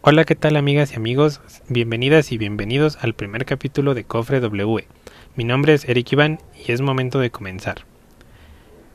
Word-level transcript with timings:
Hola, 0.00 0.24
¿qué 0.24 0.36
tal 0.36 0.56
amigas 0.56 0.92
y 0.92 0.94
amigos? 0.94 1.40
Bienvenidas 1.68 2.30
y 2.30 2.38
bienvenidos 2.38 2.96
al 3.02 3.14
primer 3.14 3.44
capítulo 3.44 3.94
de 3.94 4.04
Cofre 4.04 4.38
W. 4.38 4.86
Mi 5.34 5.42
nombre 5.42 5.74
es 5.74 5.88
Eric 5.88 6.12
Iván 6.12 6.38
y 6.54 6.70
es 6.70 6.80
momento 6.80 7.18
de 7.18 7.32
comenzar. 7.32 7.78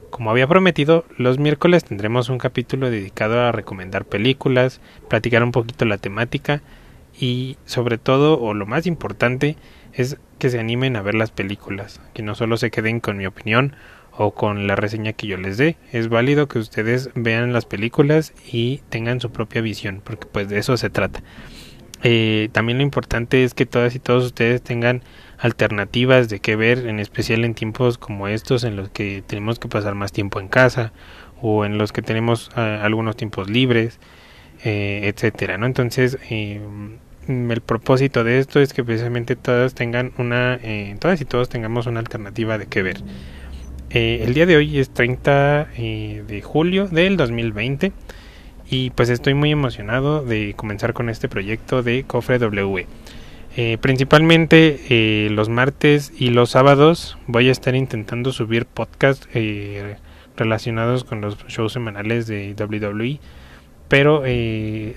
Como 0.10 0.32
había 0.32 0.48
prometido, 0.48 1.04
los 1.18 1.40
miércoles 1.40 1.84
tendremos 1.84 2.30
un 2.30 2.38
capítulo 2.38 2.90
dedicado 2.90 3.42
a 3.42 3.52
recomendar 3.52 4.06
películas, 4.06 4.80
platicar 5.10 5.44
un 5.44 5.52
poquito 5.52 5.84
la 5.84 5.98
temática 5.98 6.62
y 7.20 7.58
sobre 7.66 7.98
todo, 7.98 8.40
o 8.40 8.54
lo 8.54 8.66
más 8.66 8.88
importante, 8.88 9.58
es 9.92 10.18
que 10.40 10.50
se 10.50 10.60
animen 10.60 10.96
a 10.96 11.02
ver 11.02 11.16
las 11.16 11.32
películas, 11.32 12.00
que 12.14 12.24
no 12.24 12.34
solo 12.34 12.56
se 12.56 12.72
queden 12.72 13.02
con 13.02 13.18
mi 13.18 13.26
opinión 13.26 13.76
o 14.18 14.32
con 14.34 14.68
la 14.68 14.76
reseña 14.76 15.14
que 15.14 15.28
yo 15.28 15.38
les 15.38 15.58
dé. 15.58 15.78
Es 15.92 16.10
válido 16.10 16.48
que 16.48 16.60
ustedes 16.60 17.10
vean 17.16 17.54
las 17.54 17.66
películas 17.66 18.34
y 18.52 18.82
tengan 18.90 19.20
su 19.20 19.32
propia 19.32 19.62
visión, 19.62 20.02
porque 20.04 20.28
pues 20.32 20.50
de 20.50 20.60
eso 20.60 20.78
se 20.78 20.90
trata. 20.90 21.24
Eh, 22.04 22.50
también 22.52 22.78
lo 22.78 22.84
importante 22.84 23.44
es 23.44 23.54
que 23.54 23.66
todas 23.66 23.96
y 23.96 24.00
todos 24.00 24.26
ustedes 24.26 24.62
tengan 24.62 25.04
alternativas 25.38 26.28
de 26.30 26.40
qué 26.40 26.56
ver, 26.56 26.80
en 26.86 27.00
especial 27.00 27.46
en 27.46 27.54
tiempos 27.54 27.98
como 27.98 28.28
estos 28.28 28.66
en 28.66 28.76
los 28.76 28.90
que 28.90 29.24
tenemos 29.26 29.58
que 29.58 29.70
pasar 29.70 29.96
más 29.96 30.12
tiempo 30.12 30.40
en 30.42 30.50
casa 30.50 30.92
o 31.42 31.66
en 31.66 31.78
los 31.78 31.94
que 31.94 32.02
tenemos 32.02 32.52
ah, 32.56 32.82
algunos 32.84 33.16
tiempos 33.16 33.50
libres, 33.50 34.00
eh, 34.66 35.12
etcétera, 35.14 35.58
¿no? 35.58 35.66
Entonces, 35.66 36.18
eh, 36.30 36.62
el 37.28 37.62
propósito 37.62 38.26
de 38.26 38.40
esto 38.40 38.60
es 38.60 38.74
que 38.74 38.84
precisamente 38.84 39.38
todas 39.38 39.74
tengan 39.74 40.12
una, 40.18 40.60
todas 41.00 41.22
y 41.22 41.26
todos 41.26 41.48
tengamos 41.48 41.88
una 41.88 42.02
alternativa 42.02 42.58
de 42.58 42.66
qué 42.68 42.84
ver. 42.84 42.98
Eh, 43.94 44.24
el 44.24 44.34
día 44.34 44.48
de 44.48 44.58
hoy 44.58 44.80
es 44.80 44.90
30 44.90 45.68
eh, 45.78 46.24
de 46.28 46.42
julio 46.42 46.88
del 46.88 47.16
2020 47.16 47.92
y 48.68 48.90
pues 48.90 49.10
estoy 49.10 49.36
muy 49.36 49.52
emocionado 49.52 50.26
de 50.26 50.56
comenzar 50.56 50.94
con 50.94 51.10
este 51.10 51.30
proyecto 51.30 51.84
de 51.84 52.04
Cofre 52.04 52.40
W. 52.40 52.88
Eh, 53.56 53.78
principalmente 53.80 55.30
los 55.30 55.48
martes 55.50 56.12
y 56.18 56.30
los 56.30 56.50
sábados 56.50 57.20
voy 57.28 57.50
a 57.50 57.52
estar 57.52 57.76
intentando 57.76 58.32
subir 58.32 58.66
podcasts 58.66 59.28
relacionados 60.36 61.04
con 61.04 61.22
los 61.22 61.38
shows 61.46 61.72
semanales 61.72 62.26
de 62.26 62.56
WWE, 62.58 63.20
pero 63.90 64.24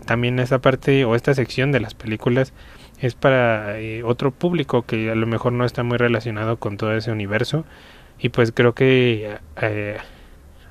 también 0.07 0.39
esta 0.39 0.61
parte 0.61 1.05
o 1.05 1.15
esta 1.15 1.35
sección 1.35 1.71
de 1.71 1.81
las 1.81 1.93
películas 1.93 2.55
es 2.99 3.15
para 3.15 3.77
otro 4.05 4.31
público 4.31 4.87
que 4.87 5.11
a 5.11 5.15
lo 5.15 5.27
mejor 5.27 5.53
no 5.53 5.67
está 5.67 5.83
muy 5.83 5.99
relacionado 5.99 6.57
con 6.57 6.79
todo 6.79 6.97
ese 6.97 7.13
universo 7.13 7.67
y 8.19 8.31
pues 8.31 8.53
creo 8.53 8.75
que 8.75 9.39
eh, 9.61 9.97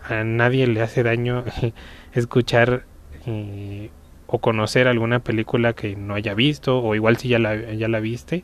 a 0.08 0.24
nadie 0.24 0.68
le 0.68 0.82
hace 0.82 1.04
daño 1.04 1.44
escuchar 2.14 2.84
eh, 3.26 3.90
o 4.28 4.40
conocer 4.40 4.88
alguna 4.88 5.20
película 5.20 5.74
que 5.74 5.96
no 5.96 6.16
haya 6.16 6.34
visto 6.34 6.80
o 6.80 6.96
igual 6.96 7.18
si 7.18 7.30
ya 7.30 7.40
la, 7.40 7.56
ya 7.56 7.88
la 7.88 8.00
viste 8.00 8.44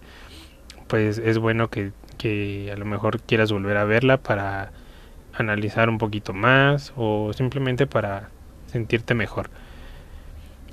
pues 0.87 1.17
es 1.19 1.37
bueno 1.37 1.69
que, 1.69 1.91
que 2.17 2.69
a 2.73 2.77
lo 2.77 2.85
mejor 2.85 3.21
quieras 3.21 3.51
volver 3.51 3.77
a 3.77 3.85
verla 3.85 4.17
para 4.17 4.71
analizar 5.33 5.89
un 5.89 5.97
poquito 5.97 6.33
más 6.33 6.93
o 6.97 7.31
simplemente 7.33 7.87
para 7.87 8.29
sentirte 8.65 9.13
mejor. 9.13 9.49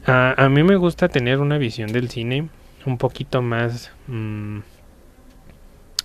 A, 0.06 0.34
a 0.36 0.48
mí 0.48 0.64
me 0.64 0.74
gusta 0.74 1.08
tener 1.08 1.38
una 1.38 1.58
visión 1.58 1.92
del 1.92 2.08
cine 2.08 2.48
un 2.84 2.98
poquito 2.98 3.42
más 3.42 3.92
mm, 4.08 4.58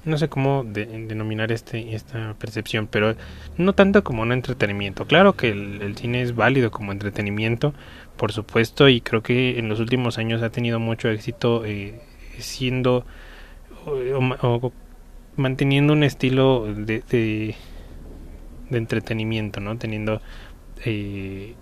no 0.05 0.17
sé 0.17 0.27
cómo 0.27 0.63
denominar 0.65 1.51
este, 1.51 1.95
esta 1.95 2.33
percepción, 2.35 2.87
pero 2.87 3.15
no 3.57 3.73
tanto 3.73 4.03
como 4.03 4.21
un 4.21 4.31
entretenimiento. 4.31 5.05
Claro 5.05 5.33
que 5.33 5.49
el, 5.49 5.95
cine 5.95 6.21
es 6.21 6.35
válido 6.35 6.71
como 6.71 6.91
entretenimiento, 6.91 7.73
por 8.17 8.31
supuesto, 8.31 8.89
y 8.89 9.01
creo 9.01 9.23
que 9.23 9.59
en 9.59 9.69
los 9.69 9.79
últimos 9.79 10.17
años 10.17 10.41
ha 10.41 10.49
tenido 10.49 10.79
mucho 10.79 11.09
éxito 11.09 11.63
eh, 11.65 12.01
siendo 12.37 13.05
o, 13.85 14.71
manteniendo 15.35 15.93
un 15.93 16.03
estilo 16.03 16.65
de, 16.73 17.03
de, 17.09 17.55
entretenimiento, 18.71 19.59
¿no? 19.59 19.77
Teniendo 19.77 20.21
eh, 20.86 21.55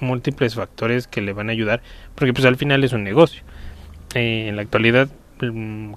múltiples 0.00 0.54
factores 0.54 1.06
que 1.06 1.20
le 1.20 1.32
van 1.32 1.48
a 1.48 1.52
ayudar, 1.52 1.82
porque 2.14 2.32
pues 2.32 2.44
al 2.44 2.56
final 2.56 2.84
es 2.84 2.92
un 2.92 3.04
negocio. 3.04 3.42
Eh, 4.14 4.48
en 4.48 4.56
la 4.56 4.62
actualidad 4.62 5.08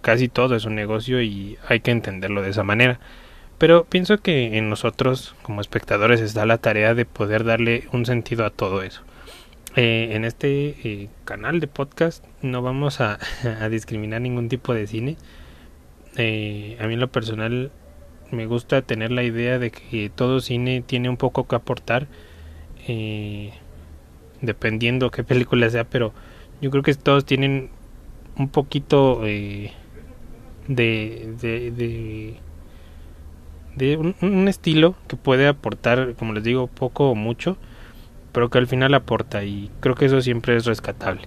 casi 0.02 0.28
todo 0.28 0.56
es 0.56 0.66
un 0.66 0.76
negocio 0.76 1.22
y 1.22 1.58
hay 1.68 1.80
que 1.80 1.92
entenderlo 1.92 2.42
de 2.42 2.50
esa 2.50 2.64
manera. 2.64 3.00
Pero 3.58 3.86
pienso 3.86 4.18
que 4.18 4.58
en 4.58 4.70
nosotros 4.70 5.36
como 5.42 5.62
espectadores 5.62 6.20
está 6.22 6.46
la 6.46 6.58
tarea 6.58 6.94
de 6.94 7.06
poder 7.06 7.44
darle 7.46 7.88
un 7.94 8.06
sentido 8.06 8.46
a 8.46 8.50
todo 8.50 8.82
eso. 8.82 9.02
Eh, 9.78 10.16
en 10.16 10.24
este 10.24 10.76
eh, 10.84 11.10
canal 11.26 11.60
de 11.60 11.68
podcast 11.68 12.24
no 12.42 12.62
vamos 12.62 13.02
a, 13.02 13.20
discriminar 13.70 14.22
ningún 14.22 14.50
tipo 14.50 14.74
de 14.74 14.88
cine. 14.88 15.18
Eh, 16.18 16.78
a 16.80 16.88
mí 16.88 16.94
en 16.94 17.02
lo 17.02 17.10
personal 17.10 17.72
me 18.32 18.46
gusta 18.46 18.82
tener 18.82 19.12
la 19.12 19.24
idea 19.24 19.60
de 19.60 19.72
que 19.72 20.10
todo 20.14 20.40
cine 20.40 20.82
tiene 20.86 21.10
un 21.10 21.18
poco 21.18 21.48
que 21.48 21.56
aportar, 21.56 22.08
dependiendo 24.42 25.12
qué 25.12 25.24
película 25.26 25.70
sea, 25.70 25.84
pero 25.84 26.14
yo 26.62 26.72
creo 26.72 26.84
que 26.84 26.94
todos 26.94 27.26
tienen 27.26 27.70
un 28.38 28.50
poquito 28.50 29.26
eh, 29.26 29.72
de, 30.68 31.34
de, 31.42 32.38
de, 33.76 33.98
un, 33.98 34.48
estilo 34.48 34.96
que 35.08 35.16
puede 35.16 35.48
aportar, 35.48 36.16
como 36.16 36.34
les 36.34 36.44
digo, 36.44 36.68
poco 36.68 37.10
o 37.12 37.16
mucho, 37.16 37.58
pero 38.32 38.50
que 38.50 38.58
al 38.58 38.68
final 38.68 38.94
aporta 38.94 39.44
y 39.44 39.72
creo 39.80 39.96
que 39.96 40.06
eso 40.06 40.22
siempre 40.22 40.56
es 40.56 40.66
rescatable. 40.66 41.24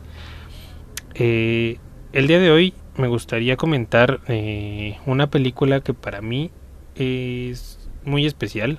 Eh, 1.15 1.79
el 2.13 2.27
día 2.27 2.39
de 2.39 2.51
hoy 2.51 2.75
me 2.97 3.09
gustaría 3.09 3.57
comentar 3.57 4.21
eh, 4.29 4.99
una 5.07 5.31
película 5.31 5.81
que 5.81 5.95
para 5.95 6.21
mí 6.21 6.51
es 6.97 7.89
muy 8.05 8.27
especial. 8.27 8.79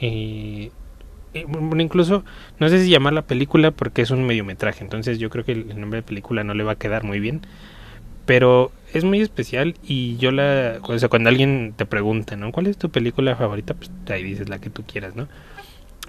Eh, 0.00 0.70
eh, 1.40 1.82
incluso 1.82 2.24
no 2.58 2.68
sé 2.68 2.82
si 2.82 2.90
llamar 2.90 3.12
la 3.12 3.22
película 3.22 3.70
porque 3.70 4.02
es 4.02 4.10
un 4.10 4.26
mediometraje, 4.26 4.82
entonces 4.84 5.18
yo 5.18 5.30
creo 5.30 5.44
que 5.44 5.52
el 5.52 5.80
nombre 5.80 5.98
de 5.98 6.02
película 6.02 6.44
no 6.44 6.54
le 6.54 6.64
va 6.64 6.72
a 6.72 6.76
quedar 6.76 7.04
muy 7.04 7.20
bien. 7.20 7.42
Pero 8.26 8.72
es 8.92 9.04
muy 9.04 9.22
especial 9.22 9.74
y 9.82 10.18
yo 10.18 10.30
la... 10.32 10.80
O 10.82 10.98
sea, 10.98 11.08
cuando 11.08 11.30
alguien 11.30 11.72
te 11.74 11.86
pregunta, 11.86 12.36
¿no? 12.36 12.52
¿Cuál 12.52 12.66
es 12.66 12.76
tu 12.76 12.90
película 12.90 13.36
favorita? 13.36 13.72
Pues 13.72 13.90
ahí 14.10 14.22
dices 14.22 14.50
la 14.50 14.58
que 14.58 14.68
tú 14.68 14.82
quieras, 14.82 15.16
¿no? 15.16 15.28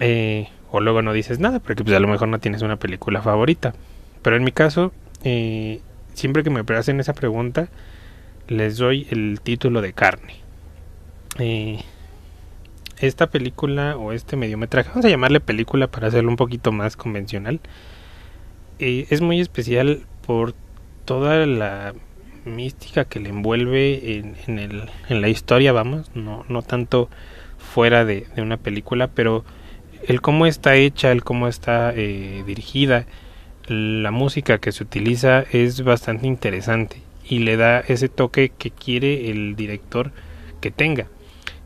Eh, 0.00 0.48
o 0.70 0.80
luego 0.80 1.00
no 1.00 1.14
dices 1.14 1.38
nada, 1.38 1.60
porque 1.60 1.82
pues 1.82 1.96
a 1.96 2.00
lo 2.00 2.08
mejor 2.08 2.28
no 2.28 2.38
tienes 2.38 2.60
una 2.60 2.76
película 2.76 3.22
favorita. 3.22 3.74
Pero 4.20 4.36
en 4.36 4.44
mi 4.44 4.52
caso, 4.52 4.92
eh, 5.24 5.80
siempre 6.12 6.42
que 6.42 6.50
me 6.50 6.60
hacen 6.76 7.00
esa 7.00 7.14
pregunta, 7.14 7.68
les 8.48 8.76
doy 8.76 9.06
el 9.10 9.40
título 9.42 9.80
de 9.80 9.92
carne. 9.94 10.34
Eh, 11.38 11.80
esta 13.00 13.28
película 13.28 13.96
o 13.96 14.12
este 14.12 14.36
mediometraje, 14.36 14.90
vamos 14.90 15.04
a 15.04 15.08
llamarle 15.08 15.40
película 15.40 15.86
para 15.86 16.08
hacerlo 16.08 16.30
un 16.30 16.36
poquito 16.36 16.72
más 16.72 16.96
convencional, 16.96 17.60
eh, 18.78 19.06
es 19.10 19.20
muy 19.20 19.40
especial 19.40 20.02
por 20.26 20.54
toda 21.04 21.46
la 21.46 21.94
mística 22.44 23.04
que 23.04 23.20
le 23.20 23.30
envuelve 23.30 24.18
en, 24.46 24.58
el, 24.58 24.88
en 25.08 25.20
la 25.20 25.28
historia, 25.28 25.72
vamos, 25.72 26.10
no, 26.14 26.44
no 26.48 26.62
tanto 26.62 27.08
fuera 27.58 28.04
de, 28.04 28.26
una 28.36 28.56
película, 28.56 29.08
pero 29.08 29.44
el 30.06 30.20
cómo 30.20 30.46
está 30.46 30.76
hecha, 30.76 31.12
el 31.12 31.22
cómo 31.22 31.46
está 31.48 31.92
eh, 31.94 32.42
dirigida, 32.46 33.06
la 33.66 34.10
música 34.10 34.58
que 34.58 34.72
se 34.72 34.82
utiliza 34.82 35.44
es 35.52 35.84
bastante 35.84 36.26
interesante 36.26 37.02
y 37.28 37.40
le 37.40 37.56
da 37.56 37.80
ese 37.80 38.08
toque 38.08 38.50
que 38.56 38.70
quiere 38.70 39.30
el 39.30 39.54
director 39.54 40.10
que 40.60 40.70
tenga. 40.70 41.06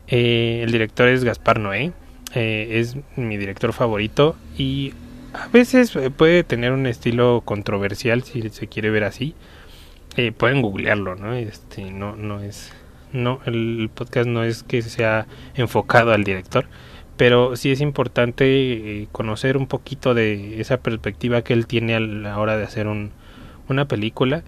Eh, 0.07 0.61
el 0.63 0.71
director 0.71 1.07
es 1.07 1.23
Gaspar 1.23 1.59
Noé, 1.59 1.91
eh, 2.33 2.67
es 2.79 2.97
mi 3.15 3.37
director 3.37 3.73
favorito 3.73 4.35
y 4.57 4.93
a 5.33 5.47
veces 5.47 5.95
eh, 5.95 6.11
puede 6.11 6.43
tener 6.43 6.71
un 6.73 6.85
estilo 6.85 7.41
controversial 7.43 8.23
si 8.23 8.47
se 8.49 8.67
quiere 8.67 8.89
ver 8.89 9.03
así. 9.03 9.35
pueden 10.37 10.61
googlearlo, 10.61 11.15
¿no? 11.15 11.33
Este, 11.33 11.91
no, 11.91 12.15
no 12.15 12.39
es, 12.39 12.71
no, 13.13 13.39
el 13.45 13.89
podcast 13.93 14.27
no 14.27 14.43
es 14.43 14.63
que 14.63 14.81
sea 14.81 15.27
enfocado 15.55 16.13
al 16.13 16.23
director, 16.23 16.67
pero 17.17 17.55
sí 17.55 17.71
es 17.71 17.81
importante 17.81 19.07
conocer 19.11 19.57
un 19.57 19.67
poquito 19.67 20.13
de 20.13 20.61
esa 20.61 20.77
perspectiva 20.77 21.41
que 21.41 21.53
él 21.53 21.67
tiene 21.67 21.95
a 21.95 21.99
la 21.99 22.39
hora 22.39 22.57
de 22.57 22.63
hacer 22.63 22.87
un, 22.87 23.11
una 23.67 23.87
película, 23.87 24.43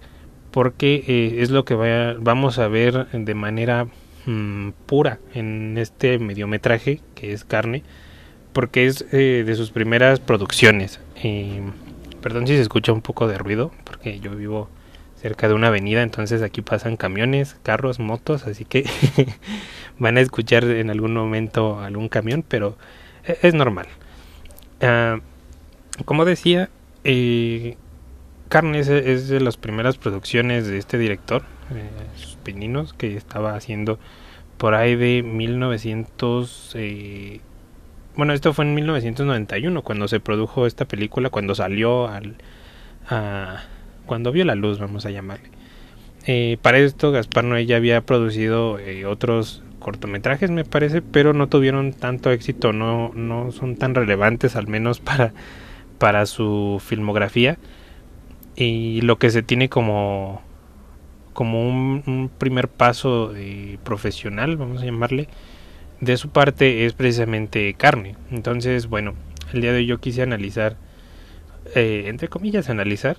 porque 0.52 1.36
es 1.42 1.50
lo 1.50 1.64
que 1.64 1.74
vamos 1.74 2.58
a 2.58 2.68
ver 2.68 3.08
de 3.12 3.34
manera 3.34 3.88
Mm, 4.28 4.72
pura 4.84 5.20
en 5.32 5.78
este 5.78 6.18
mediometraje 6.18 7.00
que 7.14 7.32
es 7.32 7.44
carne 7.44 7.82
porque 8.52 8.84
es 8.84 9.06
eh, 9.10 9.42
de 9.46 9.54
sus 9.54 9.70
primeras 9.70 10.20
producciones. 10.20 11.00
Perdón 12.20 12.46
si 12.46 12.54
se 12.54 12.60
escucha 12.60 12.92
un 12.92 13.00
poco 13.00 13.26
de 13.26 13.38
ruido 13.38 13.72
porque 13.84 14.20
yo 14.20 14.36
vivo 14.36 14.68
cerca 15.16 15.48
de 15.48 15.54
una 15.54 15.68
avenida 15.68 16.02
entonces 16.02 16.42
aquí 16.42 16.60
pasan 16.60 16.98
camiones 16.98 17.56
carros 17.62 18.00
motos 18.00 18.46
así 18.46 18.66
que 18.66 18.84
van 19.98 20.18
a 20.18 20.20
escuchar 20.20 20.64
en 20.64 20.90
algún 20.90 21.14
momento 21.14 21.80
algún 21.80 22.10
camión 22.10 22.44
pero 22.46 22.76
e, 23.24 23.38
es 23.40 23.54
normal. 23.54 23.86
Ah, 24.82 25.20
como 26.04 26.26
decía 26.26 26.68
eh, 27.02 27.78
Carne 28.50 28.80
es, 28.80 28.88
es, 28.88 29.28
de 29.28 29.40
las 29.40 29.56
primeras 29.56 29.96
producciones 29.96 30.66
de 30.66 30.76
este 30.76 30.98
director, 30.98 31.44
eh, 31.74 31.90
sus 32.16 32.36
pininos, 32.36 32.92
que 32.92 33.16
estaba 33.16 33.54
haciendo 33.54 33.98
por 34.56 34.74
ahí 34.74 34.96
de 34.96 35.22
1900... 35.22 36.72
Eh, 36.74 37.40
bueno, 38.16 38.32
esto 38.32 38.52
fue 38.52 38.64
en 38.64 38.74
1991 38.74 39.82
cuando 39.82 40.08
se 40.08 40.20
produjo 40.20 40.66
esta 40.66 40.84
película, 40.84 41.30
cuando 41.30 41.54
salió 41.54 42.08
al... 42.08 42.36
A, 43.08 43.62
cuando 44.06 44.32
vio 44.32 44.44
la 44.44 44.54
luz, 44.54 44.78
vamos 44.78 45.06
a 45.06 45.10
llamarle. 45.10 45.50
Eh, 46.26 46.58
para 46.60 46.78
esto 46.78 47.12
Gaspar 47.12 47.44
Noé 47.44 47.64
ya 47.64 47.76
había 47.76 48.00
producido 48.02 48.78
eh, 48.78 49.06
otros 49.06 49.62
cortometrajes, 49.78 50.50
me 50.50 50.64
parece, 50.64 51.00
pero 51.00 51.32
no 51.32 51.48
tuvieron 51.48 51.92
tanto 51.92 52.30
éxito, 52.32 52.72
no, 52.72 53.12
no 53.14 53.52
son 53.52 53.76
tan 53.76 53.94
relevantes, 53.94 54.56
al 54.56 54.66
menos 54.66 55.00
para, 55.00 55.32
para 55.98 56.26
su 56.26 56.82
filmografía. 56.84 57.58
Y 58.56 59.00
lo 59.02 59.18
que 59.18 59.30
se 59.30 59.42
tiene 59.42 59.68
como, 59.68 60.42
como 61.38 61.68
un, 61.68 62.32
primer 62.36 62.66
paso 62.66 63.32
eh, 63.36 63.78
profesional, 63.84 64.56
vamos 64.56 64.82
a 64.82 64.84
llamarle, 64.84 65.28
de 66.00 66.16
su 66.16 66.30
parte 66.30 66.84
es 66.84 66.94
precisamente 66.94 67.74
carne. 67.74 68.16
Entonces, 68.32 68.88
bueno, 68.88 69.14
el 69.52 69.60
día 69.60 69.70
de 69.70 69.78
hoy 69.78 69.86
yo 69.86 70.00
quise 70.00 70.22
analizar, 70.22 70.76
entre 71.76 72.26
comillas, 72.26 72.70
analizar 72.70 73.18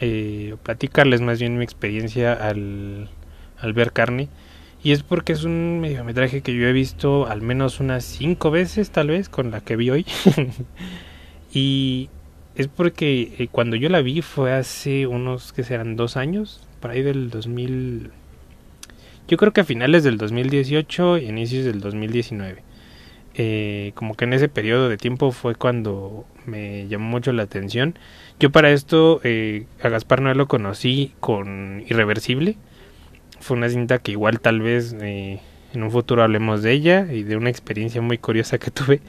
eh, 0.00 0.54
platicarles 0.62 1.22
más 1.22 1.40
bien 1.40 1.58
mi 1.58 1.64
experiencia 1.64 2.34
al, 2.34 3.10
al 3.58 3.72
ver 3.72 3.92
carne. 3.92 4.28
Y 4.80 4.92
es 4.92 5.02
porque 5.02 5.32
es 5.32 5.42
un 5.42 5.80
mediometraje 5.80 6.42
que 6.42 6.54
yo 6.54 6.68
he 6.68 6.72
visto 6.72 7.26
al 7.26 7.42
menos 7.42 7.80
unas 7.80 8.04
cinco 8.04 8.52
veces, 8.52 8.90
tal 8.90 9.08
vez, 9.08 9.28
con 9.28 9.50
la 9.50 9.60
que 9.60 9.74
vi 9.74 9.90
hoy. 9.90 10.06
y 11.52 12.10
es 12.56 12.68
porque 12.68 13.34
eh, 13.38 13.48
cuando 13.50 13.76
yo 13.76 13.88
la 13.88 14.02
vi 14.02 14.22
fue 14.22 14.52
hace 14.52 15.06
unos, 15.06 15.52
que 15.52 15.64
serán 15.64 15.96
dos 15.96 16.16
años, 16.16 16.66
por 16.80 16.90
ahí 16.90 17.02
del 17.02 17.30
2000. 17.30 18.10
Yo 19.28 19.36
creo 19.36 19.52
que 19.52 19.60
a 19.60 19.64
finales 19.64 20.04
del 20.04 20.18
2018 20.18 21.18
y 21.18 21.26
inicios 21.26 21.64
del 21.64 21.80
2019. 21.80 22.62
Eh, 23.38 23.92
como 23.94 24.14
que 24.14 24.24
en 24.24 24.32
ese 24.32 24.48
periodo 24.48 24.88
de 24.88 24.96
tiempo 24.96 25.30
fue 25.30 25.54
cuando 25.54 26.24
me 26.46 26.88
llamó 26.88 27.06
mucho 27.10 27.32
la 27.32 27.42
atención. 27.42 27.98
Yo 28.40 28.50
para 28.50 28.70
esto 28.70 29.20
eh, 29.24 29.66
a 29.82 29.90
Gaspar 29.90 30.22
Noé 30.22 30.34
lo 30.34 30.48
conocí 30.48 31.12
con 31.20 31.84
Irreversible. 31.86 32.56
Fue 33.40 33.56
una 33.56 33.68
cinta 33.68 33.98
que 33.98 34.12
igual 34.12 34.40
tal 34.40 34.60
vez 34.60 34.96
eh, 35.00 35.40
en 35.74 35.82
un 35.82 35.90
futuro 35.90 36.22
hablemos 36.22 36.62
de 36.62 36.72
ella 36.72 37.12
y 37.12 37.24
de 37.24 37.36
una 37.36 37.50
experiencia 37.50 38.00
muy 38.00 38.16
curiosa 38.16 38.56
que 38.58 38.70
tuve 38.70 39.02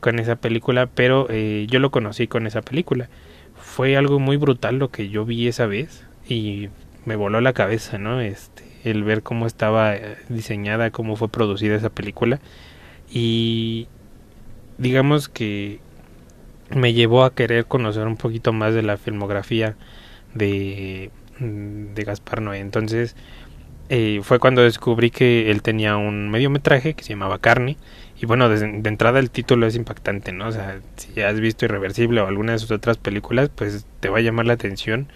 con 0.00 0.18
esa 0.18 0.36
película, 0.36 0.86
pero 0.86 1.28
yo 1.30 1.78
lo 1.78 1.90
conocí 1.90 2.26
con 2.26 2.46
esa 2.46 2.62
película. 2.62 3.08
Fue 3.56 3.96
algo 3.96 4.18
muy 4.18 4.36
brutal 4.36 4.78
lo 4.78 4.90
que 4.90 5.08
yo 5.08 5.24
vi 5.24 5.48
esa 5.48 5.66
vez 5.66 6.04
y 6.28 6.68
me 7.04 7.16
voló 7.16 7.40
la 7.40 7.52
cabeza, 7.52 7.98
¿no? 7.98 8.20
Este, 8.20 8.64
el 8.84 9.02
ver 9.02 9.22
cómo 9.22 9.46
estaba 9.46 9.94
diseñada, 10.28 10.90
cómo 10.90 11.16
fue 11.16 11.28
producida 11.28 11.74
esa 11.74 11.90
película 11.90 12.40
y 13.10 13.88
digamos 14.76 15.28
que 15.28 15.80
me 16.74 16.92
llevó 16.92 17.24
a 17.24 17.34
querer 17.34 17.66
conocer 17.66 18.06
un 18.06 18.16
poquito 18.16 18.52
más 18.52 18.74
de 18.74 18.82
la 18.82 18.96
filmografía 18.96 19.76
de, 20.34 21.10
de 21.40 22.04
Gaspar 22.04 22.42
Noé. 22.42 22.58
Entonces 22.58 23.16
eh, 23.88 24.20
fue 24.22 24.38
cuando 24.38 24.62
descubrí 24.62 25.10
que 25.10 25.50
él 25.50 25.62
tenía 25.62 25.96
un 25.96 26.30
mediometraje 26.30 26.94
que 26.94 27.02
se 27.04 27.10
llamaba 27.10 27.38
Carne. 27.38 27.76
Y 28.20 28.26
bueno, 28.26 28.48
de, 28.48 28.64
entrada 28.88 29.20
el 29.20 29.30
título 29.30 29.66
es 29.66 29.76
impactante, 29.76 30.32
¿no? 30.32 30.48
O 30.48 30.52
sea, 30.52 30.80
si 30.96 31.20
has 31.20 31.38
visto 31.38 31.64
Irreversible 31.64 32.20
o 32.20 32.26
alguna 32.26 32.52
de 32.52 32.58
sus 32.58 32.70
otras 32.72 32.96
películas, 32.96 33.48
pues 33.54 33.86
te 34.00 34.08
va 34.08 34.18
a 34.18 34.20
llamar 34.20 34.46
la 34.46 34.54
atención. 34.54 35.08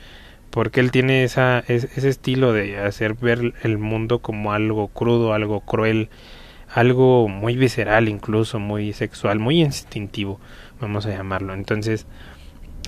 Porque 0.51 0.81
él 0.81 0.91
tiene 0.91 1.25
esa, 1.25 1.65
ese 1.67 2.09
estilo 2.09 2.53
de 2.53 2.79
hacer 2.79 3.15
ver 3.15 3.55
el 3.63 3.79
mundo 3.79 4.21
como 4.21 4.53
algo 4.53 4.89
crudo, 4.89 5.33
algo 5.33 5.61
cruel, 5.61 6.11
algo 6.69 7.29
muy 7.29 7.57
visceral 7.57 8.09
incluso, 8.09 8.59
muy 8.59 8.93
sexual, 8.93 9.39
muy 9.39 9.63
instintivo, 9.63 10.41
vamos 10.81 11.07
a 11.07 11.11
llamarlo. 11.11 11.55
Entonces 11.55 12.07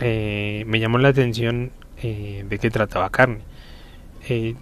eh, 0.00 0.64
me 0.66 0.78
llamó 0.80 0.98
la 0.98 1.08
atención 1.08 1.70
eh, 2.02 2.44
de 2.48 2.58
qué 2.58 2.70
trataba 2.70 3.10
carne. 3.10 3.40
Eh, 4.28 4.54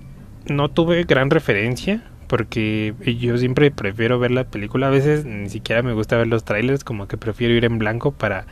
no 0.47 0.71
tuve 0.71 1.05
gran 1.05 1.31
referencia 1.31 2.03
porque 2.33 2.95
yo 3.21 3.37
siempre 3.37 3.71
prefiero 3.71 4.19
ver 4.19 4.31
la 4.31 4.45
película, 4.45 4.87
a 4.87 4.91
veces 4.91 5.27
ni 5.27 5.51
siquiera 5.51 5.83
me 5.83 5.93
gusta 5.93 6.17
ver 6.17 6.29
los 6.29 6.45
trailers, 6.45 6.83
como 6.83 7.07
que 7.07 7.19
prefiero 7.19 7.53
ir 7.53 7.67
en 7.67 7.77
blanco 7.77 8.13
para 8.13 8.47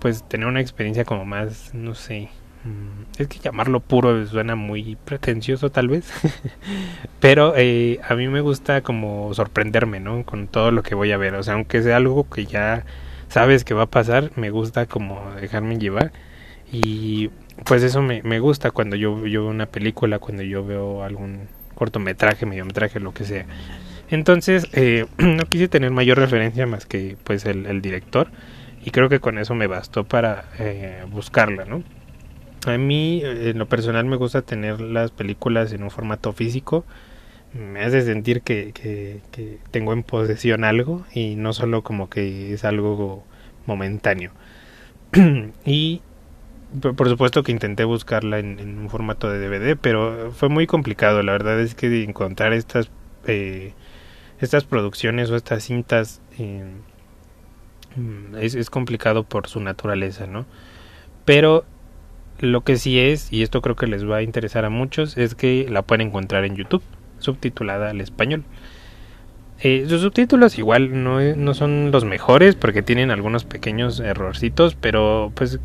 pues 0.00 0.26
tener 0.26 0.48
una 0.48 0.60
experiencia 0.60 1.04
como 1.04 1.24
más, 1.24 1.72
no 1.72 1.94
sé, 1.94 2.30
Mm, 2.64 3.20
es 3.20 3.28
que 3.28 3.38
llamarlo 3.40 3.80
puro 3.80 4.26
suena 4.26 4.56
muy 4.56 4.96
pretencioso 5.04 5.70
tal 5.70 5.88
vez, 5.88 6.10
pero 7.20 7.52
eh, 7.56 8.00
a 8.08 8.14
mí 8.14 8.26
me 8.28 8.40
gusta 8.40 8.80
como 8.80 9.32
sorprenderme, 9.34 10.00
¿no? 10.00 10.24
Con 10.24 10.48
todo 10.48 10.70
lo 10.70 10.82
que 10.82 10.94
voy 10.94 11.12
a 11.12 11.18
ver, 11.18 11.34
o 11.34 11.42
sea, 11.42 11.54
aunque 11.54 11.82
sea 11.82 11.98
algo 11.98 12.28
que 12.30 12.46
ya 12.46 12.86
sabes 13.28 13.64
que 13.64 13.74
va 13.74 13.82
a 13.84 13.86
pasar, 13.90 14.30
me 14.36 14.48
gusta 14.50 14.86
como 14.86 15.20
dejarme 15.40 15.78
llevar 15.78 16.12
y 16.72 17.30
pues 17.66 17.82
eso 17.82 18.02
me, 18.02 18.22
me 18.22 18.40
gusta 18.40 18.70
cuando 18.70 18.96
yo, 18.96 19.26
yo 19.26 19.42
veo 19.42 19.50
una 19.50 19.66
película, 19.66 20.18
cuando 20.18 20.42
yo 20.42 20.64
veo 20.64 21.02
algún 21.04 21.48
cortometraje, 21.74 22.46
mediometraje, 22.46 23.00
lo 23.00 23.12
que 23.12 23.24
sea. 23.24 23.46
Entonces, 24.10 24.68
eh, 24.72 25.06
no 25.18 25.44
quise 25.46 25.68
tener 25.68 25.90
mayor 25.90 26.18
referencia 26.18 26.66
más 26.66 26.86
que 26.86 27.16
pues 27.24 27.44
el, 27.46 27.80
director 27.80 28.28
y 28.84 28.90
creo 28.90 29.08
que 29.08 29.20
con 29.20 29.38
eso 29.38 29.54
me 29.54 29.66
bastó 29.66 30.04
para 30.04 30.44
eh, 30.58 31.04
buscarla, 31.10 31.64
¿no? 31.64 31.82
A 32.66 32.78
mí, 32.78 33.20
en 33.22 33.58
lo 33.58 33.68
personal, 33.68 34.06
me 34.06 34.16
gusta 34.16 34.42
tener 34.42 34.80
las 34.80 35.10
películas 35.10 35.72
en 35.72 35.82
un 35.82 35.90
formato 35.90 36.32
físico. 36.32 36.86
Me 37.52 37.84
hace 37.84 38.02
sentir 38.02 38.40
que, 38.40 38.72
que, 38.72 39.58
tengo 39.70 39.92
en 39.92 40.02
posesión 40.02 40.64
algo 40.64 41.04
y 41.12 41.36
no 41.36 41.52
solo 41.52 41.82
como 41.82 42.08
que 42.08 42.54
es 42.54 42.64
algo 42.64 43.24
momentáneo. 43.66 44.32
y 45.66 46.00
por 46.80 47.08
supuesto 47.08 47.42
que 47.42 47.52
intenté 47.52 47.84
buscarla 47.84 48.38
en, 48.38 48.78
un 48.78 48.90
formato 48.90 49.30
de 49.30 49.38
DVD, 49.38 49.76
pero 49.80 50.32
fue 50.32 50.48
muy 50.48 50.66
complicado. 50.66 51.22
La 51.22 51.32
verdad 51.32 51.60
es 51.60 51.74
que 51.74 52.02
encontrar 52.02 52.52
estas, 52.52 52.90
eh, 53.26 53.72
estas 54.40 54.64
producciones 54.64 55.30
o 55.30 55.36
estas 55.36 55.62
cintas 55.64 56.20
eh, 56.38 56.64
es, 58.40 58.54
es 58.54 58.70
complicado 58.70 59.24
por 59.24 59.46
su 59.48 59.60
naturaleza, 59.60 60.26
¿no? 60.26 60.46
Pero 61.24 61.64
lo 62.40 62.62
que 62.62 62.76
sí 62.76 62.98
es, 62.98 63.32
y 63.32 63.42
esto 63.42 63.62
creo 63.62 63.76
que 63.76 63.86
les 63.86 64.08
va 64.08 64.16
a 64.16 64.22
interesar 64.22 64.64
a 64.64 64.70
muchos, 64.70 65.16
es 65.16 65.34
que 65.34 65.66
la 65.70 65.82
pueden 65.82 66.08
encontrar 66.08 66.44
en 66.44 66.56
YouTube, 66.56 66.82
subtitulada 67.18 67.90
al 67.90 68.00
español. 68.00 68.44
Eh, 69.60 69.86
sus 69.88 70.00
subtítulos 70.00 70.58
igual 70.58 71.04
no, 71.04 71.20
no 71.20 71.54
son 71.54 71.92
los 71.92 72.04
mejores 72.04 72.56
porque 72.56 72.82
tienen 72.82 73.12
algunos 73.12 73.44
pequeños 73.44 74.00
errorcitos, 74.00 74.74
pero 74.74 75.30
pues 75.36 75.60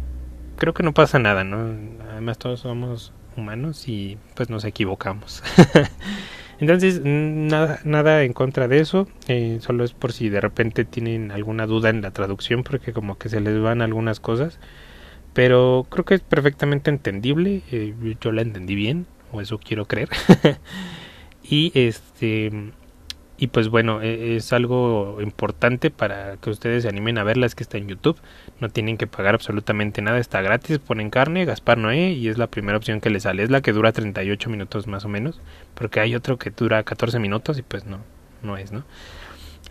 creo 0.60 0.74
que 0.74 0.84
no 0.84 0.94
pasa 0.94 1.18
nada, 1.18 1.44
¿no? 1.44 1.76
Además 2.12 2.38
todos 2.38 2.60
somos 2.62 3.14
humanos 3.36 3.88
y 3.88 4.18
pues 4.36 4.50
nos 4.50 4.66
equivocamos. 4.66 5.44
Entonces, 6.60 7.02
nada, 7.04 7.80
nada 7.86 8.24
en 8.24 8.34
contra 8.34 8.68
de 8.68 8.80
eso, 8.80 9.08
eh, 9.28 9.60
solo 9.62 9.86
es 9.86 9.94
por 9.94 10.12
si 10.12 10.28
de 10.28 10.42
repente 10.42 10.84
tienen 10.84 11.32
alguna 11.32 11.66
duda 11.66 11.90
en 11.90 12.02
la 12.02 12.12
traducción 12.12 12.64
porque 12.64 12.92
como 12.92 13.18
que 13.18 13.30
se 13.30 13.40
les 13.40 13.60
van 13.62 13.82
algunas 13.82 14.20
cosas 14.20 14.60
pero 15.34 15.88
creo 15.90 16.06
que 16.06 16.16
es 16.16 16.22
perfectamente 16.22 16.90
entendible 16.90 17.62
eh, 17.72 17.94
yo 18.20 18.32
la 18.32 18.42
entendí 18.42 18.76
bien 18.76 19.06
o 19.32 19.42
eso 19.42 19.60
quiero 19.60 19.86
creer 19.86 20.10
y 21.44 21.72
este 21.76 22.72
y 23.40 23.48
pues 23.48 23.70
bueno 23.70 24.02
e, 24.02 24.36
es 24.36 24.52
algo 24.54 25.20
importante 25.22 25.90
para 25.90 26.38
que 26.38 26.50
ustedes 26.50 26.84
se 26.84 26.90
animen 26.90 27.18
a 27.18 27.24
verla 27.24 27.46
es 27.46 27.56
que 27.56 27.64
está 27.64 27.78
en 27.78 27.88
YouTube 27.88 28.18
no 28.60 28.70
tienen 28.70 28.98
que 28.98 29.08
pagar 29.08 29.34
absolutamente 29.34 30.02
nada 30.02 30.20
está 30.20 30.42
gratis 30.42 30.80
ponen 30.80 31.10
carne 31.10 31.46
Gaspar 31.46 31.78
Noé 31.78 32.12
y 32.12 32.28
es 32.28 32.38
la 32.38 32.48
primera 32.48 32.78
opción 32.78 33.00
que 33.00 33.10
les 33.10 33.24
sale 33.24 33.44
es 33.44 33.50
la 33.50 33.62
que 33.62 33.72
dura 33.72 33.94
38 33.94 34.50
minutos 34.50 34.88
más 34.88 35.06
o 35.06 35.08
menos 35.10 35.40
porque 35.74 36.02
hay 36.02 36.16
otro 36.16 36.38
que 36.38 36.52
dura 36.52 36.84
14 36.84 37.20
minutos 37.20 37.58
y 37.58 37.62
pues 37.62 37.86
no 37.86 38.00
no 38.44 38.58
es 38.58 38.72
no 38.72 38.84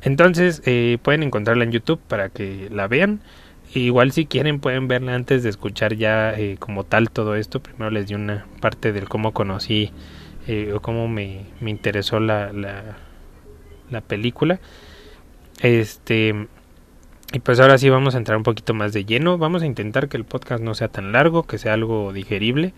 entonces 0.02 0.62
eh, 0.64 0.98
pueden 1.02 1.22
encontrarla 1.22 1.64
en 1.64 1.72
YouTube 1.72 2.00
para 2.08 2.30
que 2.30 2.68
la 2.70 2.88
vean 2.88 3.20
Igual 3.74 4.12
si 4.12 4.24
quieren 4.24 4.60
pueden 4.60 4.88
verla 4.88 5.14
antes 5.14 5.42
de 5.42 5.50
escuchar 5.50 5.94
ya 5.94 6.32
eh, 6.32 6.56
como 6.58 6.84
tal 6.84 7.10
todo 7.10 7.34
esto. 7.34 7.60
Primero 7.60 7.90
les 7.90 8.08
di 8.08 8.14
una 8.14 8.46
parte 8.60 8.92
del 8.92 9.10
cómo 9.10 9.32
conocí 9.34 9.90
eh, 10.46 10.72
o 10.72 10.80
cómo 10.80 11.06
me, 11.06 11.42
me 11.60 11.70
interesó 11.70 12.18
la, 12.18 12.50
la, 12.50 12.96
la, 13.90 14.00
película. 14.00 14.60
Este 15.60 16.46
y 17.32 17.40
pues 17.40 17.60
ahora 17.60 17.76
sí 17.76 17.90
vamos 17.90 18.14
a 18.14 18.18
entrar 18.18 18.38
un 18.38 18.42
poquito 18.42 18.74
más 18.74 18.92
de 18.92 19.04
lleno. 19.04 19.38
Vamos 19.38 19.62
a 19.62 19.66
intentar 19.66 20.08
que 20.08 20.16
el 20.16 20.24
podcast 20.24 20.62
no 20.62 20.74
sea 20.74 20.88
tan 20.88 21.12
largo, 21.12 21.42
que 21.42 21.58
sea 21.58 21.74
algo 21.74 22.12
digerible. 22.12 22.72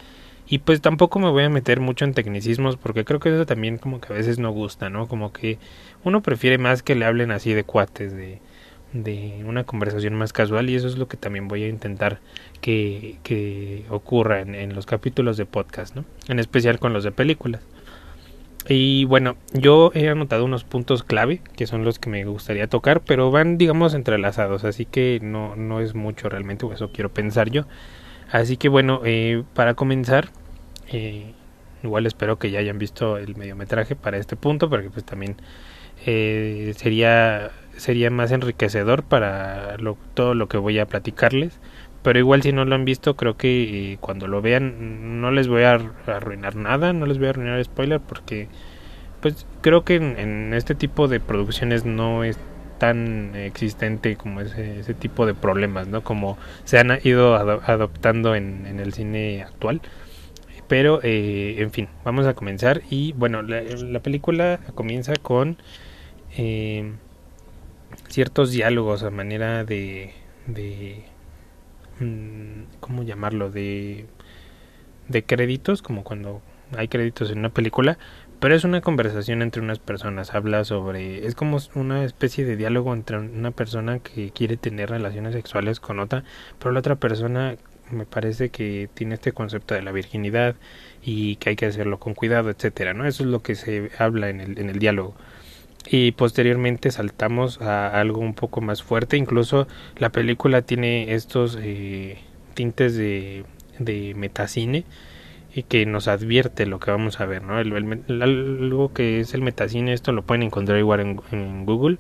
Y 0.49 0.59
pues 0.59 0.81
tampoco 0.81 1.21
me 1.21 1.31
voy 1.31 1.45
a 1.45 1.49
meter 1.49 1.79
mucho 1.79 2.05
en 2.05 2.15
tecnicismos 2.15 2.77
porque 2.77 3.05
creo 3.05 3.21
que 3.21 3.29
eso 3.29 3.47
también 3.47 3.79
como 3.79 4.01
que 4.01 4.13
a 4.13 4.17
veces 4.17 4.41
no 4.41 4.51
gusta, 4.51 4.91
¿no? 4.91 5.07
Como 5.07 5.33
que 5.33 5.59
uno 6.03 6.23
prefiere 6.23 6.59
más 6.59 6.83
que 6.83 6.97
le 6.97 7.05
hablen 7.05 7.31
así 7.31 7.53
de 7.53 7.63
cuates, 7.63 8.13
de 8.13 8.41
de 8.93 9.43
una 9.47 9.65
conversación 9.65 10.15
más 10.15 10.33
casual 10.33 10.69
y 10.69 10.75
eso 10.75 10.89
es 10.89 10.99
lo 10.99 11.07
que 11.09 11.17
también 11.17 11.49
voy 11.49 11.63
a 11.63 11.69
intentar 11.69 12.21
que, 12.61 13.19
que 13.23 13.85
ocurra 13.89 14.41
en, 14.41 14.55
en, 14.55 14.75
los 14.75 14.87
capítulos 14.87 15.37
de 15.37 15.47
podcast, 15.47 15.95
¿no? 15.95 16.05
En 16.29 16.39
especial 16.39 16.79
con 16.79 16.93
los 16.93 17.05
de 17.05 17.13
películas. 17.13 17.63
Y 18.73 19.05
bueno, 19.05 19.37
yo 19.53 19.91
he 19.95 20.09
anotado 20.09 20.45
unos 20.45 20.63
puntos 20.63 21.03
clave 21.03 21.41
que 21.57 21.67
son 21.67 21.85
los 21.85 21.99
que 21.99 22.09
me 22.09 22.25
gustaría 22.25 22.69
tocar, 22.69 23.01
pero 23.01 23.33
van 23.33 23.59
digamos 23.59 23.95
entrelazados, 23.95 24.63
así 24.63 24.87
que 24.87 25.19
no, 25.21 25.57
no 25.57 25.81
es 25.81 25.97
mucho 25.97 26.29
realmente, 26.29 26.65
eso 26.73 26.93
quiero 26.93 27.09
pensar 27.09 27.51
yo. 27.51 27.65
Así 28.31 28.57
que 28.57 28.69
bueno, 28.69 29.01
eh, 29.05 29.43
para 29.55 29.75
comenzar, 29.75 30.29
eh, 30.89 31.33
igual 31.83 32.07
espero 32.07 32.39
que 32.39 32.53
ya 32.53 32.61
hayan 32.61 32.79
visto 32.79 33.19
el 33.19 33.35
mediometraje 33.35 33.97
para 33.97 34.19
este 34.19 34.37
punto, 34.37 34.71
porque 34.71 34.89
pues 34.89 35.05
también 35.05 35.35
eh, 36.07 36.73
sería 36.77 37.51
sería 37.77 38.11
más 38.11 38.31
enriquecedor 38.31 39.03
para 39.03 39.77
todo 40.15 40.35
lo 40.35 40.49
que 40.49 40.59
voy 40.59 40.79
a 40.79 40.87
platicarles. 40.87 41.59
Pero 42.03 42.19
igual 42.19 42.43
si 42.43 42.53
no 42.53 42.65
lo 42.65 42.75
han 42.75 42.85
visto, 42.85 43.17
creo 43.17 43.37
que 43.37 43.93
eh, 43.93 43.99
cuando 44.01 44.27
lo 44.27 44.41
vean 44.41 45.21
no 45.21 45.31
les 45.31 45.49
voy 45.49 45.65
a 45.65 45.79
arruinar 46.07 46.57
nada, 46.57 46.93
no 46.93 47.07
les 47.07 47.19
voy 47.19 47.27
a 47.27 47.31
arruinar 47.31 47.63
spoiler 47.63 48.01
porque 48.01 48.49
pues 49.21 49.47
creo 49.61 49.85
que 49.85 49.97
en, 49.97 50.55
este 50.55 50.75
tipo 50.75 51.09
de 51.09 51.21
producciones 51.21 51.85
no 51.85 52.25
es 52.25 52.39
tan 52.79 53.35
existente 53.37 54.17
como 54.17 54.41
ese, 54.41 54.95
tipo 54.95 55.27
de 55.27 55.35
problemas, 55.35 55.89
¿no? 55.89 56.03
Como 56.03 56.39
se 56.65 56.79
han 56.79 56.99
ido 57.05 57.35
adoptando 57.37 58.35
en, 58.35 58.81
el 58.81 58.95
cine 58.95 59.43
actual. 59.43 59.83
Pero, 60.69 61.01
eh, 61.03 61.57
en 61.59 61.73
fin, 61.73 61.89
vamos 62.05 62.27
a 62.27 62.35
comenzar. 62.35 62.83
Y 62.91 63.13
bueno, 63.13 63.43
la, 63.43 63.61
la 63.63 64.01
película 64.01 64.61
comienza 64.75 65.15
con 65.17 65.59
eh, 66.39 66.93
ciertos 68.09 68.53
diálogos 68.53 69.03
a 69.03 69.11
manera 69.11 69.65
de, 69.65 70.13
de 70.47 71.05
¿cómo 72.81 73.03
llamarlo? 73.03 73.51
De, 73.51 74.07
de 75.09 75.25
créditos, 75.25 75.83
como 75.83 76.05
cuando 76.05 76.43
hay 76.77 76.89
créditos 76.89 77.31
en 77.31 77.39
una 77.39 77.51
película, 77.51 77.99
pero 78.39 78.55
es 78.55 78.65
una 78.65 78.81
conversación 78.81 79.43
entre 79.43 79.61
unas 79.61 79.79
personas, 79.79 80.35
habla 80.35 80.65
sobre, 80.65 81.27
es 81.27 81.35
como 81.35 81.59
una 81.75 82.05
especie 82.05 82.45
de 82.45 82.57
diálogo 82.57 82.95
entre 82.95 83.19
una 83.19 83.51
persona 83.51 83.99
que 83.99 84.31
quiere 84.31 84.57
tener 84.57 84.91
relaciones 84.91 85.35
sexuales 85.35 85.81
con 85.81 85.99
otra, 85.99 86.25
pero 86.59 86.73
la 86.73 86.81
otra 86.81 86.97
persona 86.97 87.57
me 87.91 88.07
parece 88.07 88.51
que 88.51 88.89
tiene 88.95 89.15
este 89.15 89.33
concepto 89.33 89.75
de 89.75 89.83
la 89.83 89.93
virginidad 89.93 90.55
y 91.03 91.37
que 91.37 91.51
hay 91.51 91.57
que 91.57 91.67
hacerlo 91.67 91.99
con 91.99 92.15
cuidado, 92.15 92.51
etcétera, 92.51 92.95
¿no? 92.95 93.05
Eso 93.07 93.25
es 93.25 93.29
lo 93.29 93.43
que 93.43 93.57
se 93.57 93.91
habla 93.99 94.31
en 94.31 94.41
el, 94.41 94.59
en 94.59 94.71
el 94.71 94.79
diálogo 94.79 95.15
y 95.89 96.13
posteriormente 96.13 96.91
saltamos 96.91 97.61
a 97.61 97.99
algo 97.99 98.21
un 98.21 98.35
poco 98.35 98.61
más 98.61 98.83
fuerte 98.83 99.17
incluso 99.17 99.67
la 99.97 100.11
película 100.11 100.63
tiene 100.63 101.15
estos 101.15 101.59
eh, 101.61 102.19
tintes 102.55 102.97
de, 102.97 103.45
de 103.79 104.15
metacine 104.15 104.85
y 105.53 105.65
que 105.65 105.87
nos 105.87 106.07
advierte 106.07 106.67
lo 106.67 106.79
que 106.79 106.91
vamos 106.91 107.21
a 107.21 107.27
ver 107.27 107.43
no 107.43 107.57
algo 107.57 108.93
que 108.93 109.21
es 109.21 109.35
el 109.35 109.43
metacine 109.43 109.93
esto 109.93 110.13
lo 110.13 110.23
pueden 110.23 110.43
encontrar 110.43 110.79
igual 110.79 111.01
en, 111.01 111.65
Google 111.65 111.99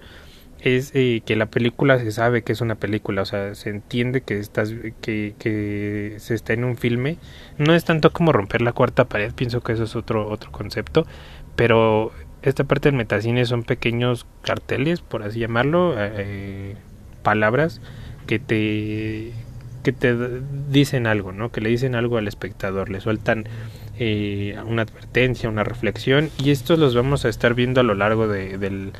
es 0.60 0.92
eh, 0.94 1.22
que 1.24 1.36
la 1.36 1.46
película 1.46 1.98
se 1.98 2.12
sabe 2.12 2.42
que 2.42 2.52
es 2.52 2.60
una 2.60 2.74
película, 2.74 3.22
o 3.22 3.24
sea, 3.24 3.54
se 3.54 3.70
entiende 3.70 4.20
que 4.20 4.38
estás 4.38 4.74
que, 5.00 5.34
que 5.38 6.16
se 6.18 6.34
está 6.34 6.52
en 6.52 6.64
un 6.64 6.76
filme. 6.76 7.16
No 7.56 7.74
es 7.74 7.86
tanto 7.86 8.12
como 8.12 8.30
romper 8.30 8.60
la 8.60 8.74
cuarta 8.74 9.06
pared, 9.06 9.32
pienso 9.32 9.62
que 9.62 9.72
eso 9.72 9.84
es 9.84 9.96
otro 9.96 10.28
otro 10.28 10.52
concepto, 10.52 11.06
pero 11.56 12.12
esta 12.42 12.64
parte 12.64 12.88
del 12.88 12.96
metacine 12.96 13.44
son 13.44 13.64
pequeños 13.64 14.26
carteles, 14.42 15.00
por 15.00 15.22
así 15.22 15.40
llamarlo, 15.40 15.94
eh, 15.96 16.76
palabras 17.22 17.80
que 18.26 18.38
te 18.38 19.32
que 19.82 19.92
te 19.92 20.14
dicen 20.70 21.06
algo, 21.06 21.32
¿no? 21.32 21.50
Que 21.50 21.62
le 21.62 21.70
dicen 21.70 21.94
algo 21.94 22.18
al 22.18 22.28
espectador, 22.28 22.90
le 22.90 23.00
sueltan 23.00 23.46
eh, 23.98 24.58
una 24.66 24.82
advertencia, 24.82 25.48
una 25.48 25.64
reflexión 25.64 26.28
y 26.38 26.50
estos 26.50 26.78
los 26.78 26.94
vamos 26.94 27.24
a 27.24 27.30
estar 27.30 27.54
viendo 27.54 27.80
a 27.80 27.82
lo 27.82 27.94
largo 27.94 28.28
de, 28.28 28.58
del, 28.58 28.92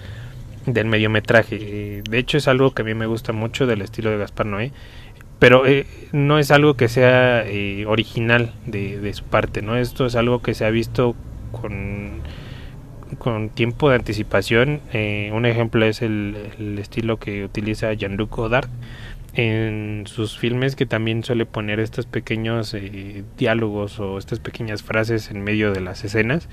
del 0.64 0.87
mediometraje. 0.87 2.02
de 2.09 2.18
hecho 2.18 2.38
es 2.38 2.49
algo 2.49 2.73
que 2.73 2.80
a 2.80 2.85
mí 2.87 2.94
me 2.94 3.04
gusta 3.04 3.32
mucho 3.35 3.66
del 3.66 3.82
estilo 3.82 4.11
de 4.11 4.16
Gaspar 4.16 4.47
Noé, 4.47 4.73
pero 5.38 5.66
eh, 5.66 5.87
no 6.12 6.38
es 6.38 6.50
algo 6.50 6.75
que 6.75 6.88
sea 6.88 7.44
original 7.87 8.54
de, 8.66 9.00
de 9.00 9.12
su 9.12 9.25
parte, 9.25 9.61
¿no? 9.61 9.76
Esto 9.76 10.06
es 10.06 10.16
algo 10.16 10.40
que 10.40 10.54
se 10.54 10.64
ha 10.64 10.70
visto 10.70 11.14
con 11.52 12.23
con 13.19 13.50
tiempo 13.50 13.90
de 13.90 13.97
anticipación. 13.97 14.81
Eh, 14.93 15.31
un 15.33 15.47
ejemplo 15.47 15.85
es 15.85 16.02
el, 16.02 16.76
estilo 16.79 17.19
que 17.19 17.45
utiliza 17.45 17.93
Jean-Luc 17.93 18.35
Godard 18.35 18.69
en 19.35 20.05
sus 20.07 20.38
filmes, 20.38 20.76
que 20.76 20.87
también 20.87 21.23
suele 21.23 21.47
poner 21.47 21.81
estos 21.81 22.07
pequeños 22.07 22.75
eh, 22.75 23.25
diálogos 23.37 24.00
o 24.00 24.19
estas 24.19 24.40
pequeñas 24.40 24.83
frases 24.83 25.31
en 25.31 25.43
medio 25.43 25.73
de 25.73 25.81
las 25.81 26.05
escenas. 26.05 26.49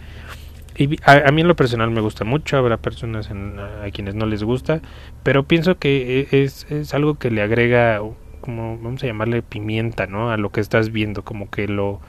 Y 0.77 0.95
a, 1.05 1.31
mí 1.31 1.41
en 1.41 1.47
lo 1.47 1.55
personal 1.55 1.89
me 1.89 2.01
gusta 2.01 2.23
mucho, 2.23 2.55
habrá 2.55 2.77
personas 2.77 3.31
a, 3.31 3.89
quienes 3.91 4.13
no 4.13 4.27
les 4.27 4.43
gusta, 4.43 4.81
pero 5.23 5.43
pienso 5.43 5.79
que 5.79 6.27
e, 6.31 6.43
es, 6.43 6.93
algo 6.93 7.15
que 7.15 7.31
le 7.31 7.41
agrega, 7.41 7.99
como 8.41 8.77
vamos 8.77 9.03
a 9.03 9.07
llamarle 9.07 9.41
pimienta, 9.41 10.05
¿no? 10.05 10.29
A 10.29 10.37
lo 10.37 10.51
que 10.51 10.61
estás 10.61 10.91
viendo, 10.91 11.23
como 11.23 11.49
que 11.49 11.67
lo, 11.67 11.99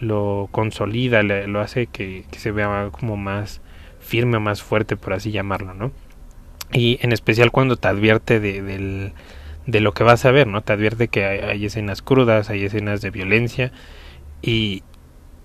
lo 0.00 0.50
consolida, 0.52 1.22
lo 1.22 1.60
hace 1.60 1.86
que 1.86 2.26
se 2.32 2.50
vea 2.50 2.90
como 2.92 3.16
más 3.16 3.62
firme, 4.04 4.38
más 4.38 4.62
fuerte, 4.62 4.96
por 4.96 5.12
así 5.12 5.32
llamarlo, 5.32 5.74
¿no? 5.74 5.90
Y 6.72 6.98
en 7.02 7.12
especial 7.12 7.50
cuando 7.50 7.76
te 7.76 7.88
advierte 7.88 8.40
de, 8.40 9.12
de 9.66 9.80
lo 9.80 9.92
que 9.92 10.04
vas 10.04 10.24
a 10.24 10.30
ver, 10.30 10.46
¿no? 10.46 10.62
Te 10.62 10.72
advierte 10.72 11.08
que 11.08 11.24
hay, 11.24 11.64
escenas 11.64 12.02
crudas, 12.02 12.50
hay 12.50 12.64
escenas 12.64 13.00
de 13.00 13.10
violencia 13.10 13.72
y 14.42 14.82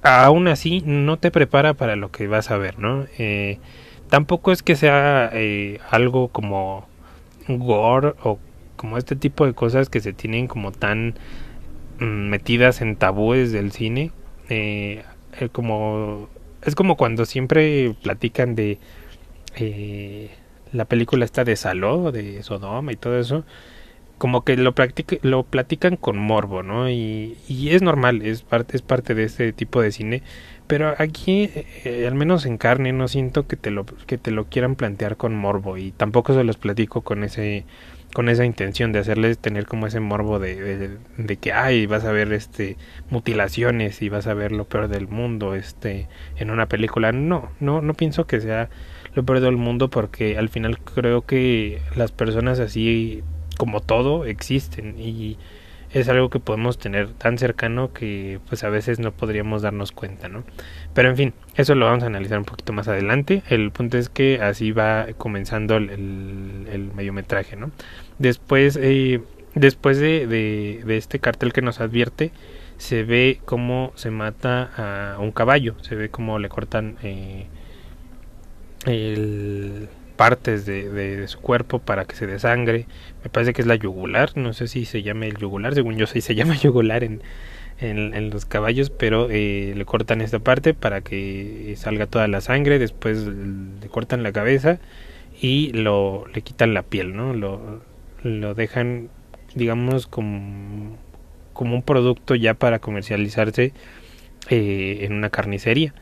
aún 0.01 0.47
así 0.47 0.81
no 0.85 1.17
te 1.17 1.31
prepara 1.31 1.73
para 1.73 1.95
lo 1.95 2.11
que 2.11 2.27
vas 2.27 2.51
a 2.51 2.57
ver, 2.57 2.79
¿no? 2.79 3.05
Eh, 3.17 3.59
tampoco 4.09 4.51
es 4.51 4.63
que 4.63 4.75
sea 4.75 5.29
eh, 5.33 5.79
algo 5.89 6.29
como 6.29 6.87
gore 7.47 8.13
o 8.23 8.39
como 8.75 8.97
este 8.97 9.15
tipo 9.15 9.45
de 9.45 9.53
cosas 9.53 9.89
que 9.89 9.99
se 9.99 10.13
tienen 10.13 10.47
como 10.47 10.71
tan 10.71 11.15
mm, 11.99 12.29
metidas 12.29 12.81
en 12.81 12.95
tabúes 12.95 13.51
del 13.51 13.71
cine, 13.71 14.11
eh, 14.49 15.03
como 15.51 16.29
es 16.63 16.75
como 16.75 16.97
cuando 16.97 17.25
siempre 17.25 17.93
platican 18.01 18.55
de 18.55 18.77
eh, 19.55 20.29
la 20.73 20.85
película 20.85 21.25
esta 21.25 21.43
de 21.43 21.55
Saló, 21.55 22.11
de 22.11 22.43
Sodoma 22.43 22.91
y 22.91 22.95
todo 22.95 23.19
eso, 23.19 23.43
como 24.17 24.43
que 24.43 24.57
lo, 24.57 24.73
platican 24.73 25.95
con 25.95 26.17
morbo, 26.17 26.61
¿no? 26.61 26.89
Y, 26.89 27.37
y, 27.47 27.69
es 27.69 27.81
normal, 27.81 28.21
es 28.21 28.41
parte, 28.43 28.75
es 28.75 28.81
parte 28.81 29.15
de 29.15 29.23
este 29.23 29.53
tipo 29.53 29.81
de 29.81 29.91
cine, 29.91 30.23
pero 30.67 30.93
aquí, 30.99 31.49
eh, 31.55 32.05
al 32.07 32.13
menos 32.13 32.45
en 32.45 32.57
carne, 32.57 32.93
no 32.93 33.07
siento 33.07 33.47
que 33.47 33.55
te, 33.55 33.71
lo, 33.71 33.85
que 33.85 34.17
te 34.19 34.31
lo 34.31 34.45
quieran 34.45 34.75
plantear 34.75 35.17
con 35.17 35.35
morbo 35.35 35.77
y 35.77 35.91
tampoco 35.91 36.35
se 36.35 36.43
los 36.43 36.57
platico 36.57 37.01
con 37.01 37.23
ese 37.23 37.65
con 38.13 38.27
esa 38.29 38.45
intención 38.45 38.91
de 38.91 38.99
hacerles 38.99 39.37
tener 39.37 39.65
como 39.65 39.87
ese 39.87 39.99
morbo 39.99 40.39
de, 40.39 40.97
de, 41.17 41.37
que 41.37 41.53
ay 41.53 41.85
vas 41.85 42.05
a 42.05 42.11
ver 42.11 42.33
este 42.33 42.75
mutilaciones 43.09 44.01
y 44.01 44.09
vas 44.09 44.27
a 44.27 44.33
ver 44.33 44.51
lo 44.51 44.65
peor 44.65 44.87
del 44.87 45.07
mundo 45.07 45.53
este 45.53 46.07
en 46.37 46.49
una 46.49 46.67
película 46.67 47.11
no 47.11 47.51
no 47.59 47.81
no 47.81 47.93
pienso 47.93 48.25
que 48.25 48.41
sea 48.41 48.69
lo 49.13 49.23
peor 49.23 49.41
del 49.41 49.57
mundo 49.57 49.89
porque 49.89 50.37
al 50.37 50.49
final 50.49 50.79
creo 50.79 51.25
que 51.25 51.81
las 51.95 52.11
personas 52.11 52.59
así 52.59 53.23
como 53.57 53.81
todo 53.81 54.25
existen 54.25 54.95
y 54.99 55.37
es 55.91 56.07
algo 56.07 56.29
que 56.29 56.39
podemos 56.39 56.77
tener 56.77 57.09
tan 57.13 57.37
cercano 57.37 57.91
que 57.93 58.39
pues 58.47 58.63
a 58.63 58.69
veces 58.69 58.99
no 58.99 59.11
podríamos 59.11 59.61
darnos 59.61 59.91
cuenta, 59.91 60.29
¿no? 60.29 60.43
Pero 60.93 61.09
en 61.09 61.17
fin, 61.17 61.33
eso 61.55 61.75
lo 61.75 61.85
vamos 61.85 62.03
a 62.03 62.07
analizar 62.07 62.37
un 62.37 62.45
poquito 62.45 62.73
más 62.73 62.87
adelante. 62.87 63.41
El 63.49 63.71
punto 63.71 63.97
es 63.97 64.09
que 64.09 64.39
así 64.41 64.71
va 64.71 65.07
comenzando 65.17 65.77
el, 65.77 66.91
mediometraje, 66.95 67.55
¿no? 67.55 67.71
Después, 68.19 68.77
eh, 68.81 69.21
después 69.55 69.97
de, 69.99 70.27
de, 70.27 70.97
este 70.97 71.19
cartel 71.19 71.53
que 71.53 71.61
nos 71.61 71.79
advierte, 71.79 72.31
se 72.77 73.03
ve 73.03 73.39
cómo 73.45 73.91
se 73.95 74.11
mata 74.11 75.15
a 75.15 75.19
un 75.19 75.31
caballo, 75.31 75.75
se 75.81 75.95
ve 75.95 76.09
cómo 76.09 76.39
le 76.39 76.49
cortan 76.49 76.97
eh, 77.03 77.47
el 78.85 79.89
partes 80.19 80.65
de, 80.65 81.25
su 81.29 81.39
cuerpo 81.39 81.79
para 81.79 82.03
que 82.03 82.13
se 82.13 82.27
desangre. 82.27 82.87
Me 83.23 83.29
parece 83.29 83.53
que 83.53 83.61
es 83.61 83.67
la 83.69 83.75
yugular, 83.75 84.35
no 84.35 84.51
sé 84.51 84.67
si 84.67 84.83
se 84.83 85.01
llama 85.01 85.27
el 85.27 85.37
yugular, 85.37 85.73
según 85.73 85.95
yo 85.95 86.07
sé, 86.07 86.19
se 86.19 86.35
llama 86.39 86.57
yugular 86.57 87.05
en, 87.05 87.21
en, 87.79 88.29
los 88.29 88.45
caballos, 88.45 88.89
pero 88.89 89.29
eh, 89.31 89.71
le 89.77 89.85
cortan 89.85 90.19
esta 90.19 90.39
parte 90.39 90.73
para 90.73 90.99
que 90.99 91.73
salga 91.77 92.05
toda 92.05 92.27
la 92.27 92.41
sangre, 92.41 92.79
después 92.79 93.27
le 93.27 93.87
cortan 93.87 94.21
la 94.21 94.33
cabeza 94.33 94.79
y 95.41 95.71
lo 95.71 96.25
le 96.33 96.41
quitan 96.41 96.73
la 96.73 96.83
piel, 96.83 97.15
¿no? 97.15 97.33
Lo, 97.33 97.81
lo 98.21 98.53
dejan, 98.55 99.07
digamos, 99.55 100.05
como, 100.05 100.97
como 101.53 101.75
un 101.75 101.81
producto 101.81 102.35
ya 102.35 102.55
para 102.55 102.79
comercializarse 102.79 103.71
eh, 104.49 104.97
en 105.03 105.13
una 105.13 105.29
carnicería. 105.29 105.93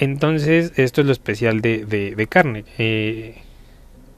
Entonces, 0.00 0.72
esto 0.76 1.00
es 1.00 1.06
lo 1.06 1.12
especial 1.12 1.60
de, 1.60 1.84
de, 1.84 2.26
carne. 2.28 2.64
Eh, 2.78 3.42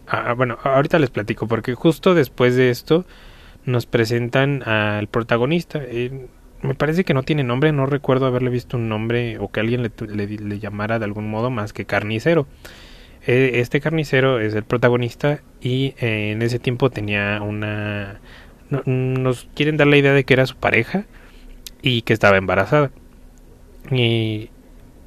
ah, 0.06 0.34
bueno, 0.34 0.58
ahorita 0.62 0.98
les 0.98 1.08
platico, 1.08 1.48
porque 1.48 1.74
justo 1.74 2.14
después 2.14 2.54
de 2.54 2.70
esto 2.70 3.06
nos 3.64 3.86
presentan 3.86 4.62
al 4.64 5.06
protagonista. 5.08 5.80
Eh, 5.82 6.26
me 6.60 6.74
parece 6.74 7.04
que 7.04 7.14
no 7.14 7.22
tiene 7.22 7.44
nombre, 7.44 7.72
no 7.72 7.86
recuerdo 7.86 8.26
haberle 8.26 8.50
visto 8.50 8.76
un 8.76 8.90
nombre 8.90 9.38
o 9.38 9.50
que 9.50 9.60
alguien 9.60 9.82
le, 9.82 9.90
le, 10.26 10.58
llamara 10.58 10.98
de 10.98 11.06
algún 11.06 11.30
modo 11.30 11.48
más 11.48 11.72
que 11.72 11.86
carnicero. 11.86 12.46
Eh, 13.26 13.52
este 13.54 13.80
carnicero 13.80 14.38
es 14.38 14.54
el 14.54 14.64
protagonista 14.64 15.40
y 15.62 15.94
en 15.98 16.42
ese 16.42 16.58
tiempo 16.58 16.90
tenía 16.90 17.40
una... 17.42 18.20
nos 18.84 19.48
quieren 19.54 19.78
dar 19.78 19.86
la 19.86 19.96
idea 19.96 20.12
de 20.12 20.24
que 20.24 20.34
era 20.34 20.44
su 20.44 20.56
pareja 20.56 21.06
y 21.80 22.02
que 22.02 22.12
estaba 22.12 22.36
embarazada. 22.36 22.90
Y 23.90 24.50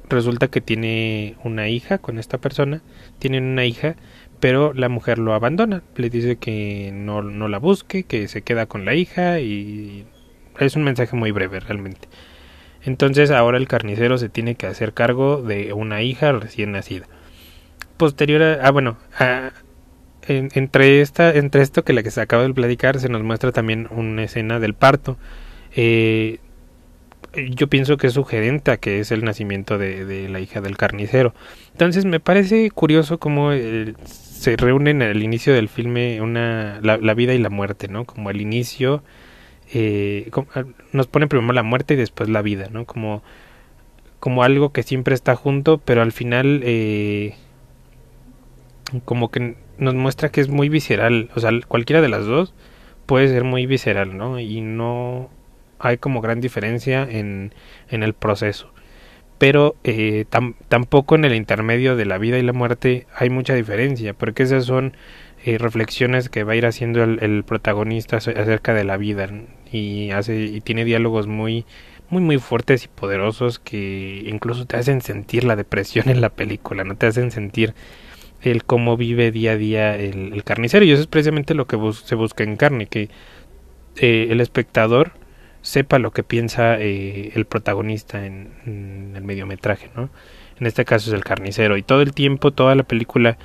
resulta 0.08 0.48
que 0.48 0.60
tiene 0.60 1.36
una 1.44 1.68
hija 1.68 1.98
con 1.98 2.18
esta 2.18 2.38
persona, 2.38 2.82
tienen 3.18 3.44
una 3.44 3.64
hija, 3.64 3.96
pero 4.40 4.72
la 4.74 4.88
mujer 4.88 5.18
lo 5.18 5.34
abandona, 5.34 5.82
le 5.96 6.10
dice 6.10 6.36
que 6.36 6.90
no, 6.92 7.22
no 7.22 7.48
la 7.48 7.58
busque, 7.58 8.04
que 8.04 8.28
se 8.28 8.42
queda 8.42 8.66
con 8.66 8.84
la 8.84 8.94
hija 8.94 9.40
y 9.40 10.06
es 10.58 10.76
un 10.76 10.84
mensaje 10.84 11.16
muy 11.16 11.30
breve 11.30 11.60
realmente. 11.60 12.08
Entonces 12.82 13.30
ahora 13.30 13.56
el 13.56 13.66
carnicero 13.68 14.18
se 14.18 14.28
tiene 14.28 14.56
que 14.56 14.66
hacer 14.66 14.92
cargo 14.92 15.42
de 15.42 15.72
una 15.72 16.02
hija 16.02 16.32
recién 16.32 16.72
nacida. 16.72 17.06
Posterior 17.96 18.42
a, 18.42 18.66
ah 18.66 18.70
bueno, 18.70 18.98
entre 20.28 21.00
esta 21.00 21.34
entre 21.34 21.62
esto 21.62 21.84
que 21.84 21.92
la 21.92 22.02
que 22.02 22.10
se 22.10 22.20
acaba 22.20 22.42
de 22.42 22.52
platicar 22.52 22.98
se 22.98 23.08
nos 23.08 23.22
muestra 23.22 23.52
también 23.52 23.88
una 23.90 24.24
escena 24.24 24.60
del 24.60 24.74
parto. 24.74 25.16
Eh, 25.74 26.40
yo 27.50 27.68
pienso 27.68 27.96
que 27.96 28.06
es 28.08 28.14
sugerente 28.14 28.78
que 28.78 29.00
es 29.00 29.10
el 29.10 29.24
nacimiento 29.24 29.78
de, 29.78 30.28
la 30.28 30.40
hija 30.40 30.60
del 30.60 30.76
carnicero. 30.76 31.34
Entonces 31.72 32.04
me 32.04 32.20
parece 32.20 32.70
curioso 32.70 33.18
cómo 33.18 33.52
eh, 33.52 33.94
se 34.04 34.56
reúnen 34.56 35.02
al 35.02 35.22
inicio 35.22 35.54
del 35.54 35.68
filme 35.68 36.20
una, 36.20 36.80
la, 36.82 36.96
la, 36.96 37.14
vida 37.14 37.34
y 37.34 37.38
la 37.38 37.50
muerte, 37.50 37.88
¿no? 37.88 38.04
Como 38.04 38.28
al 38.28 38.40
inicio 38.40 39.02
eh, 39.72 40.30
nos 40.92 41.06
pone 41.06 41.26
primero 41.26 41.52
la 41.52 41.62
muerte 41.62 41.94
y 41.94 41.96
después 41.96 42.28
la 42.28 42.42
vida, 42.42 42.68
¿no? 42.70 42.84
Como, 42.84 43.22
como 44.20 44.42
algo 44.42 44.72
que 44.72 44.82
siempre 44.82 45.14
está 45.14 45.34
junto, 45.36 45.78
pero 45.78 46.02
al 46.02 46.12
final 46.12 46.60
eh, 46.64 47.34
como 49.04 49.30
que 49.30 49.56
nos 49.78 49.94
muestra 49.94 50.28
que 50.30 50.40
es 50.40 50.48
muy 50.48 50.68
visceral, 50.68 51.30
o 51.34 51.40
sea, 51.40 51.50
cualquiera 51.66 52.02
de 52.02 52.08
las 52.08 52.24
dos 52.26 52.54
puede 53.06 53.28
ser 53.28 53.44
muy 53.44 53.66
visceral, 53.66 54.16
¿no? 54.16 54.38
Y 54.38 54.60
no 54.60 55.30
hay 55.84 55.98
como 55.98 56.20
gran 56.20 56.40
diferencia 56.40 57.06
en, 57.08 57.52
en 57.90 58.02
el 58.02 58.14
proceso. 58.14 58.72
Pero 59.38 59.76
eh, 59.84 60.24
tampoco 60.68 61.14
en 61.16 61.24
el 61.24 61.34
intermedio 61.34 61.96
de 61.96 62.06
la 62.06 62.18
vida 62.18 62.38
y 62.38 62.42
la 62.42 62.52
muerte 62.52 63.06
hay 63.14 63.30
mucha 63.30 63.54
diferencia, 63.54 64.14
porque 64.14 64.44
esas 64.44 64.64
son 64.64 64.96
eh, 65.44 65.58
reflexiones 65.58 66.30
que 66.30 66.44
va 66.44 66.54
a 66.54 66.56
ir 66.56 66.64
haciendo 66.64 67.02
el, 67.02 67.44
protagonista 67.44 68.16
acerca 68.16 68.72
de 68.72 68.84
la 68.84 68.96
vida 68.96 69.28
y 69.70 70.10
hace 70.12 70.40
y 70.40 70.60
tiene 70.62 70.84
diálogos 70.86 71.26
muy 71.26 71.66
muy 72.08 72.22
muy 72.22 72.38
fuertes 72.38 72.84
y 72.84 72.88
poderosos 72.88 73.58
que 73.58 74.22
incluso 74.26 74.66
te 74.66 74.76
hacen 74.76 75.02
sentir 75.02 75.44
la 75.44 75.56
depresión 75.56 76.08
en 76.08 76.20
la 76.20 76.30
película, 76.30 76.84
no 76.84 76.96
te 76.96 77.06
hacen 77.06 77.30
sentir 77.30 77.74
el 78.40 78.64
cómo 78.64 78.96
vive 78.96 79.32
día 79.32 79.52
a 79.52 79.56
día 79.56 79.96
el, 79.96 80.42
carnicero 80.44 80.84
y 80.84 80.92
eso 80.92 81.02
es 81.02 81.08
precisamente 81.08 81.54
lo 81.54 81.66
que 81.66 81.78
se 81.92 82.14
busca 82.14 82.44
en 82.44 82.56
carne, 82.56 82.86
que 82.86 83.10
eh, 83.96 84.28
el 84.30 84.40
espectador 84.40 85.12
sepa 85.64 85.98
lo 85.98 86.12
que 86.12 86.22
piensa 86.22 86.78
eh, 86.78 87.32
el 87.34 87.46
protagonista 87.46 88.26
en, 88.26 89.12
el 89.16 89.24
mediometraje, 89.24 89.90
¿no? 89.96 90.10
En 90.60 90.66
este 90.66 90.84
caso 90.84 91.10
es 91.10 91.14
el 91.14 91.24
carnicero 91.24 91.76
y 91.78 91.82
todo 91.82 92.02
el 92.02 92.12
tiempo, 92.12 92.52
toda 92.52 92.74
la 92.74 92.84
película 92.84 93.38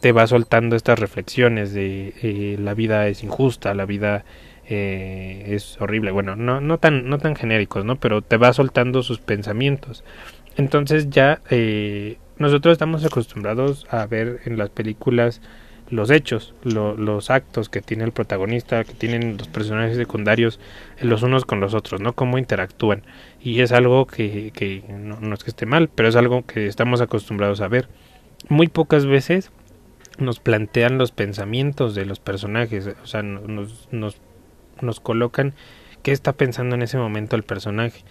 te 0.00 0.12
va 0.12 0.26
soltando 0.26 0.76
estas 0.76 0.98
reflexiones 0.98 1.72
de 1.74 2.14
eh, 2.22 2.56
la 2.58 2.72
vida 2.72 3.06
es 3.08 3.22
injusta, 3.22 3.74
la 3.74 3.84
vida 3.84 4.24
eh, 4.66 5.44
es 5.48 5.80
horrible, 5.80 6.10
bueno, 6.10 6.36
no, 6.36 6.60
no, 6.60 6.78
tan, 6.78 7.08
no 7.08 7.18
tan 7.18 7.36
genéricos, 7.36 7.84
¿no? 7.84 7.96
Pero 7.96 8.22
te 8.22 8.38
va 8.38 8.52
soltando 8.54 9.02
sus 9.02 9.18
pensamientos. 9.20 10.04
Entonces 10.56 11.10
ya 11.10 11.40
eh, 11.50 12.16
nosotros 12.38 12.72
estamos 12.72 13.04
acostumbrados 13.04 13.86
a 13.90 14.06
ver 14.06 14.40
en 14.46 14.56
las 14.56 14.70
películas 14.70 15.42
los 15.90 16.10
hechos, 16.10 16.54
los 16.64 17.30
actos 17.30 17.68
que 17.68 17.80
tiene 17.80 18.04
el 18.04 18.12
protagonista, 18.12 18.84
que 18.84 18.92
tienen 18.92 19.38
los 19.38 19.48
personajes 19.48 19.96
secundarios 19.96 20.60
los 21.00 21.22
unos 21.22 21.44
con 21.44 21.60
los 21.60 21.74
otros, 21.74 22.00
¿no? 22.00 22.12
Cómo 22.12 22.38
interactúan. 22.38 23.02
Y 23.40 23.60
es 23.60 23.72
algo 23.72 24.06
que, 24.06 24.52
que 24.54 24.84
no, 24.88 25.18
no 25.20 25.34
es 25.34 25.44
que 25.44 25.50
esté 25.50 25.66
mal, 25.66 25.88
pero 25.88 26.08
es 26.08 26.16
algo 26.16 26.44
que 26.44 26.66
estamos 26.66 27.00
acostumbrados 27.00 27.60
a 27.60 27.68
ver. 27.68 27.88
Muy 28.48 28.68
pocas 28.68 29.06
veces 29.06 29.50
nos 30.18 30.40
plantean 30.40 30.98
los 30.98 31.12
pensamientos 31.12 31.94
de 31.94 32.04
los 32.04 32.20
personajes, 32.20 32.88
o 33.02 33.06
sea, 33.06 33.22
nos, 33.22 33.88
nos, 33.92 34.16
nos 34.80 35.00
colocan 35.00 35.54
qué 36.02 36.12
está 36.12 36.32
pensando 36.32 36.74
en 36.74 36.82
ese 36.82 36.98
momento 36.98 37.36
el 37.36 37.44
personaje. 37.44 38.02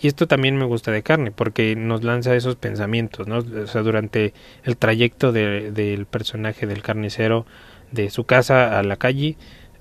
Y 0.00 0.08
esto 0.08 0.26
también 0.26 0.56
me 0.56 0.64
gusta 0.64 0.92
de 0.92 1.02
carne, 1.02 1.30
porque 1.30 1.74
nos 1.74 2.04
lanza 2.04 2.34
esos 2.36 2.56
pensamientos, 2.56 3.26
¿no? 3.26 3.38
O 3.38 3.66
sea, 3.66 3.82
durante 3.82 4.34
el 4.64 4.76
trayecto 4.76 5.32
de, 5.32 5.70
del 5.72 6.06
personaje 6.06 6.66
del 6.66 6.82
carnicero 6.82 7.46
de 7.92 8.10
su 8.10 8.24
casa 8.24 8.78
a 8.78 8.82
la 8.82 8.96
calle, 8.96 9.36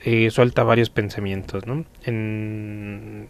eh, 0.07 0.29
suelta 0.29 0.63
varios 0.63 0.91
pensamientos, 0.91 1.65
¿no? 1.65 1.83
En, 2.03 3.27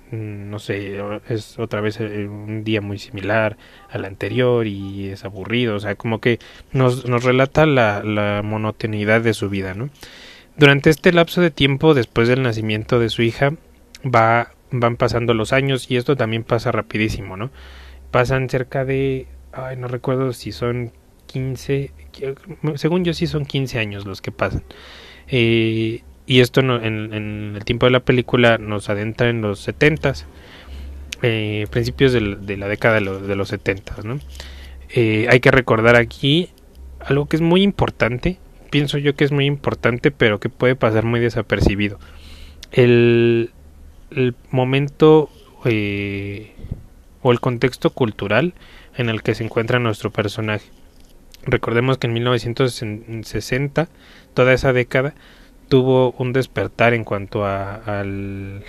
no 0.51 0.59
sé, 0.59 0.99
es 1.29 1.57
otra 1.57 1.79
vez 1.79 1.99
eh, 2.01 2.27
un 2.27 2.65
día 2.65 2.81
muy 2.81 2.99
similar 2.99 3.55
al 3.89 4.03
anterior 4.03 4.67
y 4.67 5.07
es 5.07 5.23
aburrido, 5.23 5.75
o 5.75 5.79
sea, 5.79 5.95
como 5.95 6.19
que 6.19 6.37
nos, 6.73 7.07
nos 7.07 7.23
relata 7.23 7.65
la, 7.65 8.03
la 8.03 8.41
monotonidad 8.43 9.21
de 9.21 9.33
su 9.33 9.49
vida, 9.49 9.73
¿no? 9.73 9.89
Durante 10.57 10.89
este 10.89 11.13
lapso 11.13 11.39
de 11.39 11.49
tiempo, 11.49 11.93
después 11.93 12.27
del 12.27 12.43
nacimiento 12.43 12.99
de 12.99 13.09
su 13.09 13.21
hija, 13.21 13.53
va, 14.03 14.51
van 14.71 14.97
pasando 14.97 15.33
los 15.33 15.53
años 15.53 15.89
y 15.89 15.97
esto 15.97 16.15
también 16.15 16.43
pasa 16.43 16.71
rapidísimo, 16.71 17.37
¿no? 17.37 17.51
Pasan 18.11 18.49
cerca 18.49 18.85
de, 18.85 19.27
ay, 19.51 19.77
no 19.77 19.87
recuerdo 19.87 20.33
si 20.33 20.51
son 20.51 20.91
15, 21.27 21.91
según 22.75 23.03
yo 23.03 23.13
sí 23.13 23.27
son 23.27 23.45
15 23.45 23.79
años 23.79 24.05
los 24.05 24.21
que 24.21 24.31
pasan. 24.31 24.63
Eh, 25.27 26.01
y 26.27 26.39
esto 26.39 26.61
en, 26.61 27.55
el 27.55 27.65
tiempo 27.65 27.85
de 27.85 27.91
la 27.91 27.99
película 27.99 28.57
nos 28.57 28.89
adentra 28.89 29.29
en 29.29 29.41
los 29.41 29.59
70 29.59 30.13
eh, 31.21 31.67
principios 31.69 32.13
de, 32.13 32.57
la 32.57 32.67
década 32.67 32.95
de, 32.95 33.35
los 33.35 33.47
70 33.49 33.97
¿no? 34.03 34.19
Eh, 34.89 35.27
hay 35.29 35.39
que 35.39 35.51
recordar 35.51 35.95
aquí 35.95 36.49
algo 36.99 37.27
que 37.27 37.35
es 37.35 37.41
muy 37.41 37.61
importante 37.61 38.37
pienso 38.71 38.97
yo 38.97 39.15
que 39.15 39.23
es 39.23 39.31
muy 39.31 39.45
importante 39.45 40.11
pero 40.11 40.39
que 40.39 40.49
puede 40.49 40.75
pasar 40.75 41.05
muy 41.05 41.19
desapercibido 41.19 41.99
el, 42.71 43.51
el 44.15 44.35
momento 44.51 45.29
eh, 45.65 46.53
o 47.21 47.31
el 47.31 47.39
contexto 47.39 47.89
cultural 47.91 48.53
en 48.95 49.09
el 49.09 49.21
que 49.23 49.35
se 49.35 49.43
encuentra 49.43 49.79
nuestro 49.79 50.11
personaje 50.11 50.69
recordemos 51.45 51.97
que 51.97 52.07
en 52.07 52.13
1960 52.13 53.87
toda 54.33 54.53
esa 54.53 54.73
década 54.73 55.13
tuvo 55.69 56.11
un 56.17 56.33
despertar 56.33 56.93
en 56.93 57.03
cuanto 57.03 57.45
a, 57.45 57.75
al, 57.75 58.63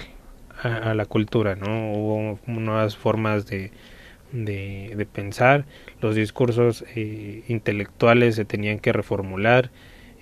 a, 0.63 0.95
la 0.95 1.07
cultura, 1.07 1.57
¿no? 1.57 1.93
Hubo 1.93 2.39
nuevas 2.47 2.97
formas 2.97 3.47
de, 3.47 3.71
pensar, 5.13 5.67
los 6.01 6.15
discursos 6.15 6.85
eh, 6.95 7.43
intelectuales 7.49 8.37
se 8.37 8.45
tenían 8.45 8.79
que 8.79 8.93
reformular. 8.93 9.71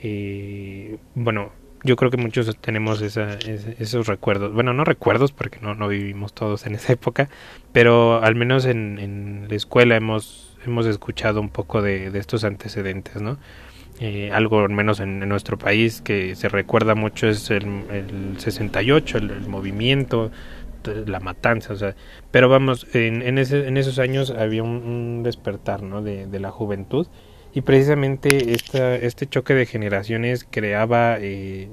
Eh, 0.02 0.98
bueno, 1.14 1.52
yo 1.84 1.96
creo 1.96 2.10
que 2.10 2.16
muchos 2.16 2.56
tenemos 2.56 3.02
esa, 3.02 3.38
esos 3.78 4.06
recuerdos. 4.06 4.52
Bueno, 4.52 4.72
no 4.72 4.84
recuerdos 4.84 5.32
porque 5.32 5.58
no, 5.60 5.74
no 5.74 5.86
vivimos 5.88 6.32
todos 6.32 6.66
en 6.66 6.74
esa 6.74 6.92
época, 6.92 7.28
pero 7.72 8.22
al 8.22 8.34
menos 8.34 8.64
en, 8.64 8.98
en 8.98 9.46
la 9.48 9.54
escuela 9.54 9.94
hemos, 9.94 10.56
hemos 10.66 10.86
escuchado 10.86 11.40
un 11.40 11.50
poco 11.50 11.82
de, 11.82 12.10
de 12.10 12.18
estos 12.18 12.44
antecedentes, 12.44 13.20
¿no? 13.20 13.38
Eh, 14.00 14.32
algo 14.32 14.58
al 14.58 14.70
menos 14.70 14.98
en, 14.98 15.20
nuestro 15.28 15.56
país 15.56 16.00
que 16.00 16.34
se 16.34 16.48
recuerda 16.48 16.96
mucho 16.96 17.28
es 17.28 17.50
el, 17.50 17.64
el 17.92 18.40
68, 18.40 19.18
el, 19.18 19.40
movimiento, 19.46 20.32
la 21.06 21.20
matanza, 21.20 21.72
o 21.72 21.76
sea, 21.76 21.94
pero 22.32 22.48
vamos, 22.48 22.88
en, 22.92 23.22
en, 23.22 23.38
ese, 23.38 23.68
en 23.68 23.76
esos 23.76 24.00
años 24.00 24.30
había 24.30 24.64
un, 24.64 25.22
despertar 25.22 25.82
¿no? 25.82 26.02
de, 26.02 26.26
de, 26.26 26.40
la 26.40 26.50
juventud 26.50 27.06
y 27.54 27.60
precisamente 27.62 28.52
esta, 28.52 28.96
este 28.96 29.26
choque 29.26 29.54
de 29.54 29.66
generaciones 29.66 30.46
creaba 30.48 31.18
eh, 31.20 31.70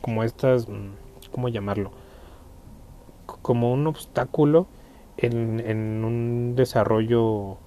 como 0.00 0.24
estas, 0.24 0.66
¿cómo 1.30 1.48
llamarlo? 1.48 1.92
Como 3.26 3.72
un 3.72 3.86
obstáculo 3.86 4.68
en, 5.16 6.04
un 6.04 6.54
desarrollo 6.56 7.58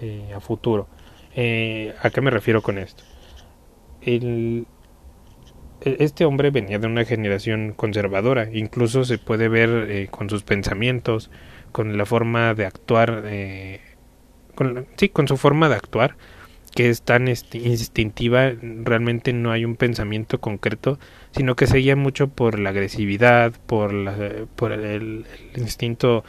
eh, 0.00 0.32
a 0.34 0.40
futuro. 0.40 0.88
¿A 1.32 2.10
qué 2.10 2.20
me 2.22 2.30
refiero 2.30 2.62
con 2.62 2.78
esto? 2.78 3.04
el, 4.06 4.66
e, 5.80 5.96
este 6.00 6.24
hombre 6.24 6.50
venía 6.50 6.78
de 6.78 6.86
una 6.86 7.04
generación 7.04 7.72
conservadora, 7.72 8.48
incluso 8.52 9.04
se 9.04 9.18
puede 9.18 9.48
ver 9.48 9.90
eh, 9.90 10.08
con 10.08 10.30
sus 10.30 10.42
pensamientos, 10.42 11.30
con 11.72 11.98
la 11.98 12.06
forma 12.06 12.54
de 12.54 12.64
actuar, 12.64 13.24
eh, 13.26 13.80
sí, 14.96 15.08
con 15.10 15.28
su 15.28 15.36
forma 15.36 15.68
de 15.68 15.74
actuar, 15.74 16.16
que 16.76 16.90
es 16.90 17.00
tan 17.00 17.26
instintiva, 17.26 18.52
realmente 18.60 19.32
no 19.32 19.50
hay 19.50 19.64
un 19.64 19.76
pensamiento 19.76 20.42
concreto, 20.42 20.98
sino 21.30 21.56
que 21.56 21.66
se 21.66 21.78
guía 21.78 21.96
mucho 21.96 22.28
por 22.28 22.58
la 22.58 22.68
agresividad, 22.68 23.54
por, 23.66 23.94
la, 23.94 24.14
por 24.56 24.72
el, 24.72 25.24
instinto, 25.56 26.22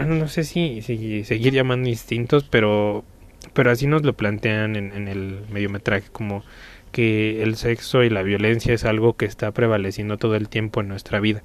no 0.00 0.26
sé 0.26 0.42
si, 0.42 0.82
si, 0.82 1.22
seguir 1.22 1.52
llamando 1.52 1.88
instintos, 1.88 2.42
pero, 2.50 3.04
pero 3.52 3.70
así 3.70 3.86
nos 3.86 4.02
lo 4.02 4.14
plantean 4.14 4.74
en, 4.74 4.92
en 4.92 5.06
el 5.06 5.42
mediometraje, 5.48 6.08
como 6.10 6.42
que 6.90 7.44
el 7.44 7.54
sexo 7.54 8.02
y 8.02 8.10
la 8.10 8.24
violencia 8.24 8.74
es 8.74 8.84
algo 8.84 9.16
que 9.16 9.26
está 9.26 9.52
prevaleciendo 9.52 10.18
todo 10.18 10.34
el 10.34 10.48
tiempo 10.48 10.80
en 10.80 10.88
nuestra 10.88 11.20
vida. 11.20 11.44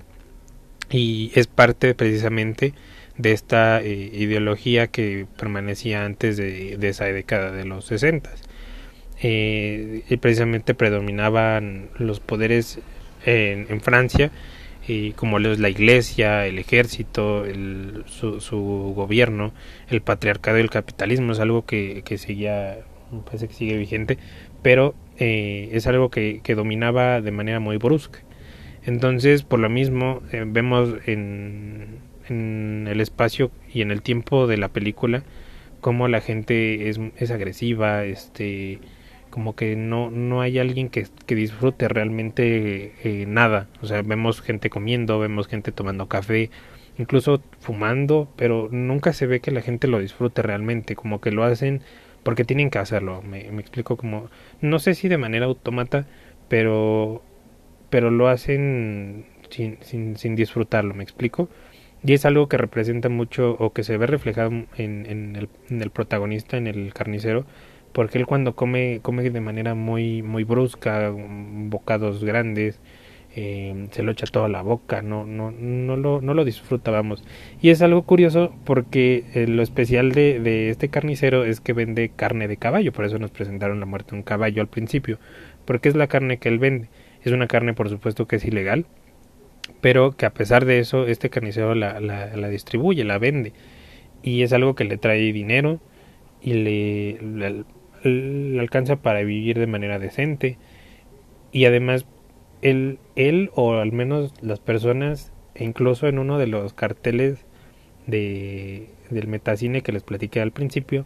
Y 0.89 1.31
es 1.35 1.45
parte 1.45 1.93
precisamente 1.93 2.73
de 3.17 3.31
esta 3.31 3.81
eh, 3.81 4.09
ideología 4.13 4.87
que 4.87 5.27
permanecía 5.37 6.05
antes 6.05 6.37
de, 6.37 6.77
esa 6.81 7.05
década 7.05 7.51
de 7.51 7.65
los 7.65 7.85
60. 7.85 8.29
Eh, 9.21 10.03
y 10.09 10.17
precisamente 10.17 10.73
predominaban 10.73 11.89
los 11.97 12.19
poderes 12.19 12.79
en, 13.25 13.67
en 13.69 13.81
Francia, 13.81 14.31
como 15.15 15.39
la 15.39 15.69
iglesia, 15.69 16.45
el 16.45 16.59
ejército, 16.59 17.45
el, 17.45 18.03
su, 18.07 18.93
gobierno, 18.93 19.53
el 19.87 20.01
patriarcado 20.01 20.57
y 20.57 20.61
el 20.61 20.69
capitalismo, 20.69 21.31
es 21.31 21.39
algo 21.39 21.65
que, 21.65 22.01
que 22.03 22.17
seguía, 22.17 22.79
parece 23.25 23.47
que 23.47 23.53
sigue 23.53 23.77
vigente, 23.77 24.17
pero 24.61 24.93
eh, 25.19 25.69
es 25.71 25.87
algo 25.87 26.09
que, 26.09 26.41
que, 26.43 26.55
dominaba 26.55 27.21
de 27.21 27.31
manera 27.31 27.61
muy 27.61 27.77
brusca. 27.77 28.19
Entonces, 28.85 29.43
por 29.43 29.59
lo 29.59 29.69
mismo, 29.69 30.21
vemos 30.47 30.95
en, 31.05 31.99
en 32.29 32.87
el 32.89 33.01
espacio 33.01 33.51
y 33.73 33.81
en 33.81 33.91
el 33.91 34.01
tiempo 34.01 34.47
de 34.47 34.57
la 34.57 34.69
película 34.69 35.23
como 35.83 36.07
la 36.07 36.21
gente 36.21 36.89
es, 36.89 36.99
es 37.17 37.29
agresiva, 37.29 38.05
este 38.05 38.79
como 39.29 39.55
que 39.55 39.75
no, 39.75 40.11
no 40.11 40.41
hay 40.41 40.59
alguien 40.59 40.89
que, 40.89 41.07
que 41.25 41.35
disfrute 41.35 41.87
realmente 41.87 42.93
eh, 43.03 43.25
nada. 43.27 43.67
O 43.81 43.87
sea, 43.87 44.01
vemos 44.03 44.41
gente 44.41 44.69
comiendo, 44.69 45.19
vemos 45.19 45.47
gente 45.47 45.71
tomando 45.71 46.07
café, 46.07 46.51
incluso 46.99 47.41
fumando, 47.59 48.31
pero 48.37 48.69
nunca 48.71 49.11
se 49.11 49.25
ve 49.25 49.39
que 49.39 49.51
la 49.51 49.61
gente 49.61 49.87
lo 49.87 49.99
disfrute 49.99 50.43
realmente, 50.43 50.95
como 50.95 51.19
que 51.19 51.31
lo 51.31 51.43
hacen 51.43 51.81
porque 52.23 52.45
tienen 52.45 52.69
que 52.69 52.79
hacerlo. 52.79 53.21
Me, 53.23 53.51
me 53.51 53.61
explico 53.61 53.97
como, 53.97 54.29
no 54.61 54.79
sé 54.79 54.93
si 54.93 55.07
de 55.09 55.17
manera 55.17 55.47
autómata, 55.47 56.05
pero, 56.47 57.23
pero 57.89 58.11
lo 58.11 58.27
hacen 58.27 59.25
sin, 59.49 59.77
sin, 59.81 60.15
sin 60.15 60.35
disfrutarlo, 60.35 60.93
me 60.93 61.03
explico. 61.03 61.49
Y 62.05 62.13
es 62.13 62.25
algo 62.25 62.49
que 62.49 62.57
representa 62.57 63.07
mucho 63.07 63.55
o 63.59 63.71
que 63.71 63.83
se 63.83 63.97
ve 63.97 64.07
reflejado 64.07 64.51
en, 64.75 65.47
el, 65.69 65.89
protagonista, 65.89 66.57
en 66.57 66.67
el 66.67 66.93
carnicero, 66.93 67.45
porque 67.93 68.17
él 68.17 68.25
cuando 68.25 68.55
come, 68.55 68.99
come 69.01 69.29
de 69.29 69.39
manera 69.39 69.73
muy, 69.73 70.21
muy 70.21 70.43
brusca, 70.43 71.13
bocados 71.15 72.23
grandes, 72.23 72.81
eh, 73.35 73.87
se 73.91 74.03
lo 74.03 74.11
echa 74.11 74.27
toda 74.27 74.49
la 74.49 74.61
boca, 74.61 75.01
no, 75.01 75.25
no, 75.25 75.51
no, 75.51 75.95
lo, 75.95 76.21
no 76.21 76.33
lo 76.33 76.43
disfruta, 76.43 76.91
vamos. 76.91 77.23
Y 77.61 77.69
es 77.69 77.81
algo 77.81 78.03
curioso 78.03 78.53
porque 78.65 79.23
eh, 79.33 79.47
lo 79.47 79.63
especial 79.63 80.11
de, 80.11 80.41
de 80.41 80.69
este 80.69 80.89
carnicero 80.89 81.45
es 81.45 81.61
que 81.61 81.71
vende 81.73 82.09
carne 82.09 82.49
de 82.49 82.57
caballo, 82.57 82.91
por 82.91 83.05
eso 83.05 83.17
nos 83.17 83.31
presentaron 83.31 83.79
la 83.79 83.85
muerte 83.85 84.11
de 84.11 84.17
un 84.17 84.23
caballo 84.23 84.61
al 84.61 84.67
principio, 84.67 85.19
porque 85.65 85.87
es 85.87 85.95
la 85.95 86.07
carne 86.07 86.37
que 86.37 86.49
él 86.49 86.59
vende. 86.59 86.89
Es 87.23 87.31
una 87.31 87.47
carne, 87.47 87.73
por 87.73 87.89
supuesto, 87.89 88.27
que 88.27 88.35
es 88.35 88.45
ilegal, 88.45 88.85
pero 89.81 90.11
que 90.15 90.25
a 90.25 90.33
pesar 90.33 90.65
de 90.65 90.79
eso 90.79 91.07
este 91.07 91.29
carnicero 91.29 91.75
la, 91.75 91.99
la, 91.99 92.35
la, 92.35 92.49
distribuye, 92.49 93.03
la 93.03 93.17
vende. 93.17 93.53
Y 94.21 94.43
es 94.43 94.53
algo 94.53 94.75
que 94.75 94.85
le 94.85 94.97
trae 94.97 95.33
dinero 95.33 95.79
y 96.41 96.53
le, 96.53 97.65
le, 98.03 98.59
alcanza 98.59 98.97
para 98.97 99.23
vivir 99.23 99.59
de 99.59 99.67
manera 99.67 99.99
decente. 99.99 100.57
Y 101.51 101.65
además 101.65 102.05
él, 102.61 102.99
él 103.15 103.51
o 103.55 103.73
al 103.73 103.91
menos 103.91 104.33
las 104.41 104.59
personas 104.59 105.31
e 105.55 105.63
incluso 105.63 106.07
en 106.07 106.19
uno 106.19 106.37
de 106.37 106.47
los 106.47 106.73
carteles 106.73 107.45
de, 108.07 108.89
del 109.09 109.27
metacine 109.27 109.81
que 109.81 109.91
les 109.91 110.03
platiqué 110.03 110.41
al 110.41 110.51
principio 110.51 111.05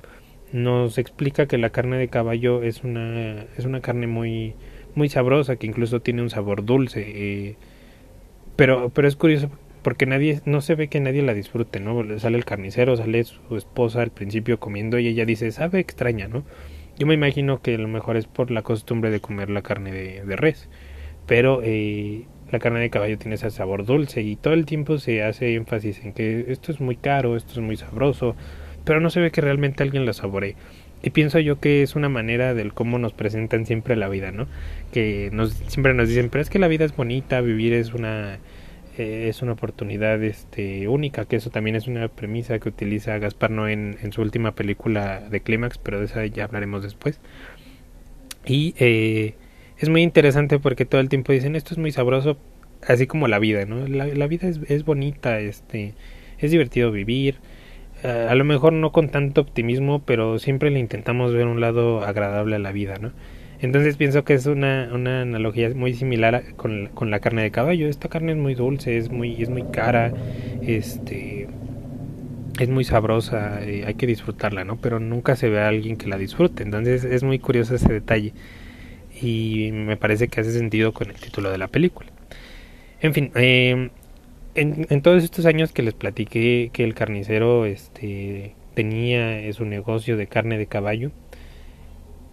nos 0.54 0.98
explica 0.98 1.48
que 1.48 1.58
la 1.58 1.72
carne 1.72 1.98
de 1.98 2.08
caballo 2.08 2.64
es 2.64 2.84
una 2.84 3.44
es 3.58 3.66
una 3.66 3.82
carne 3.82 4.08
muy 4.08 4.56
muy 4.96 5.10
sabrosa 5.10 5.58
que 5.58 5.68
incluso 5.68 6.02
tiene 6.02 6.22
un 6.22 6.30
sabor 6.30 6.64
dulce 6.64 7.04
eh, 7.06 7.56
pero, 8.58 8.90
pero 8.90 9.08
es 9.08 9.16
curioso 9.16 9.50
porque 9.84 10.06
nadie, 10.06 10.42
no 10.44 10.60
se 10.60 10.76
ve 10.76 10.90
que 10.90 11.00
nadie 11.00 11.22
la 11.22 11.34
disfrute, 11.34 11.80
¿no? 11.80 12.20
Sale 12.20 12.38
el 12.38 12.44
carnicero, 12.44 12.98
sale 12.98 13.24
su 13.24 13.56
esposa 13.56 14.02
al 14.02 14.12
principio 14.12 14.60
comiendo 14.60 15.00
y 15.00 15.08
ella 15.08 15.24
dice, 15.24 15.50
sabe 15.52 15.80
extraña, 15.80 16.28
¿no? 16.28 16.44
Yo 17.00 17.08
me 17.08 17.14
imagino 17.14 17.62
que 17.62 17.76
a 17.76 17.78
lo 17.78 17.88
mejor 17.88 18.18
es 18.18 18.28
por 18.28 18.52
la 18.52 18.64
costumbre 18.64 19.12
de 19.12 19.22
comer 19.22 19.50
la 19.50 19.62
carne 19.62 19.94
de, 19.94 20.26
de 20.26 20.36
res, 20.36 20.68
pero 21.26 21.62
eh, 21.64 22.26
la 22.52 22.60
carne 22.60 22.80
de 22.82 22.90
caballo 22.90 23.18
tiene 23.18 23.36
ese 23.36 23.50
sabor 23.50 23.86
dulce 23.86 24.22
y 24.24 24.36
todo 24.36 24.54
el 24.54 24.66
tiempo 24.66 24.98
se 24.98 25.24
hace 25.24 25.54
énfasis 25.56 26.04
en 26.04 26.12
que 26.12 26.46
esto 26.50 26.72
es 26.74 26.82
muy 26.82 26.98
caro, 26.98 27.38
esto 27.38 27.54
es 27.54 27.60
muy 27.60 27.78
sabroso, 27.78 28.36
pero 28.84 29.00
no 29.00 29.10
se 29.10 29.22
ve 29.22 29.32
que 29.32 29.42
realmente 29.42 29.84
alguien 29.84 30.06
la 30.06 30.14
saboree. 30.14 30.56
Y 31.04 31.12
pienso 31.12 31.40
yo 31.40 31.60
que 31.60 31.84
es 31.84 31.96
una 31.96 32.10
manera 32.10 32.54
del 32.54 32.74
cómo 32.74 32.98
nos 32.98 33.14
presentan 33.14 33.66
siempre 33.66 33.96
la 33.96 34.10
vida, 34.10 34.32
¿no? 34.32 34.48
Que 34.92 35.30
nos, 35.32 35.54
siempre 35.68 35.94
nos 35.94 36.10
dicen, 36.10 36.30
pero 36.30 36.42
es 36.42 36.50
que 36.50 36.60
la 36.60 36.68
vida 36.68 36.86
es 36.86 36.96
bonita, 36.96 37.40
vivir 37.42 37.74
es 37.74 37.94
una 37.94 38.40
eh, 38.98 39.28
es 39.30 39.44
una 39.44 39.52
oportunidad 39.52 40.24
este 40.24 40.88
única, 40.88 41.26
que 41.26 41.36
eso 41.36 41.52
también 41.52 41.76
es 41.76 41.88
una 41.88 42.08
premisa 42.08 42.58
que 42.58 42.70
utiliza 42.70 43.20
Gaspar 43.20 43.52
Noé 43.52 43.74
en, 43.74 43.98
en 44.02 44.12
su 44.12 44.22
última 44.22 44.54
película 44.56 45.22
de 45.30 45.42
Clímax, 45.42 45.78
pero 45.78 46.00
de 46.00 46.06
esa 46.06 46.26
ya 46.26 46.46
hablaremos 46.46 46.82
después. 46.82 47.20
Y 48.46 48.74
eh, 48.80 49.36
es 49.78 49.90
muy 49.90 50.02
interesante 50.02 50.58
porque 50.58 50.86
todo 50.86 51.00
el 51.02 51.10
tiempo 51.10 51.32
dicen, 51.32 51.56
esto 51.56 51.76
es 51.76 51.78
muy 51.78 51.92
sabroso, 51.92 52.40
así 52.88 53.06
como 53.06 53.28
la 53.28 53.38
vida, 53.38 53.66
¿no? 53.66 53.88
La, 53.88 54.08
la 54.08 54.28
vida 54.28 54.48
es, 54.48 54.60
es 54.68 54.84
bonita, 54.84 55.40
este, 55.40 55.94
es 56.40 56.50
divertido 56.50 56.92
vivir, 56.92 57.36
a 58.04 58.36
lo 58.36 58.44
mejor 58.44 58.74
no 58.74 58.92
con 58.92 59.10
tanto 59.10 59.42
optimismo, 59.42 60.04
pero 60.06 60.40
siempre 60.40 60.70
le 60.70 60.80
intentamos 60.80 61.34
ver 61.34 61.48
un 61.48 61.62
lado 61.62 62.04
agradable 62.04 62.56
a 62.56 62.60
la 62.60 62.72
vida, 62.72 62.96
¿no? 63.00 63.12
Entonces 63.60 63.98
pienso 63.98 64.24
que 64.24 64.36
es 64.36 64.46
una, 64.46 64.90
una 64.94 65.22
analogía 65.22 65.70
muy 65.74 65.94
similar 65.94 66.44
con, 66.56 66.90
con, 66.94 67.10
la 67.10 67.20
carne 67.20 67.42
de 67.42 67.50
caballo. 67.52 67.88
Esta 67.88 68.08
carne 68.08 68.34
es 68.34 68.38
muy 68.38 68.54
dulce, 68.54 68.98
es 68.98 69.10
muy, 69.10 69.42
es 69.42 69.50
muy 69.50 69.64
cara, 69.64 70.14
este 70.62 71.48
es 72.60 72.70
muy 72.70 72.84
sabrosa, 72.84 73.64
eh, 73.64 73.84
hay 73.86 73.94
que 73.96 74.08
disfrutarla, 74.08 74.64
¿no? 74.64 74.78
Pero 74.78 75.00
nunca 75.00 75.36
se 75.36 75.50
ve 75.50 75.60
a 75.62 75.68
alguien 75.68 75.98
que 75.98 76.08
la 76.08 76.18
disfrute. 76.18 76.64
Entonces 76.64 77.04
es 77.04 77.24
muy 77.24 77.40
curioso 77.40 77.76
ese 77.76 77.92
detalle. 77.92 78.34
Y 79.22 79.72
me 79.72 79.98
parece 79.98 80.28
que 80.28 80.42
hace 80.42 80.52
sentido 80.52 80.94
con 80.94 81.10
el 81.10 81.16
título 81.16 81.52
de 81.52 81.58
la 81.58 81.68
película. 81.68 82.10
En 83.02 83.14
fin, 83.14 83.32
eh, 83.36 83.90
en, 84.58 85.02
todos 85.02 85.24
estos 85.24 85.46
años 85.46 85.72
que 85.72 85.84
les 85.84 85.94
platiqué 85.94 86.70
que 86.74 86.84
el 86.84 86.94
carnicero 86.94 87.66
este, 87.66 88.56
tenía 88.74 89.52
su 89.54 89.66
negocio 89.66 90.18
de 90.18 90.28
carne 90.28 90.58
de 90.58 90.68
caballo, 90.68 91.12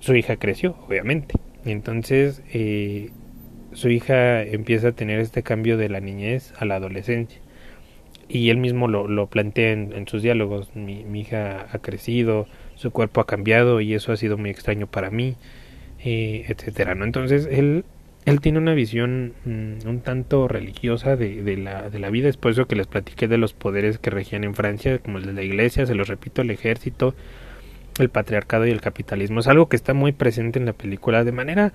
su 0.01 0.15
hija 0.15 0.37
creció, 0.37 0.77
obviamente. 0.87 1.35
Entonces, 1.65 2.43
eh, 2.53 3.11
su 3.73 3.89
hija 3.89 4.43
empieza 4.43 4.89
a 4.89 4.93
tener 4.93 5.21
este 5.21 5.43
cambio 5.43 5.77
de 5.77 5.89
la 5.89 6.01
niñez 6.01 6.53
a 6.59 6.65
la 6.65 6.77
adolescencia. 6.77 7.41
Y 8.29 8.51
él 8.51 8.57
mismo 8.57 8.89
lo, 8.89 9.27
plantea 9.27 9.73
en, 9.73 10.09
sus 10.09 10.23
diálogos. 10.23 10.75
Mi, 10.75 11.05
mi, 11.05 11.21
hija 11.21 11.67
ha 11.71 11.79
crecido, 11.79 12.47
su 12.75 12.91
cuerpo 12.91 13.21
ha 13.21 13.27
cambiado 13.27 13.81
y 13.81 13.95
eso 13.95 14.13
ha 14.13 14.17
sido 14.17 14.39
muy 14.39 14.51
extraño 14.51 14.87
para 14.87 15.11
mí, 15.11 15.37
eh, 16.05 16.45
etcétera, 16.49 16.95
¿no? 16.95 17.05
Entonces, 17.05 17.49
él 17.51 17.85
él 18.25 18.41
tiene 18.41 18.59
una 18.59 18.75
visión 18.75 19.35
mmm, 19.45 19.87
un 19.87 20.01
tanto 20.01 20.49
religiosa 20.49 21.17
de, 21.17 21.43
de, 21.43 21.57
la, 21.57 21.91
de 21.91 21.99
la 21.99 22.11
vida. 22.11 22.29
Es 22.29 22.37
por 22.37 22.53
eso 22.53 22.67
que 22.67 22.77
les 22.77 22.87
platiqué 22.87 23.29
de 23.29 23.39
los 23.39 23.53
poderes 23.53 23.99
que 23.99 24.11
regían 24.11 24.45
en 24.45 24.55
Francia, 24.55 24.99
como 24.99 25.19
el 25.19 25.27
de 25.27 25.33
la 25.33 25.43
iglesia, 25.43 25.87
se 25.87 25.95
los 25.95 26.09
repito, 26.09 26.43
el 26.43 26.51
ejército, 26.51 27.15
el 27.99 28.09
patriarcado 28.09 28.67
y 28.67 28.71
el 28.71 28.81
capitalismo. 28.81 29.41
Es 29.41 29.49
algo 29.49 29.69
que 29.69 29.77
está 29.77 29.93
muy 29.93 30.13
presente 30.13 30.59
en 30.59 30.67
la 30.67 30.73
película 30.73 31.25
de 31.25 31.33
manera, 31.33 31.73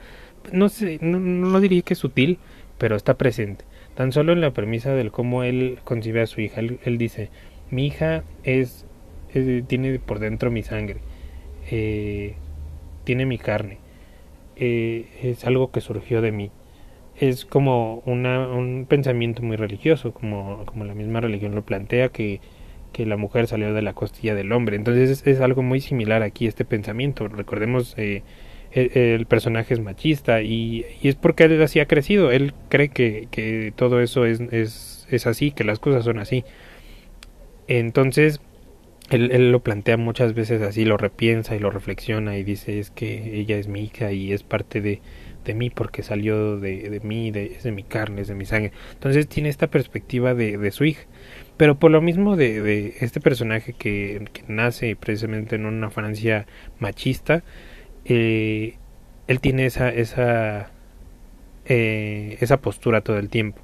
no 0.51 0.69
sé, 0.69 0.97
no, 1.01 1.19
no 1.19 1.59
diría 1.59 1.81
que 1.83 1.95
sutil, 1.95 2.39
pero 2.77 2.95
está 2.95 3.15
presente. 3.15 3.65
Tan 3.95 4.11
solo 4.11 4.33
en 4.33 4.41
la 4.41 4.51
premisa 4.51 4.93
del 4.93 5.11
cómo 5.11 5.43
él 5.43 5.79
concibe 5.83 6.21
a 6.21 6.27
su 6.27 6.41
hija. 6.41 6.61
Él, 6.61 6.79
él 6.85 6.97
dice, 6.97 7.29
mi 7.69 7.85
hija 7.85 8.23
es, 8.43 8.85
es, 9.33 9.67
tiene 9.67 9.99
por 9.99 10.19
dentro 10.19 10.49
mi 10.49 10.63
sangre, 10.63 11.01
eh, 11.69 12.35
tiene 13.03 13.25
mi 13.25 13.37
carne 13.37 13.77
eh, 14.59 15.07
es 15.23 15.45
algo 15.45 15.71
que 15.71 15.81
surgió 15.81 16.21
de 16.21 16.31
mí. 16.31 16.51
Es 17.17 17.45
como 17.45 18.01
una, 18.05 18.47
un 18.47 18.85
pensamiento 18.87 19.41
muy 19.41 19.57
religioso, 19.57 20.13
como, 20.13 20.65
como 20.65 20.85
la 20.85 20.95
misma 20.95 21.21
religión 21.21 21.55
lo 21.55 21.63
plantea, 21.65 22.09
que, 22.09 22.41
que 22.93 23.05
la 23.05 23.17
mujer 23.17 23.47
salió 23.47 23.73
de 23.73 23.81
la 23.81 23.93
costilla 23.93 24.35
del 24.35 24.51
hombre. 24.51 24.75
Entonces 24.75 25.23
es, 25.25 25.41
algo 25.41 25.61
muy 25.63 25.81
similar 25.81 26.23
aquí 26.23 26.47
este 26.47 26.65
pensamiento. 26.65 27.27
Recordemos, 27.27 27.93
eh, 27.97 28.23
el, 28.71 28.91
el, 28.97 29.25
personaje 29.25 29.73
es 29.73 29.79
machista 29.79 30.41
y, 30.41 30.85
y, 31.01 31.09
es 31.09 31.15
porque 31.15 31.45
él 31.45 31.61
así 31.61 31.79
ha 31.79 31.87
crecido. 31.87 32.31
Él 32.31 32.53
cree 32.69 32.89
que, 32.89 33.27
que 33.31 33.73
todo 33.75 34.01
eso 34.01 34.25
es, 34.25 34.41
es, 34.51 35.07
es 35.09 35.27
así, 35.27 35.51
que 35.51 35.63
las 35.63 35.79
cosas 35.79 36.05
son 36.05 36.19
así. 36.19 36.45
Entonces, 37.67 38.41
él, 39.09 39.51
lo 39.51 39.61
plantea 39.61 39.97
muchas 39.97 40.33
veces 40.33 40.61
así, 40.61 40.85
lo 40.85 40.97
repiensa 40.97 41.55
y 41.55 41.59
lo 41.59 41.69
reflexiona 41.71 42.37
y 42.37 42.43
dice 42.43 42.79
es 42.79 42.91
que 42.91 43.39
ella 43.39 43.57
es 43.57 43.67
mi 43.67 43.83
hija 43.83 44.11
y 44.11 44.33
es 44.33 44.43
parte 44.43 44.81
de, 44.81 45.01
de 45.45 45.53
mí 45.53 45.69
porque 45.69 46.03
salió 46.03 46.59
de, 46.59 46.89
de 46.89 46.99
mí, 47.01 47.31
de, 47.31 47.45
es 47.57 47.63
de 47.63 47.71
mi 47.71 47.83
carne, 47.83 48.21
es 48.21 48.27
de 48.27 48.35
mi 48.35 48.45
sangre. 48.45 48.71
Entonces 48.93 49.27
tiene 49.27 49.49
esta 49.49 49.67
perspectiva 49.67 50.33
de, 50.33 50.57
de 50.57 50.71
su 50.71 50.85
hija. 50.85 51.05
Pero 51.57 51.77
por 51.77 51.91
lo 51.91 52.01
mismo 52.01 52.35
de, 52.37 52.61
de 52.61 52.95
este 53.01 53.19
personaje 53.19 53.73
que, 53.73 54.27
que, 54.31 54.43
nace 54.47 54.95
precisamente 54.95 55.55
en 55.55 55.65
una 55.65 55.89
Francia 55.89 56.45
machista, 56.79 57.43
eh, 58.05 58.77
él 59.27 59.39
tiene 59.41 59.65
esa, 59.65 59.89
esa, 59.89 60.71
eh, 61.65 62.37
esa 62.39 62.61
postura 62.61 63.01
todo 63.01 63.17
el 63.17 63.29
tiempo. 63.29 63.61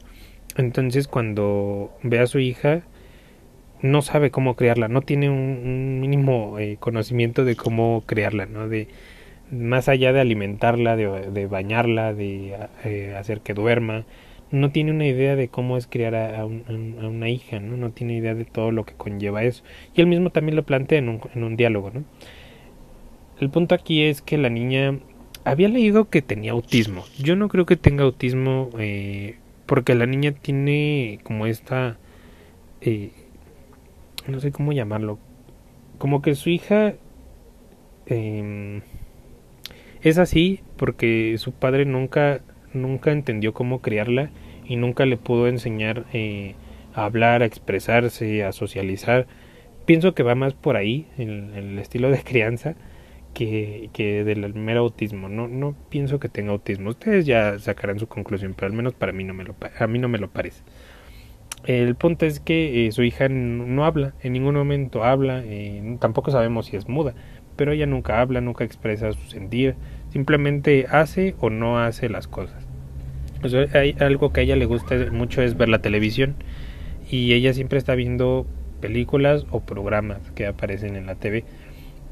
Entonces 0.58 1.08
cuando 1.08 1.98
ve 2.04 2.20
a 2.20 2.28
su 2.28 2.40
hija, 2.40 2.84
no 3.86 4.02
sabe 4.02 4.32
cómo 4.32 4.56
criarla, 4.56 4.88
no 4.88 5.02
tiene 5.02 5.30
un, 5.30 6.00
mínimo 6.00 6.60
eh, 6.60 6.78
conocimiento 6.80 7.45
de 7.45 7.56
cómo 7.56 8.04
criarla, 8.06 8.45
¿no? 8.45 8.67
De, 8.67 8.88
más 9.52 9.89
allá 9.89 10.12
de 10.12 10.21
alimentarla, 10.21 10.95
de, 10.95 11.08
de 11.32 11.48
bañarla, 11.48 12.13
de 12.13 12.56
eh, 12.84 13.15
hacer 13.17 13.41
que 13.41 13.54
duerma, 13.54 14.06
no 14.52 14.71
tiene 14.71 14.91
una 14.91 15.06
idea 15.06 15.36
de 15.36 15.48
cómo 15.50 15.78
es 15.78 15.88
criar 15.88 16.15
a, 16.15 16.45
un, 16.45 16.98
a, 17.02 17.08
una 17.08 17.30
hija, 17.30 17.60
¿no? 17.60 17.78
No 17.78 17.91
tiene 17.91 18.15
idea 18.15 18.34
de 18.34 18.45
todo 18.45 18.71
lo 18.71 18.86
que 18.86 18.93
conlleva 18.93 19.43
eso. 19.43 19.63
Y 19.93 20.02
él 20.02 20.08
mismo 20.08 20.30
también 20.30 20.56
lo 20.56 20.63
plantea 20.63 21.00
en 21.00 21.10
un, 21.10 21.21
en 21.34 21.43
un 21.43 21.56
diálogo, 21.56 21.91
¿no? 21.93 22.04
El 23.39 23.50
punto 23.50 23.76
aquí 23.76 24.04
es 24.04 24.21
que 24.21 24.38
la 24.38 24.50
niña 24.50 24.98
había 25.43 25.67
leído 25.67 26.10
que 26.10 26.21
tenía 26.21 26.54
autismo. 26.54 27.04
Yo 27.19 27.36
no 27.36 27.50
creo 27.50 27.65
que 27.65 27.76
tenga 27.76 28.04
autismo 28.04 28.69
eh, 28.80 29.36
porque 29.65 29.93
la 29.93 30.06
niña 30.06 30.32
tiene 30.32 31.19
como 31.24 31.45
esta... 31.45 31.98
Eh, 32.82 33.12
no 34.28 34.40
sé 34.40 34.52
cómo 34.52 34.72
llamarlo. 34.74 35.20
Como 35.98 36.22
que 36.22 36.36
su 36.36 36.50
hija... 36.50 36.96
Eh, 38.08 38.82
es 40.06 40.20
así 40.20 40.60
porque 40.78 41.36
su 41.40 41.52
padre 41.52 41.86
nunca, 41.86 42.42
nunca 42.74 43.12
entendió 43.12 43.56
cómo 43.56 43.82
criarla 43.82 44.30
y 44.64 44.76
nunca 44.76 45.08
le 45.08 45.18
pudo 45.18 45.48
enseñar 45.48 46.06
eh, 46.14 46.54
a 46.94 47.06
hablar, 47.06 47.42
a 47.42 47.46
expresarse, 47.46 48.44
a 48.44 48.52
socializar. 48.52 49.26
Pienso 49.88 50.14
que 50.14 50.22
va 50.22 50.36
más 50.36 50.54
por 50.54 50.76
ahí, 50.78 51.08
en, 51.18 51.56
el 51.56 51.80
estilo 51.80 52.12
de 52.12 52.20
crianza, 52.24 52.76
que, 53.34 53.90
que 53.94 54.24
del 54.24 54.54
mero 54.54 54.82
autismo. 54.82 55.28
No, 55.28 55.48
no 55.48 55.76
pienso 55.90 56.20
que 56.20 56.30
tenga 56.30 56.52
autismo. 56.52 56.92
Ustedes 56.92 57.26
ya 57.26 57.58
sacarán 57.58 57.98
su 57.98 58.06
conclusión, 58.08 58.54
pero 58.56 58.68
al 58.68 58.74
menos 58.74 58.94
para 58.94 59.12
mí 59.12 59.24
no 59.24 59.34
me 59.34 59.44
lo, 59.44 59.56
a 59.80 59.88
mí 59.88 59.98
no 59.98 60.08
me 60.08 60.20
lo 60.20 60.30
parece. 60.30 60.62
El 61.65 61.95
punto 61.95 62.28
es 62.28 62.39
que 62.39 62.86
eh, 62.86 62.91
su 62.91 63.01
hija 63.01 63.28
no 63.28 63.86
habla, 63.86 64.13
en 64.21 64.34
ningún 64.34 64.54
momento 64.54 65.04
habla, 65.04 65.41
eh, 65.43 65.97
tampoco 65.99 66.30
sabemos 66.30 66.67
si 66.67 66.78
es 66.78 66.88
muda, 66.88 67.15
pero 67.56 67.71
ella 67.71 67.88
nunca 67.88 68.21
habla, 68.21 68.39
nunca 68.39 68.63
expresa 68.63 69.12
su 69.13 69.30
sentir, 69.30 69.75
simplemente 70.12 70.86
hace 70.91 71.36
o 71.39 71.49
no 71.49 71.80
hace 71.80 72.08
las 72.08 72.28
cosas. 72.28 72.67
O 73.43 73.78
hay 73.78 73.95
algo 73.99 74.32
que 74.32 74.41
a 74.41 74.43
ella 74.43 74.56
le 74.56 74.65
gusta 74.65 74.95
mucho 75.12 75.41
es 75.41 75.58
ver 75.58 75.69
la 75.69 75.80
televisión 75.80 76.36
y 77.10 77.34
ella 77.34 77.54
siempre 77.54 77.80
está 77.80 77.95
viendo 77.95 78.45
películas 78.80 79.45
o 79.49 79.62
programas 79.62 80.19
que 80.36 80.45
aparecen 80.45 80.95
en 80.95 81.08
la 81.08 81.15
TV. 81.15 81.45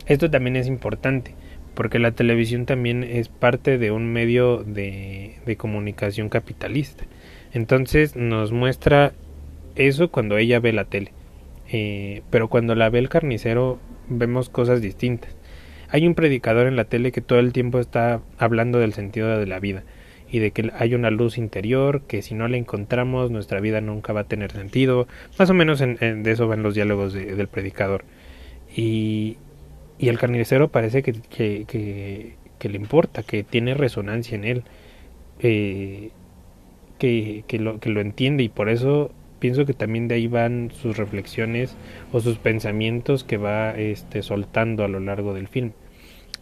Esto 0.08 0.32
también 0.32 0.56
es 0.56 0.68
importante 0.68 1.36
porque 1.76 2.00
la 2.00 2.12
televisión 2.12 2.66
también 2.66 3.04
es 3.04 3.30
parte 3.30 3.78
de 3.78 3.92
un 3.92 4.12
medio 4.12 4.64
de, 4.64 5.38
de 5.46 5.58
comunicación 5.58 6.30
capitalista. 6.30 7.06
Entonces 7.52 8.16
nos 8.16 8.52
muestra 8.52 9.14
eso 9.76 10.10
cuando 10.10 10.38
ella 10.38 10.60
ve 10.60 10.74
la 10.74 10.86
tele. 10.86 11.12
Eh, 11.70 12.22
pero 12.30 12.50
cuando 12.50 12.76
la 12.76 12.90
ve 12.90 13.00
el 13.00 13.10
carnicero 13.10 13.80
vemos 14.08 14.50
cosas 14.50 14.82
distintas. 14.82 15.36
Hay 15.90 16.08
un 16.08 16.16
predicador 16.16 16.68
en 16.68 16.76
la 16.76 16.86
tele 16.86 17.12
que 17.12 17.22
todo 17.22 17.40
el 17.40 17.54
tiempo 17.54 17.80
está 17.80 18.22
hablando 18.38 18.80
del 18.80 18.94
sentido 18.94 19.38
de 19.38 19.46
la 19.46 19.60
vida 19.60 19.84
y 20.30 20.40
de 20.40 20.52
que 20.52 20.72
hay 20.76 20.96
una 20.96 21.12
luz 21.12 21.38
interior 21.38 22.02
que 22.08 22.24
si 22.24 22.34
no 22.34 22.48
la 22.48 22.58
encontramos 22.58 23.30
nuestra 23.30 23.60
vida 23.60 23.82
nunca 23.82 24.14
va 24.14 24.22
a 24.22 24.24
tener 24.24 24.52
sentido. 24.52 25.08
Más 25.38 25.50
o 25.50 25.54
menos 25.54 25.82
en, 25.82 25.98
en, 26.02 26.24
de 26.24 26.32
eso 26.32 26.48
van 26.48 26.64
los 26.64 26.74
diálogos 26.74 27.14
de, 27.14 27.36
del 27.36 27.48
predicador. 27.48 28.04
Y, 28.76 29.38
y 30.00 30.10
el 30.10 30.18
carnicero 30.18 30.70
parece 30.70 31.04
que, 31.04 31.14
que, 31.14 32.70
le 32.70 32.76
importa, 32.76 33.24
que 33.24 33.44
tiene 33.44 33.74
resonancia 33.74 34.36
en 34.36 34.44
él, 34.44 34.64
eh, 35.40 36.10
que, 36.98 37.44
lo, 37.60 37.80
que 37.80 37.90
lo 37.90 38.02
entiende 38.02 38.44
y 38.44 38.50
por 38.50 38.70
eso 38.70 39.12
pienso 39.44 39.66
que 39.66 39.74
también 39.74 40.08
de 40.08 40.16
ahí 40.16 40.28
van 40.28 40.72
sus 40.72 40.96
reflexiones 40.96 41.76
o 42.14 42.22
sus 42.22 42.38
pensamientos 42.38 43.26
que 43.26 43.36
va 43.36 43.72
este, 43.72 44.24
soltando 44.24 44.86
a 44.86 44.88
lo 44.88 45.02
largo 45.02 45.34
del 45.34 45.50
film. 45.50 45.74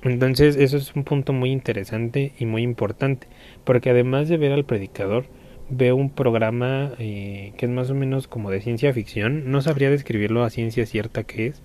Entonces 0.03 0.55
eso 0.55 0.77
es 0.77 0.95
un 0.95 1.03
punto 1.03 1.33
muy 1.33 1.49
interesante 1.49 2.33
y 2.37 2.45
muy 2.45 2.61
importante, 2.61 3.25
porque 3.63 3.89
además 3.89 4.29
de 4.29 4.37
ver 4.37 4.51
al 4.51 4.65
predicador, 4.65 5.25
veo 5.71 5.95
un 5.95 6.11
programa 6.11 6.91
eh, 6.99 7.53
que 7.57 7.65
es 7.65 7.71
más 7.71 7.89
o 7.89 7.95
menos 7.95 8.27
como 8.27 8.51
de 8.51 8.61
ciencia 8.61 8.93
ficción, 8.93 9.49
no 9.49 9.63
sabría 9.63 9.89
describirlo 9.89 10.43
a 10.43 10.51
ciencia 10.51 10.85
cierta 10.85 11.23
que 11.23 11.47
es, 11.47 11.63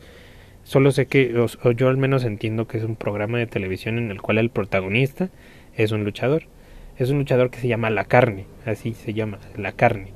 solo 0.65 0.91
sé 0.91 1.05
que, 1.05 1.39
o, 1.39 1.45
o 1.69 1.73
yo 1.73 1.89
al 1.91 1.99
menos 1.99 2.25
entiendo 2.25 2.67
que 2.67 2.79
es 2.79 2.85
un 2.85 2.97
programa 2.97 3.37
de 3.37 3.47
televisión 3.47 3.99
en 3.99 4.11
el 4.11 4.23
cual 4.23 4.39
el 4.39 4.49
protagonista 4.49 5.29
es 5.77 5.93
un 5.93 6.03
luchador, 6.03 6.45
es 6.97 7.11
un 7.11 7.19
luchador 7.19 7.51
que 7.51 7.59
se 7.59 7.69
llama 7.69 7.91
La 7.91 8.07
Carne, 8.07 8.47
así 8.65 8.95
se 8.95 9.13
llama, 9.13 9.39
La 9.55 9.73
Carne. 9.73 10.16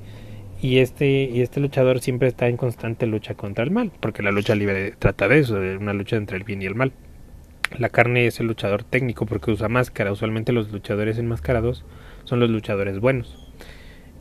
Y 0.63 0.79
este, 0.79 1.23
y 1.25 1.41
este 1.41 1.61
luchador 1.61 2.01
siempre 2.01 2.29
está 2.29 2.49
en 2.49 2.57
constante 2.57 3.07
lucha 3.07 3.35
contra 3.35 3.65
el 3.65 3.71
mal, 3.71 3.93
porque 4.01 4.23
la 4.23 4.31
lucha 4.31 4.55
libre 4.55 4.93
trata 4.99 5.27
de 5.27 5.39
eso, 5.39 5.55
de 5.55 5.77
una 5.77 5.95
lucha 5.95 6.17
entre 6.17 6.37
el 6.37 6.45
bien 6.45 6.61
y 6.61 6.67
el 6.67 6.75
mal. 6.75 6.93
La 7.79 7.89
carne 7.89 8.27
es 8.27 8.41
el 8.41 8.47
luchador 8.47 8.83
técnico 8.85 9.27
porque 9.27 9.53
usa 9.53 9.69
máscara. 9.69 10.13
Usualmente 10.13 10.53
los 10.53 10.71
luchadores 10.71 11.19
enmascarados 11.19 11.85
son 12.25 12.41
los 12.41 12.51
luchadores 12.51 12.99
buenos. 12.99 13.51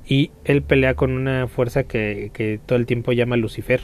Y 0.06 0.32
él 0.46 0.62
pelea 0.62 0.94
con 0.94 1.12
una 1.12 1.48
fuerza 1.48 1.84
que, 1.84 2.32
que 2.34 2.60
todo 2.66 2.78
el 2.78 2.86
tiempo 2.86 3.12
llama 3.12 3.38
Lucifer. 3.38 3.82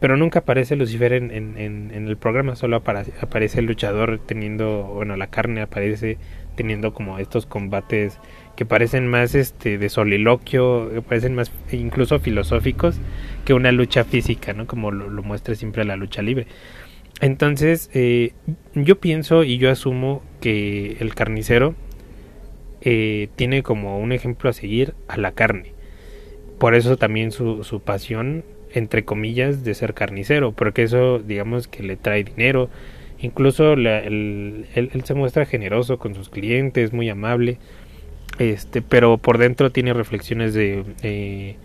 Pero 0.00 0.16
nunca 0.16 0.40
aparece 0.40 0.76
Lucifer 0.76 1.12
en, 1.12 1.30
en, 1.30 1.56
en, 1.58 1.90
en 1.92 2.08
el 2.08 2.16
programa, 2.16 2.56
solo 2.56 2.76
aparece, 2.76 3.12
aparece 3.20 3.60
el 3.60 3.66
luchador 3.66 4.20
teniendo, 4.24 4.82
bueno, 4.94 5.16
la 5.16 5.28
carne 5.28 5.62
aparece 5.62 6.18
teniendo 6.56 6.92
como 6.92 7.18
estos 7.18 7.46
combates 7.46 8.18
que 8.56 8.64
parecen 8.64 9.08
más 9.08 9.34
este 9.34 9.78
de 9.78 9.88
soliloquio, 9.88 10.90
que 10.92 11.02
parecen 11.02 11.34
más 11.34 11.50
incluso 11.72 12.18
filosóficos 12.18 12.96
que 13.44 13.54
una 13.54 13.72
lucha 13.72 14.04
física, 14.04 14.52
¿no? 14.52 14.66
Como 14.66 14.90
lo, 14.90 15.22
muestra 15.22 15.54
siempre 15.54 15.84
la 15.84 15.96
lucha 15.96 16.22
libre. 16.22 16.46
Entonces, 17.20 17.90
eh, 17.94 18.32
yo 18.74 18.98
pienso 19.00 19.44
y 19.44 19.58
yo 19.58 19.70
asumo 19.70 20.22
que 20.40 20.96
el 21.00 21.14
carnicero 21.14 21.74
eh, 22.80 23.28
tiene 23.36 23.62
como 23.62 23.98
un 23.98 24.12
ejemplo 24.12 24.50
a 24.50 24.52
seguir 24.52 24.94
a 25.08 25.16
la 25.16 25.32
carne. 25.32 25.72
Por 26.58 26.74
eso 26.74 26.96
también 26.96 27.32
su, 27.32 27.64
su 27.64 27.80
pasión, 27.80 28.44
entre 28.72 29.04
comillas, 29.04 29.64
de 29.64 29.74
ser 29.74 29.94
carnicero, 29.94 30.52
porque 30.52 30.82
eso, 30.82 31.18
digamos, 31.18 31.68
que 31.68 31.82
le 31.82 31.96
trae 31.96 32.24
dinero. 32.24 32.70
Incluso 33.20 33.76
la, 33.76 34.00
el, 34.00 34.66
él, 34.74 34.90
él, 34.92 35.04
se 35.04 35.14
muestra 35.14 35.46
generoso 35.46 35.98
con 35.98 36.14
sus 36.14 36.28
clientes, 36.28 36.92
muy 36.92 37.08
amable, 37.08 37.58
este, 38.38 38.82
pero 38.82 39.18
por 39.18 39.38
dentro 39.38 39.70
tiene 39.70 39.92
reflexiones 39.92 40.54
de 40.54 40.84
eh, 41.02 41.56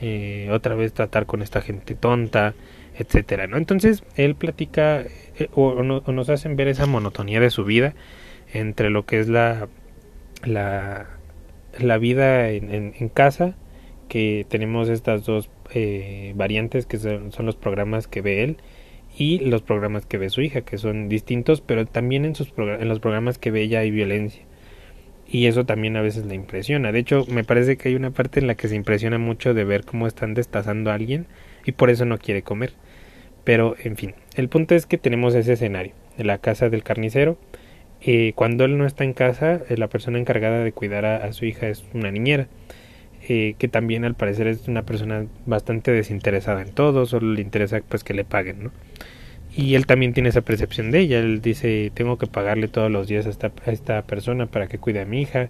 eh, 0.00 0.48
otra 0.52 0.74
vez 0.74 0.92
tratar 0.92 1.26
con 1.26 1.42
esta 1.42 1.60
gente 1.60 1.94
tonta, 1.94 2.54
etcétera, 2.96 3.46
¿no? 3.46 3.56
Entonces 3.56 4.02
él 4.16 4.34
platica 4.34 5.02
eh, 5.02 5.48
o, 5.54 5.68
o, 5.68 5.82
no, 5.82 6.02
o, 6.06 6.12
nos 6.12 6.28
hacen 6.30 6.56
ver 6.56 6.68
esa 6.68 6.86
monotonía 6.86 7.40
de 7.40 7.50
su 7.50 7.64
vida 7.64 7.94
entre 8.52 8.90
lo 8.90 9.06
que 9.06 9.20
es 9.20 9.28
la 9.28 9.68
la, 10.44 11.06
la 11.78 11.98
vida 11.98 12.50
en, 12.50 12.94
en, 12.98 13.08
casa, 13.08 13.54
que 14.08 14.46
tenemos 14.48 14.88
estas 14.88 15.24
dos 15.24 15.50
eh, 15.72 16.32
variantes 16.36 16.86
que 16.86 16.98
son, 16.98 17.32
son, 17.32 17.46
los 17.46 17.56
programas 17.56 18.06
que 18.06 18.22
ve 18.22 18.42
él 18.42 18.56
y 19.16 19.38
los 19.38 19.62
programas 19.62 20.06
que 20.06 20.18
ve 20.18 20.30
su 20.30 20.40
hija, 20.40 20.62
que 20.62 20.78
son 20.78 21.08
distintos, 21.08 21.60
pero 21.60 21.86
también 21.86 22.24
en, 22.24 22.34
sus 22.34 22.52
en 22.56 22.88
los 22.88 23.00
programas 23.00 23.38
que 23.38 23.50
ve 23.50 23.62
ella 23.62 23.80
hay 23.80 23.90
violencia. 23.90 24.42
Y 25.30 25.46
eso 25.46 25.64
también 25.64 25.96
a 25.96 26.02
veces 26.02 26.26
le 26.26 26.34
impresiona. 26.34 26.90
De 26.90 26.98
hecho, 26.98 27.24
me 27.28 27.44
parece 27.44 27.76
que 27.76 27.88
hay 27.88 27.94
una 27.94 28.10
parte 28.10 28.40
en 28.40 28.48
la 28.48 28.56
que 28.56 28.68
se 28.68 28.74
impresiona 28.74 29.18
mucho 29.18 29.54
de 29.54 29.64
ver 29.64 29.84
cómo 29.84 30.08
están 30.08 30.34
destazando 30.34 30.90
a 30.90 30.94
alguien 30.94 31.26
y 31.64 31.72
por 31.72 31.88
eso 31.88 32.04
no 32.04 32.18
quiere 32.18 32.42
comer. 32.42 32.72
Pero, 33.44 33.76
en 33.82 33.96
fin, 33.96 34.14
el 34.34 34.48
punto 34.48 34.74
es 34.74 34.86
que 34.86 34.98
tenemos 34.98 35.34
ese 35.34 35.52
escenario, 35.52 35.92
de 36.18 36.24
la 36.24 36.38
casa 36.38 36.68
del 36.68 36.82
carnicero. 36.82 37.38
Eh, 38.02 38.32
cuando 38.34 38.64
él 38.64 38.76
no 38.76 38.86
está 38.86 39.04
en 39.04 39.12
casa, 39.12 39.60
eh, 39.68 39.76
la 39.76 39.88
persona 39.88 40.18
encargada 40.18 40.64
de 40.64 40.72
cuidar 40.72 41.04
a, 41.04 41.32
su 41.32 41.44
hija 41.44 41.68
es 41.68 41.84
una 41.94 42.10
niñera, 42.10 42.48
eh, 43.28 43.54
que 43.58 43.68
también 43.68 44.04
al 44.04 44.14
parecer 44.14 44.46
es 44.48 44.66
una 44.68 44.84
persona 44.84 45.26
bastante 45.46 45.92
desinteresada 45.92 46.62
en 46.62 46.72
todo, 46.72 47.06
solo 47.06 47.32
le 47.34 47.42
interesa 47.42 47.80
pues 47.88 48.02
que 48.02 48.14
le 48.14 48.24
paguen, 48.24 48.64
¿no? 48.64 48.72
Y 49.56 49.74
él 49.74 49.86
también 49.86 50.12
tiene 50.12 50.28
esa 50.28 50.42
percepción 50.42 50.90
de 50.90 51.00
ella, 51.00 51.18
él 51.18 51.42
dice, 51.42 51.90
tengo 51.94 52.18
que 52.18 52.26
pagarle 52.26 52.68
todos 52.68 52.90
los 52.90 53.08
días 53.08 53.26
a 53.26 53.30
esta, 53.30 53.52
a 53.66 53.70
esta 53.70 54.02
persona 54.02 54.46
para 54.46 54.68
que 54.68 54.78
cuide 54.78 55.00
a 55.00 55.04
mi 55.04 55.22
hija, 55.22 55.48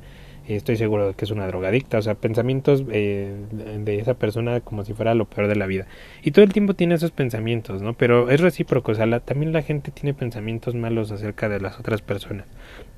estoy 0.56 0.76
seguro 0.76 1.08
de 1.08 1.14
que 1.14 1.24
es 1.24 1.30
una 1.30 1.46
drogadicta, 1.46 1.98
o 1.98 2.02
sea, 2.02 2.14
pensamientos 2.14 2.84
eh, 2.90 3.32
de 3.52 3.98
esa 3.98 4.14
persona 4.14 4.60
como 4.60 4.84
si 4.84 4.94
fuera 4.94 5.14
lo 5.14 5.26
peor 5.26 5.48
de 5.48 5.56
la 5.56 5.66
vida. 5.66 5.86
Y 6.22 6.30
todo 6.32 6.44
el 6.44 6.52
tiempo 6.52 6.74
tiene 6.74 6.94
esos 6.94 7.10
pensamientos, 7.10 7.82
¿no? 7.82 7.94
Pero 7.94 8.30
es 8.30 8.40
recíproco, 8.40 8.92
o 8.92 8.94
sea, 8.94 9.20
también 9.20 9.52
la 9.52 9.62
gente 9.62 9.90
tiene 9.90 10.14
pensamientos 10.14 10.74
malos 10.74 11.12
acerca 11.12 11.48
de 11.48 11.60
las 11.60 11.78
otras 11.78 12.02
personas. 12.02 12.46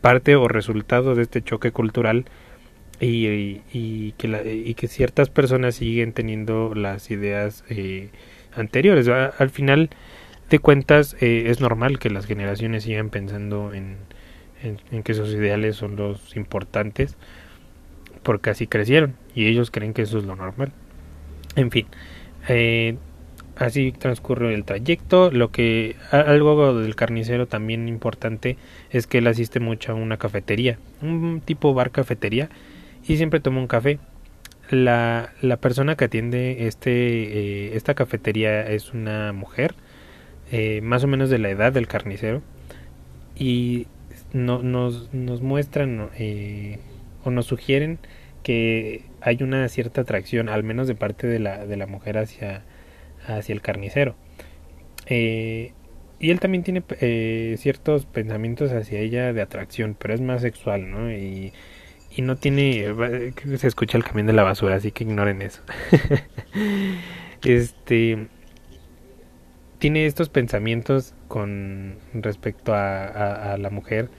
Parte 0.01 0.37
o 0.37 0.49
resultado 0.49 1.15
de 1.15 1.23
este 1.23 1.43
choque 1.43 1.73
cultural 1.73 2.25
y, 3.01 3.61
y, 3.73 4.13
que, 4.13 4.29
la, 4.29 4.45
y 4.45 4.75
que 4.75 4.89
ciertas 4.89 5.29
personas 5.29 5.77
siguen 5.77 6.13
teniendo 6.13 6.75
las 6.75 7.11
ideas 7.11 7.65
eh, 7.69 8.11
anteriores. 8.55 9.09
Al 9.09 9.51
final 9.51 9.91
de 10.53 10.59
cuentas, 10.59 11.17
eh, 11.21 11.45
es 11.47 11.61
normal 11.61 11.99
que 11.99 12.11
las 12.11 12.27
generaciones 12.27 12.85
sigan 12.85 13.09
pensando 13.09 13.73
en, 13.73 13.97
en, 14.63 15.03
que 15.03 15.13
esos 15.13 15.31
ideales 15.31 15.77
son 15.77 15.97
los 15.97 16.37
importantes 16.37 17.17
porque 18.23 18.51
así 18.51 18.67
crecieron 18.67 19.17
y 19.35 19.47
ellos 19.47 19.71
creen 19.71 19.95
que 19.95 20.03
eso 20.03 20.19
es 20.19 20.25
lo 20.25 20.37
normal. 20.37 20.71
En 21.57 21.71
fin, 21.71 21.87
eh, 22.49 22.97
así 23.57 23.93
transcurre 23.93 24.55
el 24.55 24.65
trayecto. 24.65 25.31
Lo 25.31 25.51
que 25.51 25.97
algo 26.11 26.79
del 26.79 26.95
carnicero 26.97 27.47
también 27.47 27.89
importante 27.89 28.59
es 28.91 29.07
que 29.07 29.19
él 29.19 29.29
asiste 29.29 29.59
mucho 29.59 29.93
a 29.93 29.95
una 29.95 30.19
cafetería, 30.19 30.79
un 31.01 31.41
tipo 31.43 31.73
bar 31.73 31.91
cafetería 31.91 32.51
y 33.09 33.17
siempre 33.17 33.41
toma 33.41 33.59
un 33.59 33.69
café. 33.69 33.99
La, 34.71 35.33
la 35.41 35.57
persona 35.57 35.97
que 35.97 36.05
atiende 36.05 36.67
este 36.67 36.91
eh, 36.91 37.77
esta 37.77 37.95
cafetería 37.95 38.67
es 38.69 38.93
una 38.93 39.33
mujer 39.33 39.75
eh, 40.53 40.83
más 40.83 41.03
o 41.03 41.07
menos 41.07 41.31
de 41.31 41.39
la 41.39 41.49
edad 41.49 41.73
del 41.73 41.89
carnicero 41.89 42.43
y 43.35 43.87
no, 44.35 44.63
nos, 44.63 45.13
nos 45.15 45.41
muestran 45.41 46.11
eh, 46.19 46.79
o 47.25 47.31
nos 47.31 47.47
sugieren 47.47 47.99
que 48.43 49.03
hay 49.23 49.43
una 49.43 49.67
cierta 49.71 50.03
atracción, 50.03 50.51
al 50.51 50.63
menos 50.63 50.89
de 50.89 50.95
parte 50.95 51.27
de 51.27 51.39
la, 51.39 51.65
de 51.65 51.77
la 51.79 51.87
mujer 51.87 52.19
hacia, 52.19 52.65
hacia 53.27 53.55
el 53.55 53.63
carnicero. 53.63 54.15
Eh, 55.07 55.73
y 56.21 56.31
él 56.31 56.39
también 56.39 56.63
tiene 56.63 56.83
ciertos 57.57 58.05
pensamientos 58.07 58.73
hacia 58.73 59.01
ella 59.01 59.33
de 59.33 59.41
atracción, 59.43 59.97
pero 59.99 60.13
es 60.13 60.21
más 60.21 60.43
sexual, 60.43 60.91
¿no? 60.91 61.11
Y, 61.11 61.53
y 62.15 62.23
no 62.23 62.37
tiene... 62.37 62.95
Se 63.57 63.67
escucha 63.67 63.97
el 63.97 64.05
camión 64.05 64.27
de 64.27 64.33
la 64.33 64.43
basura, 64.43 64.77
así 64.77 64.93
que 64.93 65.05
ignoren 65.05 65.41
eso. 65.41 65.63
este... 67.43 68.29
Tiene 69.83 70.07
estos 70.07 70.29
pensamientos 70.29 71.13
con 71.27 71.97
respecto 72.15 72.73
a, 72.73 73.53
a 73.53 73.59
la 73.59 73.69
mujer 73.69 74.11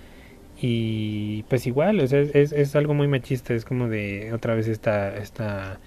y 0.66 1.44
pues 1.44 1.68
igual, 1.68 2.00
es, 2.00 2.14
es, 2.14 2.76
algo 2.76 2.94
muy 2.94 3.08
machista, 3.08 3.54
es 3.54 3.66
como 3.66 3.90
de 3.90 4.32
otra 4.34 4.56
vez 4.56 4.68
esta, 4.68 5.16
esta, 5.18 5.80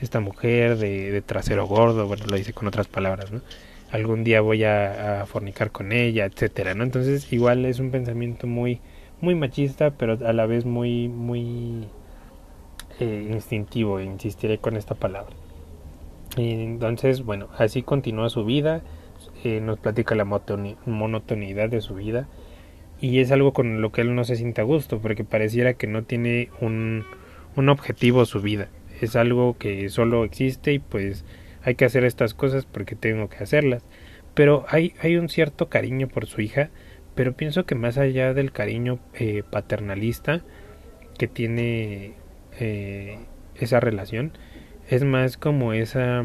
esta 0.00 0.20
mujer 0.20 0.78
de, 0.78 1.20
trasero 1.20 1.66
gordo, 1.66 2.06
bueno, 2.06 2.24
lo 2.26 2.36
dice 2.36 2.52
con 2.52 2.68
otras 2.68 2.86
palabras, 2.86 3.32
¿no? 3.32 3.42
Algún 3.90 4.24
día 4.24 4.40
voy 4.40 4.64
a, 4.64 5.24
fornicar 5.26 5.70
con 5.72 5.92
ella, 5.92 6.24
etcétera, 6.24 6.74
¿no? 6.74 6.84
Entonces 6.84 7.32
igual 7.32 7.64
es 7.66 7.80
un 7.80 7.90
pensamiento 7.90 8.46
muy, 8.46 8.80
muy 9.20 9.34
machista, 9.34 9.90
pero 9.90 10.18
a 10.26 10.32
la 10.32 10.46
vez 10.46 10.64
muy, 10.64 11.08
muy 11.08 11.86
eh, 13.00 13.28
instintivo, 13.30 14.00
insistiré 14.00 14.58
con 14.58 14.76
esta 14.76 14.94
palabra. 14.94 15.34
Y 16.36 16.50
entonces, 16.52 17.24
bueno, 17.24 17.48
así 17.58 17.82
continúa 17.82 18.30
su 18.30 18.44
vida, 18.44 18.82
eh, 19.44 19.60
nos 19.60 19.78
platica 19.78 20.14
la 20.14 20.24
monotonidad 20.24 21.68
de 21.68 21.80
su 21.80 21.94
vida, 21.94 22.28
y 23.00 23.20
es 23.20 23.30
algo 23.32 23.52
con 23.52 23.80
lo 23.82 23.92
que 23.92 24.00
él 24.00 24.14
no 24.14 24.24
se 24.24 24.36
siente 24.36 24.60
a 24.60 24.64
gusto 24.64 25.00
porque 25.00 25.24
pareciera 25.24 25.74
que 25.74 25.86
no 25.86 26.04
tiene 26.04 26.48
un, 26.60 27.04
un 27.54 27.68
objetivo 27.68 28.24
su 28.24 28.40
vida. 28.40 28.68
Es 29.00 29.16
algo 29.16 29.56
que 29.58 29.88
solo 29.88 30.24
existe 30.24 30.72
y 30.72 30.78
pues 30.78 31.24
hay 31.62 31.74
que 31.74 31.84
hacer 31.84 32.04
estas 32.04 32.34
cosas 32.34 32.64
porque 32.66 32.94
tengo 32.94 33.28
que 33.28 33.42
hacerlas. 33.42 33.84
Pero 34.34 34.64
hay, 34.68 34.94
hay 35.00 35.16
un 35.16 35.28
cierto 35.28 35.68
cariño 35.68 36.08
por 36.08 36.26
su 36.26 36.40
hija 36.40 36.70
pero 37.14 37.34
pienso 37.34 37.64
que 37.64 37.74
más 37.74 37.98
allá 37.98 38.34
del 38.34 38.52
cariño 38.52 38.98
eh, 39.14 39.42
paternalista 39.48 40.42
que 41.18 41.28
tiene 41.28 42.14
eh, 42.58 43.18
esa 43.54 43.80
relación 43.80 44.32
es 44.88 45.04
más 45.04 45.36
como 45.36 45.72
esa 45.72 46.24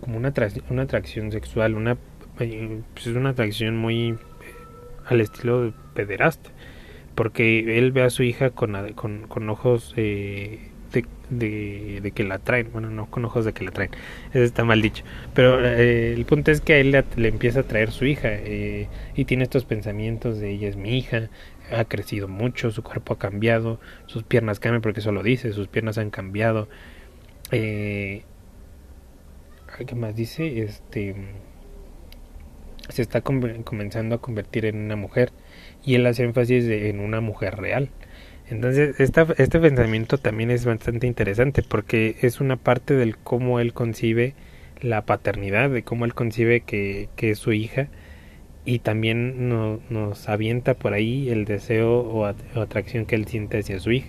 como 0.00 0.16
una, 0.16 0.32
una 0.70 0.82
atracción 0.82 1.30
sexual 1.30 1.74
una 1.74 1.96
pues 2.36 3.06
es 3.06 3.14
una 3.14 3.30
atracción 3.30 3.76
muy 3.76 4.16
al 5.06 5.20
estilo 5.20 5.64
de 5.64 5.72
pederasta, 5.94 6.50
porque 7.14 7.78
él 7.78 7.92
ve 7.92 8.02
a 8.02 8.10
su 8.10 8.22
hija 8.22 8.50
con, 8.50 8.92
con, 8.94 9.26
con 9.28 9.48
ojos 9.50 9.94
eh, 9.96 10.70
de, 11.30 12.00
de, 12.02 12.10
que 12.12 12.24
la 12.24 12.38
traen, 12.38 12.70
bueno, 12.72 12.90
no 12.90 13.06
con 13.06 13.24
ojos 13.24 13.44
de 13.44 13.52
que 13.52 13.64
la 13.64 13.70
traen, 13.70 13.90
eso 14.30 14.42
está 14.42 14.64
mal 14.64 14.82
dicho, 14.82 15.04
pero 15.34 15.64
eh, 15.64 16.12
el 16.12 16.24
punto 16.24 16.50
es 16.50 16.60
que 16.60 16.74
a 16.74 16.78
él 16.78 16.90
le, 16.90 17.28
empieza 17.28 17.60
a 17.60 17.62
traer 17.62 17.90
su 17.90 18.04
hija 18.04 18.28
eh, 18.30 18.88
y 19.14 19.24
tiene 19.24 19.44
estos 19.44 19.64
pensamientos 19.64 20.38
de 20.38 20.50
ella 20.50 20.68
es 20.68 20.76
mi 20.76 20.98
hija, 20.98 21.30
ha 21.70 21.84
crecido 21.84 22.28
mucho, 22.28 22.70
su 22.70 22.82
cuerpo 22.82 23.14
ha 23.14 23.18
cambiado, 23.18 23.80
sus 24.06 24.22
piernas 24.24 24.60
cambian 24.60 24.82
porque 24.82 25.00
eso 25.00 25.12
lo 25.12 25.22
dice, 25.22 25.52
sus 25.52 25.68
piernas 25.68 25.98
han 25.98 26.10
cambiado. 26.10 26.68
Eh, 27.50 28.24
¿Qué 29.86 29.94
más 29.94 30.14
dice? 30.14 30.62
Este 30.62 31.14
se 32.88 33.02
está 33.02 33.20
comenzando 33.20 34.14
a 34.14 34.20
convertir 34.20 34.66
en 34.66 34.76
una 34.76 34.96
mujer 34.96 35.32
y 35.84 35.94
él 35.94 36.06
hace 36.06 36.24
énfasis 36.24 36.64
en 36.64 37.00
una 37.00 37.20
mujer 37.20 37.56
real. 37.56 37.88
Entonces, 38.50 39.00
esta, 39.00 39.26
este 39.38 39.60
pensamiento 39.60 40.18
también 40.18 40.50
es 40.50 40.64
bastante 40.64 41.06
interesante 41.06 41.62
porque 41.62 42.16
es 42.22 42.40
una 42.40 42.56
parte 42.56 42.94
del 42.94 43.16
cómo 43.16 43.60
él 43.60 43.72
concibe 43.72 44.34
la 44.80 45.02
paternidad, 45.02 45.70
de 45.70 45.82
cómo 45.82 46.04
él 46.04 46.14
concibe 46.14 46.60
que, 46.60 47.08
que 47.16 47.30
es 47.30 47.38
su 47.38 47.52
hija 47.52 47.88
y 48.64 48.80
también 48.80 49.48
nos 49.48 50.28
avienta 50.28 50.74
por 50.74 50.92
ahí 50.92 51.30
el 51.30 51.44
deseo 51.44 52.00
o, 52.00 52.26
atracción 52.26 53.06
que 53.06 53.14
él 53.14 53.26
siente 53.26 53.58
hacia 53.58 53.80
su 53.80 53.92
hija. 53.92 54.08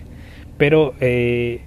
Pero 0.58 0.94
eh, 1.00 1.62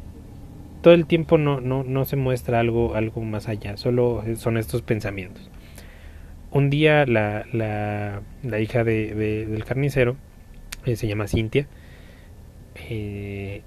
todo 0.83 0.95
el 0.95 1.07
tiempo 1.07 1.39
no, 1.39 1.61
no, 1.61 1.83
no 1.83 2.05
se 2.05 2.17
muestra 2.17 2.61
algo, 2.61 2.95
algo 2.95 3.23
más 3.23 3.49
allá, 3.49 3.77
solo 3.77 4.23
son 4.37 4.57
estos 4.59 4.83
pensamientos 4.83 5.51
un 6.51 6.71
día 6.71 7.07
la, 7.07 7.45
la, 7.53 8.23
la 8.43 8.61
hija 8.61 8.85
de, 8.85 9.15
del 9.47 9.65
carnicero, 9.65 10.17
eh, 10.85 10.97
se 10.97 11.07
llama 11.07 11.27
Cintia, 11.27 11.67
eh, 12.89 13.63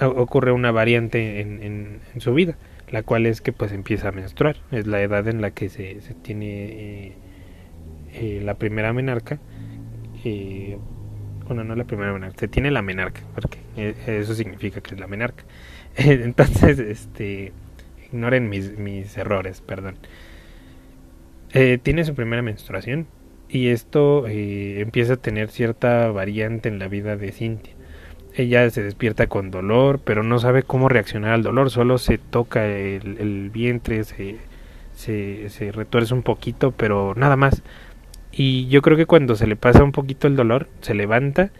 ocurre 0.00 0.52
una 0.52 0.72
variante 0.72 1.40
en, 1.40 1.62
en, 1.62 2.20
su 2.20 2.34
vida, 2.34 2.56
la 2.90 3.02
cual 3.02 3.26
es 3.26 3.40
que 3.40 3.52
pues 3.52 3.72
empieza 3.72 4.08
a 4.08 4.12
menstruar, 4.12 4.56
es 4.70 4.86
la 4.86 5.00
edad 5.00 5.26
en 5.28 5.40
la 5.40 5.50
que 5.52 5.68
se, 5.68 6.00
se 6.00 6.14
tiene 6.14 7.12
eh, 8.12 8.40
la 8.42 8.54
primera 8.54 8.92
menarca, 8.92 9.38
bueno 11.46 11.64
no 11.64 11.74
la 11.74 11.84
primera 11.84 12.12
menarca, 12.12 12.38
se 12.38 12.48
tiene 12.48 12.70
la 12.70 12.82
menarca, 12.82 13.22
porque 13.34 13.58
eso 14.06 14.34
significa 14.34 14.80
que 14.80 14.94
es 14.94 15.00
la 15.00 15.06
menarca, 15.06 15.44
entonces 15.96 16.78
este 16.78 17.52
ignoren 18.12 18.48
mis, 18.48 18.76
mis 18.76 19.16
errores, 19.16 19.60
perdón. 19.62 19.96
Eh, 21.54 21.78
tiene 21.82 22.04
su 22.04 22.14
primera 22.14 22.40
menstruación 22.40 23.06
y 23.48 23.68
esto 23.68 24.26
eh, 24.26 24.80
empieza 24.80 25.14
a 25.14 25.16
tener 25.18 25.50
cierta 25.50 26.10
variante 26.10 26.68
en 26.70 26.78
la 26.78 26.88
vida 26.88 27.16
de 27.16 27.30
Cintia. 27.32 27.74
Ella 28.34 28.70
se 28.70 28.82
despierta 28.82 29.26
con 29.26 29.50
dolor, 29.50 30.00
pero 30.02 30.22
no 30.22 30.38
sabe 30.38 30.62
cómo 30.62 30.88
reaccionar 30.88 31.32
al 31.32 31.42
dolor, 31.42 31.70
solo 31.70 31.98
se 31.98 32.16
toca 32.16 32.66
el, 32.66 33.50
vientre, 33.52 34.04
se, 34.04 34.38
se, 34.94 35.50
se 35.50 35.72
retuerce 35.72 36.14
un 36.14 36.22
poquito, 36.22 36.72
pero 36.72 37.14
nada 37.14 37.36
más. 37.36 37.62
Y 38.32 38.68
yo 38.68 38.80
creo 38.80 38.96
que 38.96 39.04
cuando 39.04 39.36
se 39.36 39.46
le 39.46 39.56
pasa 39.56 39.84
un 39.84 39.92
poquito 39.92 40.26
el 40.28 40.36
dolor, 40.36 40.68
se 40.80 40.94
levanta 40.94 41.50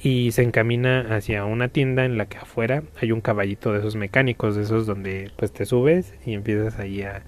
y 0.00 0.30
se 0.32 0.42
encamina 0.42 1.16
hacia 1.16 1.44
una 1.44 1.68
tienda 1.68 2.04
en 2.04 2.18
la 2.18 2.26
que 2.26 2.38
afuera 2.38 2.84
hay 3.00 3.10
un 3.10 3.20
caballito 3.20 3.72
de 3.72 3.80
esos 3.80 3.96
mecánicos, 3.96 4.54
de 4.54 4.62
esos 4.62 4.86
donde 4.86 5.32
pues 5.36 5.52
te 5.52 5.66
subes 5.66 6.14
y 6.24 6.34
empiezas 6.34 6.78
ahí 6.78 7.02
a, 7.02 7.24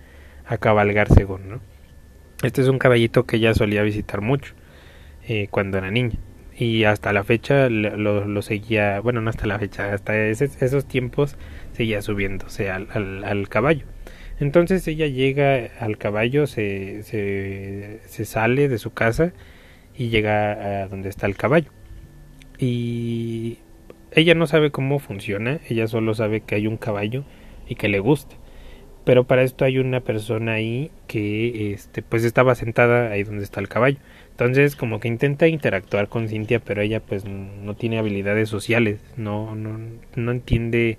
a 0.47 0.59
cabalgar 0.59 1.09
según, 1.13 1.49
¿no? 1.49 1.76
Este 2.43 2.61
es 2.61 2.69
un 2.69 2.79
caballito 2.79 3.25
que 3.25 3.37
ella 3.37 3.55
solía 3.55 3.83
visitar 3.83 4.21
mucho 4.21 4.55
eh, 5.27 5.49
cuando 5.51 5.79
era 5.79 5.91
niña. 5.91 6.19
Y 6.59 6.85
hasta 6.85 7.13
la 7.13 7.25
fecha 7.25 7.69
lo, 7.69 8.43
seguía, 8.43 9.01
bueno, 9.01 9.21
no 9.21 9.29
hasta 9.29 9.47
la 9.47 9.59
fecha, 9.59 9.93
hasta 9.93 10.17
esos 10.17 10.87
tiempos 10.87 11.37
seguía 11.73 12.01
subiéndose 12.01 12.71
al, 12.71 12.89
al, 12.93 13.25
al, 13.25 13.49
caballo. 13.49 13.85
Entonces 14.41 14.87
ella 14.89 15.07
llega 15.07 15.69
al 15.81 15.99
caballo, 15.99 16.47
se, 16.47 17.03
se, 17.03 18.01
se 18.07 18.25
sale 18.25 18.69
de 18.69 18.79
su 18.79 18.93
casa 18.93 19.33
y 19.95 20.09
llega 20.09 20.83
a 20.83 20.89
donde 20.89 21.11
está 21.11 21.27
el 21.27 21.37
caballo. 21.37 21.71
Y 22.59 23.59
ella 24.13 24.35
no 24.35 24.47
sabe 24.47 24.71
cómo 24.71 24.99
funciona, 24.99 25.61
ella 25.69 25.87
solo 25.89 26.15
sabe 26.15 26.41
que 26.41 26.55
hay 26.55 26.67
un 26.67 26.79
caballo 26.79 27.25
y 27.69 27.75
que 27.75 27.89
le 27.89 28.01
gusta 28.01 28.37
pero 29.07 29.23
para 29.23 29.45
esto 29.45 29.65
hay 29.65 29.79
una 29.79 30.01
persona 30.01 30.55
ahí 30.55 30.91
que 31.07 31.73
este 31.73 32.03
pues 32.03 32.25
estaba 32.25 32.57
sentada 32.57 33.13
ahí 33.13 33.23
donde 33.23 33.45
está 33.45 33.61
el 33.61 33.69
caballo 33.69 33.99
Entonces 34.33 34.75
como 34.75 34.99
que 34.99 35.07
intenta 35.07 35.47
interactuar 35.47 36.09
con 36.09 36.29
Cintia, 36.29 36.59
pero 36.59 36.83
ella 36.83 36.99
pues 36.99 37.25
no 37.25 37.75
tiene 37.77 37.99
habilidades 38.01 38.49
sociales, 38.49 38.99
no, 39.17 39.55
no, 39.55 39.79
no 40.17 40.33
entiende 40.33 40.99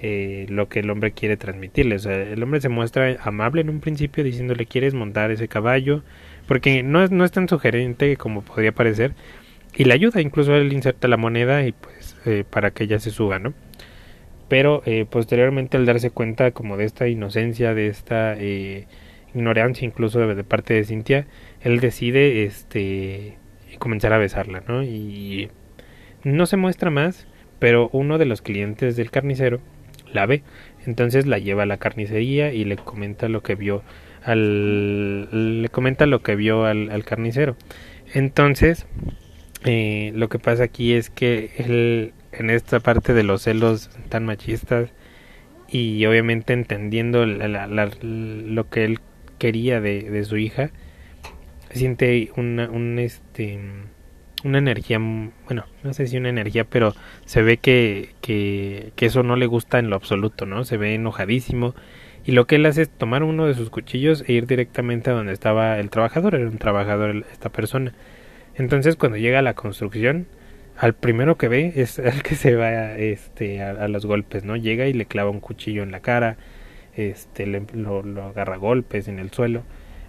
eh, 0.00 0.46
lo 0.50 0.68
que 0.68 0.80
el 0.80 0.90
hombre 0.90 1.10
quiere 1.12 1.36
transmitirle. 1.36 1.96
O 1.96 1.98
sea, 1.98 2.14
el 2.14 2.40
hombre 2.44 2.60
se 2.60 2.68
muestra 2.68 3.16
amable 3.24 3.60
en 3.62 3.70
un 3.70 3.80
principio 3.80 4.22
diciéndole 4.22 4.66
quieres 4.66 4.94
montar 4.94 5.32
ese 5.32 5.48
caballo, 5.48 6.04
porque 6.46 6.84
no 6.84 7.02
es, 7.02 7.10
no 7.10 7.24
es 7.24 7.32
tan 7.32 7.48
sugerente 7.48 8.16
como 8.16 8.42
podría 8.42 8.72
parecer, 8.72 9.14
y 9.74 9.84
le 9.84 9.94
ayuda, 9.94 10.20
incluso 10.20 10.54
él 10.54 10.72
inserta 10.72 11.08
la 11.08 11.16
moneda 11.16 11.66
y 11.66 11.72
pues 11.72 12.16
eh, 12.26 12.44
para 12.48 12.70
que 12.70 12.84
ella 12.84 13.00
se 13.00 13.10
suba, 13.10 13.38
¿no? 13.40 13.52
Pero 14.52 14.82
eh, 14.84 15.06
posteriormente 15.08 15.78
al 15.78 15.86
darse 15.86 16.10
cuenta 16.10 16.50
como 16.50 16.76
de 16.76 16.84
esta 16.84 17.08
inocencia, 17.08 17.72
de 17.72 17.86
esta 17.86 18.36
ignorancia 19.32 19.86
incluso 19.86 20.18
de, 20.20 20.44
parte 20.44 20.74
de 20.74 20.84
Cintia, 20.84 21.26
él 21.62 21.80
decide 21.80 22.44
este 22.44 23.38
comenzar 23.78 24.12
a 24.12 24.18
besarla, 24.18 24.62
¿no? 24.68 24.82
Y 24.82 25.48
no 26.22 26.44
se 26.44 26.58
muestra 26.58 26.90
más, 26.90 27.26
pero 27.60 27.88
uno 27.94 28.18
de 28.18 28.26
los 28.26 28.42
clientes 28.42 28.94
del 28.94 29.10
carnicero 29.10 29.58
la 30.12 30.26
ve, 30.26 30.42
entonces 30.84 31.24
la 31.24 31.38
lleva 31.38 31.62
a 31.62 31.66
la 31.66 31.78
carnicería 31.78 32.52
y 32.52 32.66
le 32.66 32.76
comenta 32.76 33.30
lo 33.30 33.42
que 33.42 33.54
vio 33.54 33.82
al 34.22 35.62
le 35.62 35.68
comenta 35.70 36.04
lo 36.04 36.22
que 36.22 36.36
vio 36.36 36.66
al, 36.66 36.90
al 36.90 37.04
carnicero. 37.06 37.56
Entonces, 38.12 38.86
eh, 39.64 40.12
lo 40.14 40.28
que 40.28 40.38
pasa 40.38 40.64
aquí 40.64 40.92
es 40.92 41.08
que 41.08 41.52
él, 41.56 42.12
en 42.32 42.50
esta 42.50 42.80
parte 42.80 43.14
de 43.14 43.22
los 43.22 43.42
celos 43.42 43.90
tan 44.08 44.24
machistas 44.24 44.90
y 45.68 46.04
obviamente 46.06 46.52
entendiendo 46.52 47.24
lo 47.24 48.68
que 48.68 48.84
él 48.84 49.00
quería 49.38 49.80
de, 49.80 50.24
su 50.24 50.36
hija 50.36 50.70
siente 51.70 52.30
una 52.36 52.68
un 52.68 52.98
este 52.98 53.58
una 54.44 54.58
energía 54.58 54.98
bueno 54.98 55.64
no 55.82 55.94
sé 55.94 56.06
si 56.06 56.16
una 56.18 56.28
energía 56.28 56.64
pero 56.64 56.94
se 57.24 57.42
ve 57.42 57.56
que, 57.56 58.10
que, 58.20 58.92
que 58.96 59.06
eso 59.06 59.22
no 59.22 59.36
le 59.36 59.46
gusta 59.46 59.78
en 59.78 59.88
lo 59.88 59.96
absoluto 59.96 60.44
no 60.44 60.64
se 60.64 60.76
ve 60.76 60.94
enojadísimo 60.94 61.74
y 62.24 62.32
lo 62.32 62.46
que 62.46 62.56
él 62.56 62.66
hace 62.66 62.82
es 62.82 62.90
tomar 62.90 63.24
uno 63.24 63.46
de 63.46 63.54
sus 63.54 63.70
cuchillos 63.70 64.24
e 64.26 64.32
ir 64.32 64.46
directamente 64.46 65.10
a 65.10 65.14
donde 65.14 65.32
estaba 65.32 65.78
el 65.78 65.90
trabajador 65.90 66.36
era 66.36 66.48
un 66.48 66.58
trabajador 66.58 67.24
esta 67.32 67.48
persona. 67.48 67.94
Entonces 68.54 68.96
cuando 68.96 69.18
llega 69.18 69.40
a 69.40 69.42
la 69.42 69.54
construcción 69.54 70.26
al 70.82 70.94
primero 70.94 71.38
que 71.38 71.46
ve 71.46 71.72
es 71.76 72.00
el 72.00 72.24
que 72.24 72.34
se 72.34 72.56
va 72.56 72.96
este 72.96 73.62
a, 73.62 73.86
los 73.86 74.04
golpes 74.04 74.44
no 74.44 74.56
llega 74.56 74.88
y 74.88 74.92
le 74.92 75.06
clava 75.06 75.30
un 75.30 75.38
cuchillo 75.38 75.84
en 75.84 75.92
la 75.92 76.00
cara 76.00 76.36
este 76.96 77.46
lo, 77.46 78.02
agarra 78.24 78.56
golpes 78.56 79.06
en 79.06 79.20
el 79.20 79.30
suelo 79.30 79.62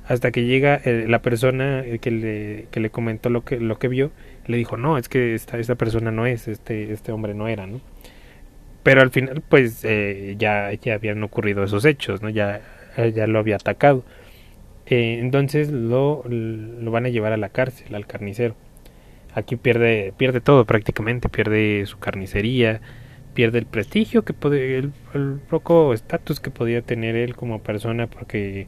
hasta 0.07 0.31
que 0.31 0.45
llega 0.45 0.81
eh, 0.83 1.05
la 1.07 1.21
persona 1.21 1.83
que 2.01 2.09
le, 2.09 2.67
que 2.71 2.79
le 2.79 2.89
comentó 2.89 3.29
lo 3.29 3.45
que 3.45 3.59
lo 3.59 3.77
que 3.77 3.87
vio 3.87 4.11
le 4.47 4.57
dijo 4.57 4.75
no 4.75 4.97
es 4.97 5.09
que 5.09 5.35
esta, 5.35 5.59
esta 5.59 5.75
persona 5.75 6.09
no 6.09 6.25
es 6.25 6.47
este 6.47 6.91
este 6.91 7.11
hombre 7.11 7.35
no 7.35 7.47
era 7.47 7.67
no 7.67 7.79
pero 8.81 9.01
al 9.01 9.11
final 9.11 9.43
pues 9.47 9.85
eh, 9.85 10.35
ya 10.39 10.71
ya 10.73 10.95
habían 10.95 11.21
ocurrido 11.21 11.63
esos 11.63 11.85
hechos 11.85 12.23
no 12.23 12.29
ya 12.29 12.61
ya 13.15 13.27
lo 13.27 13.39
había 13.39 13.55
atacado. 13.55 14.03
Eh, 14.85 15.19
entonces 15.19 15.71
lo, 15.71 16.23
lo 16.27 16.91
van 16.91 17.05
a 17.05 17.09
llevar 17.09 17.31
a 17.31 17.37
la 17.37 17.49
cárcel 17.49 17.95
al 17.95 18.05
carnicero 18.05 18.55
aquí 19.33 19.55
pierde 19.55 20.13
pierde 20.17 20.41
todo 20.41 20.65
prácticamente 20.65 21.29
pierde 21.29 21.85
su 21.85 21.99
carnicería 21.99 22.81
pierde 23.33 23.59
el 23.59 23.65
prestigio 23.65 24.23
que 24.23 24.33
puede, 24.33 24.77
el, 24.77 24.91
poco 25.49 25.93
estatus 25.93 26.39
que 26.39 26.51
podía 26.51 26.81
tener 26.81 27.15
él 27.15 27.35
como 27.35 27.61
persona 27.61 28.07
porque 28.07 28.67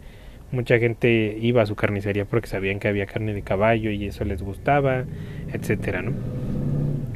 mucha 0.52 0.78
gente 0.80 1.38
iba 1.40 1.62
a 1.62 1.66
su 1.66 1.76
carnicería 1.76 2.26
porque 2.26 2.48
sabían 2.48 2.80
que 2.80 2.88
había 2.88 3.06
carne 3.06 3.34
de 3.34 3.42
caballo 3.42 3.92
y 3.92 4.08
eso 4.08 4.26
les 4.26 4.42
gustaba, 4.42 5.06
etcétera, 5.52 6.02
¿no? 6.02 6.14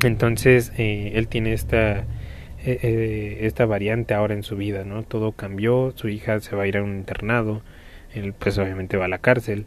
Entonces 0.03 0.71
eh, 0.77 1.13
él 1.15 1.27
tiene 1.27 1.53
esta 1.53 1.99
eh, 2.65 2.77
eh, 2.81 3.37
esta 3.41 3.65
variante 3.65 4.13
ahora 4.13 4.33
en 4.33 4.43
su 4.43 4.57
vida, 4.57 4.83
¿no? 4.83 5.03
Todo 5.03 5.31
cambió, 5.31 5.93
su 5.95 6.09
hija 6.09 6.39
se 6.39 6.55
va 6.55 6.63
a 6.63 6.67
ir 6.67 6.77
a 6.77 6.83
un 6.83 6.95
internado, 6.97 7.61
él 8.13 8.33
pues 8.33 8.57
obviamente 8.57 8.97
va 8.97 9.05
a 9.05 9.09
la 9.09 9.19
cárcel 9.19 9.65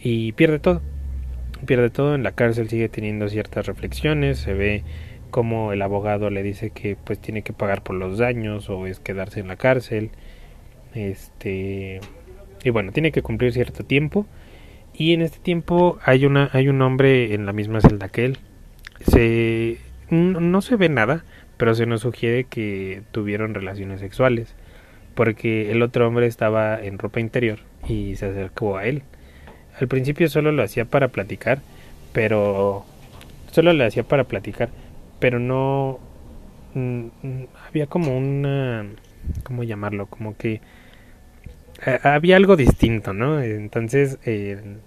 y 0.00 0.32
pierde 0.32 0.58
todo, 0.58 0.82
pierde 1.66 1.90
todo 1.90 2.14
en 2.14 2.22
la 2.22 2.32
cárcel 2.32 2.68
sigue 2.68 2.88
teniendo 2.88 3.28
ciertas 3.28 3.66
reflexiones, 3.66 4.38
se 4.38 4.54
ve 4.54 4.84
como 5.30 5.72
el 5.72 5.82
abogado 5.82 6.30
le 6.30 6.42
dice 6.42 6.70
que 6.70 6.96
pues 6.96 7.18
tiene 7.18 7.42
que 7.42 7.52
pagar 7.52 7.82
por 7.82 7.96
los 7.96 8.18
daños 8.18 8.70
o 8.70 8.86
es 8.86 9.00
quedarse 9.00 9.40
en 9.40 9.48
la 9.48 9.56
cárcel 9.56 10.10
este 10.94 12.00
y 12.64 12.70
bueno 12.70 12.92
tiene 12.92 13.12
que 13.12 13.22
cumplir 13.22 13.52
cierto 13.52 13.84
tiempo 13.84 14.26
y 14.94 15.12
en 15.12 15.22
este 15.22 15.38
tiempo 15.38 15.98
hay 16.02 16.24
una 16.24 16.48
hay 16.52 16.68
un 16.68 16.80
hombre 16.82 17.34
en 17.34 17.46
la 17.46 17.52
misma 17.52 17.80
celda 17.80 18.08
que 18.08 18.24
él. 18.24 18.38
Se 19.00 19.78
no 20.10 20.60
se 20.62 20.76
ve 20.76 20.88
nada 20.88 21.24
pero 21.56 21.74
se 21.74 21.86
nos 21.86 22.00
sugiere 22.00 22.44
que 22.44 23.02
tuvieron 23.12 23.54
relaciones 23.54 24.00
sexuales 24.00 24.54
porque 25.14 25.70
el 25.70 25.82
otro 25.82 26.06
hombre 26.08 26.26
estaba 26.26 26.82
en 26.82 26.98
ropa 26.98 27.20
interior 27.20 27.58
y 27.86 28.16
se 28.16 28.26
acercó 28.26 28.76
a 28.76 28.86
él 28.86 29.02
al 29.80 29.88
principio 29.88 30.28
solo 30.28 30.52
lo 30.52 30.62
hacía 30.62 30.84
para 30.84 31.08
platicar 31.08 31.60
pero 32.12 32.84
solo 33.50 33.72
lo 33.72 33.84
hacía 33.84 34.02
para 34.02 34.24
platicar 34.24 34.70
pero 35.18 35.38
no 35.38 35.98
mm, 36.74 37.06
mm, 37.22 37.46
había 37.68 37.86
como 37.86 38.16
una 38.16 38.86
cómo 39.42 39.64
llamarlo 39.64 40.06
como 40.06 40.36
que 40.36 40.60
eh, 41.86 41.98
había 42.02 42.36
algo 42.36 42.56
distinto 42.56 43.12
no 43.12 43.40
entonces 43.40 44.18
eh, 44.24 44.78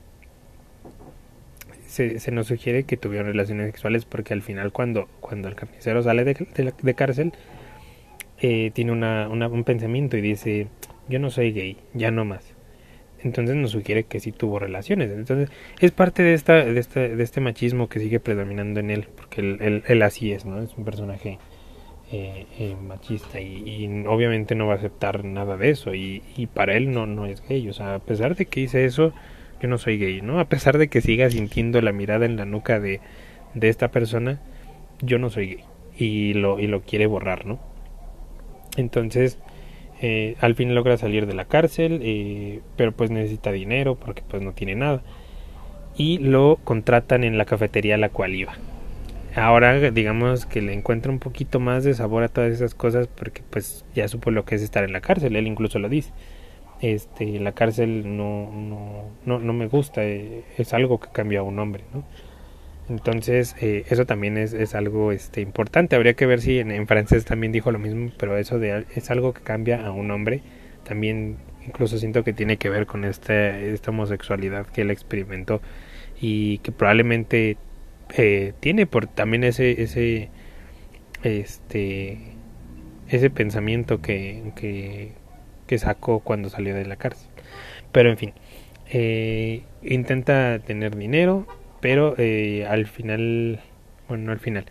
se, 1.88 2.32
nos 2.32 2.48
sugiere 2.48 2.84
que 2.84 2.98
tuvieron 2.98 3.28
relaciones 3.28 3.68
sexuales 3.68 4.06
porque 4.06 4.34
al 4.34 4.42
final 4.42 4.72
cuando 4.72 5.08
cuando 5.20 5.48
el 5.48 5.56
carnicero 5.56 6.02
sale 6.02 6.24
de, 6.24 6.74
de, 6.82 6.94
cárcel 6.94 7.34
eh, 8.40 8.72
tiene 8.74 8.92
una, 8.92 9.28
una, 9.28 9.48
un 9.48 9.64
pensamiento 9.64 10.18
y 10.18 10.22
dice 10.22 10.68
yo 11.10 11.20
no 11.20 11.30
soy 11.30 11.52
gay 11.52 11.78
ya 11.94 12.12
no 12.12 12.24
más 12.24 12.54
entonces 13.24 13.56
nos 13.56 13.72
sugiere 13.72 14.04
que 14.04 14.20
sí 14.20 14.32
tuvo 14.32 14.60
relaciones. 14.60 15.12
Entonces 15.12 15.50
es 15.80 15.92
parte 15.92 16.24
de, 16.24 16.34
esta, 16.34 16.66
de, 16.66 16.80
este, 16.80 17.16
de 17.16 17.24
este 17.24 17.42
machismo 17.42 17.90
que 17.90 18.00
sigue 18.00 18.20
predominando 18.20 18.80
en 18.80 18.92
él, 18.92 19.08
porque 19.16 19.42
él, 19.42 20.02
así 20.02 20.32
es, 20.32 20.46
¿no? 20.46 20.62
Es 20.62 20.76
un 20.78 20.86
personaje 20.86 21.40
eh, 22.12 22.46
eh, 22.60 22.76
machista 22.82 23.40
y, 23.40 24.04
obviamente 24.08 24.56
no 24.56 24.68
va 24.68 24.74
a 24.74 24.78
aceptar 24.78 25.24
nada 25.24 25.58
de 25.58 25.70
eso 25.70 25.94
y, 25.94 26.24
y, 26.36 26.48
para 26.48 26.76
él 26.76 26.92
no, 26.92 27.06
no 27.06 27.26
es 27.26 27.48
gay. 27.48 27.68
O 27.70 27.74
sea, 27.74 27.96
a 27.96 28.00
pesar 28.00 28.36
de 28.36 28.46
que 28.46 28.62
hice 28.62 28.86
eso, 28.86 29.14
yo 29.62 29.70
no 29.70 29.78
soy 29.78 29.98
gay, 29.98 30.22
¿no? 30.22 30.40
A 30.40 30.46
pesar 30.46 30.78
de 30.78 30.88
que 30.88 31.02
siga 31.02 31.30
sintiendo 31.30 31.82
la 31.82 31.92
mirada 31.92 32.26
en 32.26 32.38
la 32.38 32.46
nuca 32.46 32.80
de, 32.80 33.00
de 33.54 33.70
esta 33.70 33.90
persona, 33.90 34.40
yo 35.02 35.20
no 35.20 35.30
soy 35.30 35.48
gay 35.48 35.64
y 35.98 36.34
lo, 36.34 36.60
y 36.60 36.68
lo 36.68 36.82
quiere 36.82 37.06
borrar, 37.06 37.46
¿no? 37.46 37.60
Entonces 38.78 39.38
eh, 40.02 40.36
al 40.42 40.56
fin 40.56 40.74
logra 40.74 40.98
salir 40.98 41.28
de 41.28 41.36
la 41.36 41.46
cárcel, 41.46 42.00
eh, 42.04 42.62
pero 42.76 42.92
pues 42.92 43.12
necesita 43.12 43.52
dinero 43.52 43.96
porque 43.96 44.24
pues 44.28 44.42
no 44.42 44.54
tiene 44.54 44.76
nada. 44.76 45.04
Y 45.96 46.18
lo 46.18 46.60
contratan 46.64 47.24
en 47.24 47.38
la 47.38 47.46
cafetería 47.46 47.96
a 47.96 48.00
la 48.00 48.10
cual 48.10 48.34
iba. 48.34 48.54
Ahora 49.36 49.92
digamos 49.92 50.46
que 50.46 50.62
le 50.62 50.74
encuentra 50.74 51.12
un 51.12 51.20
poquito 51.20 51.60
más 51.60 51.84
de 51.84 51.94
sabor 51.94 52.24
a 52.24 52.28
todas 52.30 52.52
esas 52.52 52.74
cosas 52.74 53.08
porque 53.08 53.44
pues 53.50 53.86
ya 53.96 54.08
supo 54.08 54.32
lo 54.32 54.44
que 54.44 54.56
es 54.56 54.62
estar 54.62 54.84
en 54.84 54.92
la 54.92 55.02
cárcel, 55.02 55.36
él 55.36 55.48
incluso 55.48 55.80
lo 55.80 55.88
dice. 55.88 56.12
Este, 56.82 57.40
la 57.40 57.52
cárcel 57.52 58.18
no, 58.18 58.52
no, 58.52 59.04
no, 59.26 59.40
no 59.40 59.54
me 59.54 59.68
gusta, 59.68 60.04
eh, 60.04 60.44
es 60.58 60.74
algo 60.74 61.00
que 61.00 61.10
cambia 61.12 61.42
a 61.42 61.44
un 61.44 61.60
hombre, 61.60 61.84
¿no? 61.94 62.04
Entonces, 62.92 63.56
eh, 63.62 63.86
eso 63.90 64.06
también 64.06 64.38
es, 64.38 64.52
es, 64.54 64.76
algo 64.76 65.14
este, 65.14 65.40
importante. 65.40 65.96
Habría 65.96 66.14
que 66.14 66.26
ver 66.26 66.42
si 66.42 66.60
en, 66.60 66.88
francés 66.88 67.24
también 67.24 67.54
dijo 67.54 67.72
lo 67.72 67.80
mismo, 67.80 68.12
pero 68.18 68.38
eso 68.38 68.60
de, 68.60 68.86
es 68.94 69.10
algo 69.10 69.34
que 69.34 69.42
cambia 69.42 69.86
a 69.86 69.92
un 69.92 70.12
hombre. 70.12 70.42
También 70.84 71.38
incluso 71.66 71.98
siento 71.98 72.26
que 72.26 72.34
tiene 72.34 72.58
que 72.58 72.70
ver 72.70 72.86
con 72.88 73.06
esta, 73.06 73.58
esta 73.60 73.92
homosexualidad 73.92 74.66
que 74.68 74.82
él 74.82 74.92
experimentó 74.92 75.62
y 76.20 76.58
que 76.60 76.74
probablemente 76.74 77.56
eh, 78.18 78.54
tiene 78.60 78.86
por 78.88 79.08
también 79.08 79.46
ese, 79.46 79.82
ese, 79.82 80.30
este, 81.24 82.18
ese 83.08 83.30
pensamiento 83.30 84.02
que, 84.02 84.52
que, 84.58 85.14
que 85.66 85.78
sacó 85.78 86.20
cuando 86.20 86.50
salió 86.50 86.76
de 86.76 86.86
la 86.86 86.98
cárcel. 86.98 87.30
Pero 87.94 88.10
en 88.10 88.18
fin, 88.18 88.34
eh, 88.90 89.64
intenta 89.82 90.60
tener 90.60 90.98
dinero, 90.98 91.48
pero 91.82 92.16
eh, 92.18 92.66
al 92.70 92.88
final, 92.88 93.60
bueno, 94.08 94.26
no 94.26 94.32
al 94.32 94.40
final, 94.40 94.66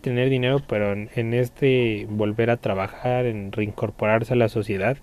tener 0.00 0.30
dinero, 0.30 0.60
pero 0.66 0.92
en, 0.92 1.34
este 1.34 2.06
volver 2.08 2.50
a 2.50 2.58
trabajar, 2.58 3.26
en 3.26 3.50
reincorporarse 3.50 4.34
a 4.34 4.36
la 4.36 4.48
sociedad, 4.48 4.98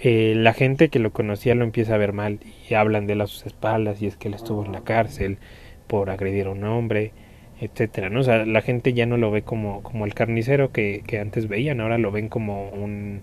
eh, 0.00 0.34
la 0.36 0.52
gente 0.52 0.88
que 0.88 0.98
lo 0.98 1.12
conocía 1.12 1.54
lo 1.54 1.64
empieza 1.64 1.94
a 1.94 1.98
ver 1.98 2.12
mal 2.12 2.40
y 2.68 2.74
hablan 2.74 3.06
de 3.06 3.12
él 3.12 3.20
a 3.20 3.26
sus 3.28 3.46
espaldas 3.46 4.02
y 4.02 4.06
es 4.06 4.16
que 4.16 4.28
él 4.28 4.34
estuvo 4.34 4.64
en 4.64 4.72
la 4.72 4.82
cárcel 4.82 5.38
por 5.86 6.10
agredir 6.10 6.46
a 6.46 6.50
un 6.50 6.64
hombre, 6.64 7.12
etcétera, 7.60 8.10
¿no? 8.10 8.20
O 8.20 8.22
sea, 8.24 8.44
la 8.44 8.62
gente 8.62 8.92
ya 8.92 9.06
no 9.06 9.16
lo 9.16 9.30
ve 9.30 9.42
como, 9.42 9.82
como 9.82 10.04
el 10.04 10.14
carnicero 10.14 10.72
que, 10.72 11.02
que 11.06 11.20
antes 11.20 11.46
veían, 11.46 11.80
ahora 11.80 11.98
lo 11.98 12.10
ven 12.10 12.28
como 12.28 12.70
un, 12.70 13.20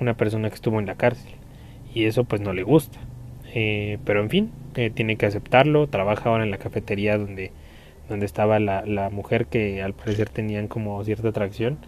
una 0.00 0.16
persona 0.16 0.48
que 0.48 0.56
estuvo 0.56 0.80
en 0.80 0.86
la 0.86 0.96
cárcel 0.96 1.32
y 1.94 2.04
eso 2.04 2.24
pues 2.24 2.40
no 2.40 2.52
le 2.52 2.62
gusta. 2.62 2.98
Eh, 3.54 3.98
pero 4.04 4.20
en 4.20 4.28
fin, 4.28 4.50
tiene 4.94 5.16
que 5.16 5.26
aceptarlo, 5.26 5.86
trabaja 5.88 6.30
ahora 6.30 6.44
en 6.44 6.50
la 6.50 6.58
cafetería 6.58 7.18
donde, 7.18 7.52
donde 8.08 8.26
estaba 8.26 8.58
la, 8.58 8.84
la 8.84 9.10
mujer 9.10 9.46
que 9.46 9.82
al 9.82 9.94
parecer 9.94 10.28
tenían 10.28 10.68
como 10.68 11.02
cierta 11.04 11.28
atracción 11.28 11.78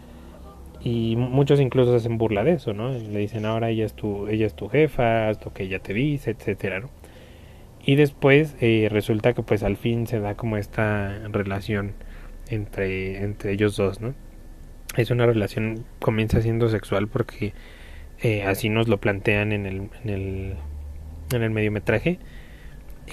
y 0.80 1.16
muchos 1.16 1.60
incluso 1.60 1.94
hacen 1.94 2.18
burla 2.18 2.44
de 2.44 2.52
eso, 2.52 2.72
¿no? 2.72 2.90
Le 2.92 3.18
dicen 3.18 3.44
ahora 3.44 3.70
ella 3.70 3.84
es 3.84 3.94
tu, 3.94 4.28
ella 4.28 4.46
es 4.46 4.54
tu 4.54 4.68
jefa, 4.68 5.28
haz 5.28 5.44
lo 5.44 5.52
que 5.52 5.64
ella 5.64 5.80
te 5.80 5.92
dice, 5.92 6.30
etcétera, 6.30 6.80
¿no? 6.80 6.90
Y 7.84 7.96
después 7.96 8.56
eh, 8.60 8.88
resulta 8.90 9.32
que 9.32 9.42
pues 9.42 9.62
al 9.62 9.76
fin 9.76 10.06
se 10.06 10.20
da 10.20 10.34
como 10.34 10.56
esta 10.56 11.18
relación 11.30 11.94
entre, 12.48 13.22
entre 13.22 13.52
ellos 13.52 13.76
dos, 13.76 14.00
¿no? 14.00 14.14
Es 14.96 15.10
una 15.10 15.26
relación, 15.26 15.84
comienza 15.98 16.40
siendo 16.42 16.68
sexual 16.68 17.08
porque 17.08 17.54
eh, 18.22 18.42
así 18.44 18.68
nos 18.68 18.88
lo 18.88 18.98
plantean 18.98 19.52
en 19.52 19.66
el, 19.66 19.90
en 20.04 20.10
el, 20.10 20.54
en 21.32 21.42
el 21.42 21.50
mediometraje, 21.50 22.18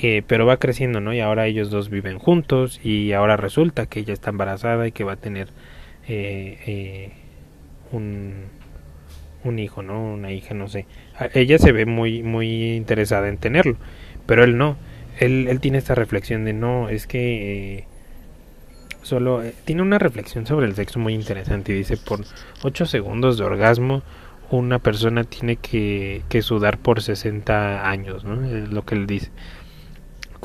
eh, 0.02 0.24
pero 0.26 0.46
va 0.46 0.58
creciendo, 0.58 1.02
¿no? 1.02 1.14
Y 1.14 1.20
ahora 1.20 1.48
ellos 1.48 1.70
dos 1.70 1.90
viven 1.90 2.20
juntos 2.20 2.80
y 2.84 3.14
ahora 3.14 3.38
resulta 3.38 3.86
que 3.86 4.00
ella 4.00 4.14
está 4.14 4.30
embarazada 4.30 4.88
y 4.88 4.92
que 4.92 5.04
va 5.04 5.14
a 5.14 5.18
tener 5.18 5.50
eh, 6.08 7.12
un, 7.92 8.46
un 9.46 9.60
hijo, 9.60 9.84
¿no? 9.84 10.14
Una 10.14 10.32
hija, 10.32 10.54
no 10.54 10.68
sé. 10.68 10.86
Ella 11.34 11.58
se 11.58 11.72
ve 11.72 11.86
muy, 11.86 12.24
muy 12.24 12.76
interesada 12.76 13.30
en 13.30 13.38
tenerlo, 13.38 13.78
pero 14.26 14.44
él 14.44 14.58
no. 14.58 14.78
Él, 15.20 15.48
él 15.50 15.60
tiene 15.62 15.78
esta 15.78 15.96
reflexión 15.96 16.44
de 16.44 16.54
no, 16.54 16.90
es 16.90 17.08
que 17.08 17.78
eh, 17.78 17.88
solo 19.02 19.44
eh, 19.44 19.54
tiene 19.64 19.82
una 19.82 19.98
reflexión 19.98 20.46
sobre 20.46 20.66
el 20.66 20.76
sexo 20.76 21.00
muy 21.00 21.14
interesante 21.14 21.72
y 21.72 21.76
dice 21.76 21.96
por 21.96 22.22
8 22.64 22.86
segundos 22.86 23.38
de 23.38 23.46
orgasmo 23.46 24.04
una 24.52 24.80
persona 24.80 25.24
tiene 25.24 25.56
que, 25.56 26.22
que 26.30 26.42
sudar 26.42 26.78
por 26.78 27.02
60 27.02 27.90
años, 27.90 28.26
¿no? 28.26 28.44
Es 28.46 28.70
lo 28.70 28.84
que 28.84 28.96
él 28.96 29.08
dice. 29.08 29.32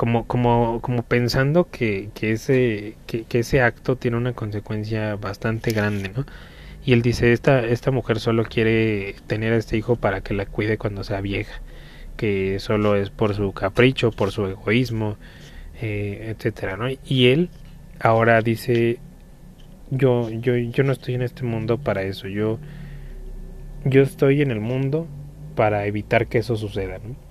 Como, 0.01 0.25
como, 0.25 0.81
como 0.81 1.03
pensando 1.03 1.69
que, 1.69 2.09
que 2.15 2.31
ese, 2.31 2.95
que, 3.05 3.27
ese 3.37 3.61
acto 3.61 3.97
tiene 3.97 4.17
una 4.17 4.33
consecuencia 4.33 5.15
bastante 5.15 5.73
grande, 5.73 6.09
¿no? 6.09 6.25
Y 6.83 6.93
él 6.93 7.03
dice, 7.03 7.33
esta, 7.33 7.63
esta 7.63 7.91
mujer 7.91 8.19
solo 8.19 8.43
quiere 8.45 9.13
tener 9.27 9.53
a 9.53 9.57
este 9.57 9.77
hijo 9.77 9.97
para 9.97 10.21
que 10.21 10.33
la 10.33 10.47
cuide 10.47 10.79
cuando 10.79 11.03
sea 11.03 11.21
vieja, 11.21 11.61
que 12.17 12.57
solo 12.57 12.95
es 12.95 13.11
por 13.11 13.35
su 13.35 13.51
capricho, 13.51 14.09
por 14.11 14.31
su 14.31 14.47
egoísmo, 14.47 15.17
eh, 15.79 16.33
etcétera, 16.35 16.77
¿no? 16.77 16.87
Y 17.05 17.27
él 17.27 17.49
ahora 17.99 18.41
dice, 18.41 18.97
yo, 19.91 20.31
yo, 20.31 20.57
yo 20.57 20.83
no 20.83 20.93
estoy 20.93 21.13
en 21.13 21.21
este 21.21 21.43
mundo 21.43 21.77
para 21.77 22.01
eso, 22.01 22.27
yo, 22.27 22.57
yo 23.85 24.01
estoy 24.01 24.41
en 24.41 24.49
el 24.49 24.61
mundo 24.61 25.05
para 25.55 25.85
evitar 25.85 26.25
que 26.25 26.39
eso 26.39 26.55
suceda, 26.55 26.97
¿no? 26.97 27.30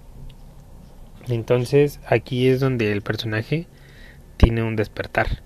Entonces 1.31 2.01
aquí 2.07 2.49
es 2.49 2.61
donde 2.61 2.93
el 2.93 3.03
personaje 3.03 3.67
tiene 4.37 4.63
un 4.63 4.77
despertar 4.77 5.43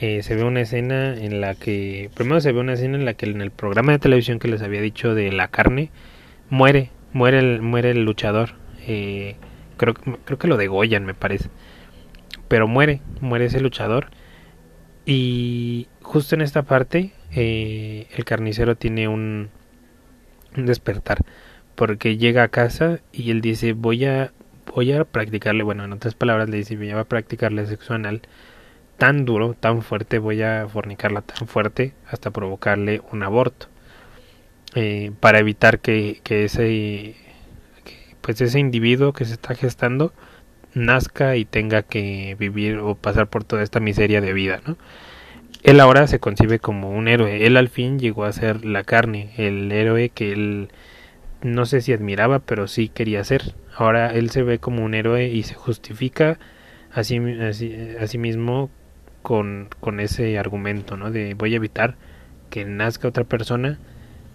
eh, 0.00 0.22
se 0.22 0.34
ve 0.34 0.44
una 0.44 0.62
escena 0.62 1.14
en 1.14 1.42
la 1.42 1.54
que, 1.54 2.10
primero 2.14 2.40
se 2.40 2.52
ve 2.52 2.60
una 2.60 2.72
escena 2.72 2.96
en 2.96 3.04
la 3.04 3.12
que 3.12 3.26
en 3.26 3.42
el 3.42 3.50
programa 3.50 3.92
de 3.92 3.98
televisión 3.98 4.38
que 4.38 4.48
les 4.48 4.62
había 4.62 4.80
dicho 4.80 5.14
de 5.14 5.30
la 5.30 5.48
carne, 5.48 5.90
muere, 6.48 6.90
muere 7.12 7.38
el, 7.38 7.60
muere 7.60 7.90
el 7.90 8.04
luchador. 8.04 8.54
Eh, 8.86 9.36
creo, 9.76 9.92
creo 9.92 10.38
que 10.38 10.48
lo 10.48 10.56
degollan, 10.56 11.04
me 11.04 11.12
parece. 11.12 11.50
Pero 12.48 12.66
muere, 12.66 13.02
muere 13.20 13.44
ese 13.46 13.60
luchador. 13.60 14.08
Y 15.04 15.88
justo 16.00 16.34
en 16.34 16.40
esta 16.40 16.62
parte, 16.62 17.12
eh, 17.34 18.06
el 18.16 18.24
carnicero 18.24 18.76
tiene 18.76 19.06
un, 19.06 19.50
un 20.56 20.66
despertar. 20.66 21.18
Porque 21.74 22.16
llega 22.16 22.42
a 22.42 22.48
casa 22.48 23.00
y 23.12 23.30
él 23.32 23.42
dice, 23.42 23.74
voy 23.74 24.06
a, 24.06 24.32
voy 24.74 24.92
a 24.92 25.04
practicarle, 25.04 25.62
bueno, 25.62 25.84
en 25.84 25.92
otras 25.92 26.14
palabras 26.14 26.48
le 26.48 26.58
dice, 26.58 26.76
voy 26.76 26.90
a 26.90 27.04
practicarle 27.04 27.66
sexo 27.66 27.94
anal 27.94 28.22
tan 28.98 29.24
duro, 29.24 29.54
tan 29.54 29.82
fuerte, 29.82 30.18
voy 30.18 30.42
a 30.42 30.66
fornicarla 30.68 31.22
tan 31.22 31.48
fuerte 31.48 31.94
hasta 32.06 32.30
provocarle 32.30 33.00
un 33.12 33.22
aborto. 33.22 33.66
Eh, 34.74 35.10
para 35.18 35.40
evitar 35.40 35.80
que, 35.80 36.20
que 36.22 36.44
ese 36.44 37.16
pues 38.20 38.40
ese 38.40 38.60
individuo 38.60 39.12
que 39.12 39.24
se 39.24 39.32
está 39.32 39.54
gestando 39.54 40.12
nazca 40.74 41.36
y 41.36 41.44
tenga 41.44 41.82
que 41.82 42.36
vivir 42.38 42.78
o 42.78 42.94
pasar 42.94 43.28
por 43.28 43.42
toda 43.42 43.62
esta 43.62 43.80
miseria 43.80 44.20
de 44.20 44.32
vida, 44.32 44.60
¿no? 44.66 44.76
Él 45.62 45.80
ahora 45.80 46.06
se 46.06 46.20
concibe 46.20 46.58
como 46.58 46.90
un 46.90 47.08
héroe. 47.08 47.46
Él 47.46 47.56
al 47.56 47.68
fin 47.68 47.98
llegó 47.98 48.24
a 48.24 48.32
ser 48.32 48.64
la 48.64 48.84
carne, 48.84 49.32
el 49.36 49.70
héroe 49.72 50.08
que 50.10 50.32
él 50.32 50.68
no 51.42 51.66
sé 51.66 51.80
si 51.80 51.92
admiraba, 51.92 52.38
pero 52.38 52.66
sí 52.66 52.88
quería 52.88 53.24
ser. 53.24 53.54
Ahora 53.74 54.12
él 54.12 54.30
se 54.30 54.42
ve 54.42 54.58
como 54.58 54.84
un 54.84 54.94
héroe 54.94 55.28
y 55.28 55.42
se 55.42 55.54
justifica 55.54 56.38
a 56.92 57.04
sí, 57.04 57.20
mismo 58.18 58.70
con, 59.22 59.68
ese 60.00 60.38
argumento, 60.38 60.96
¿no? 60.96 61.10
De 61.10 61.34
voy 61.34 61.52
a 61.52 61.56
evitar 61.56 61.96
que 62.50 62.64
nazca 62.64 63.08
otra 63.08 63.24
persona 63.24 63.78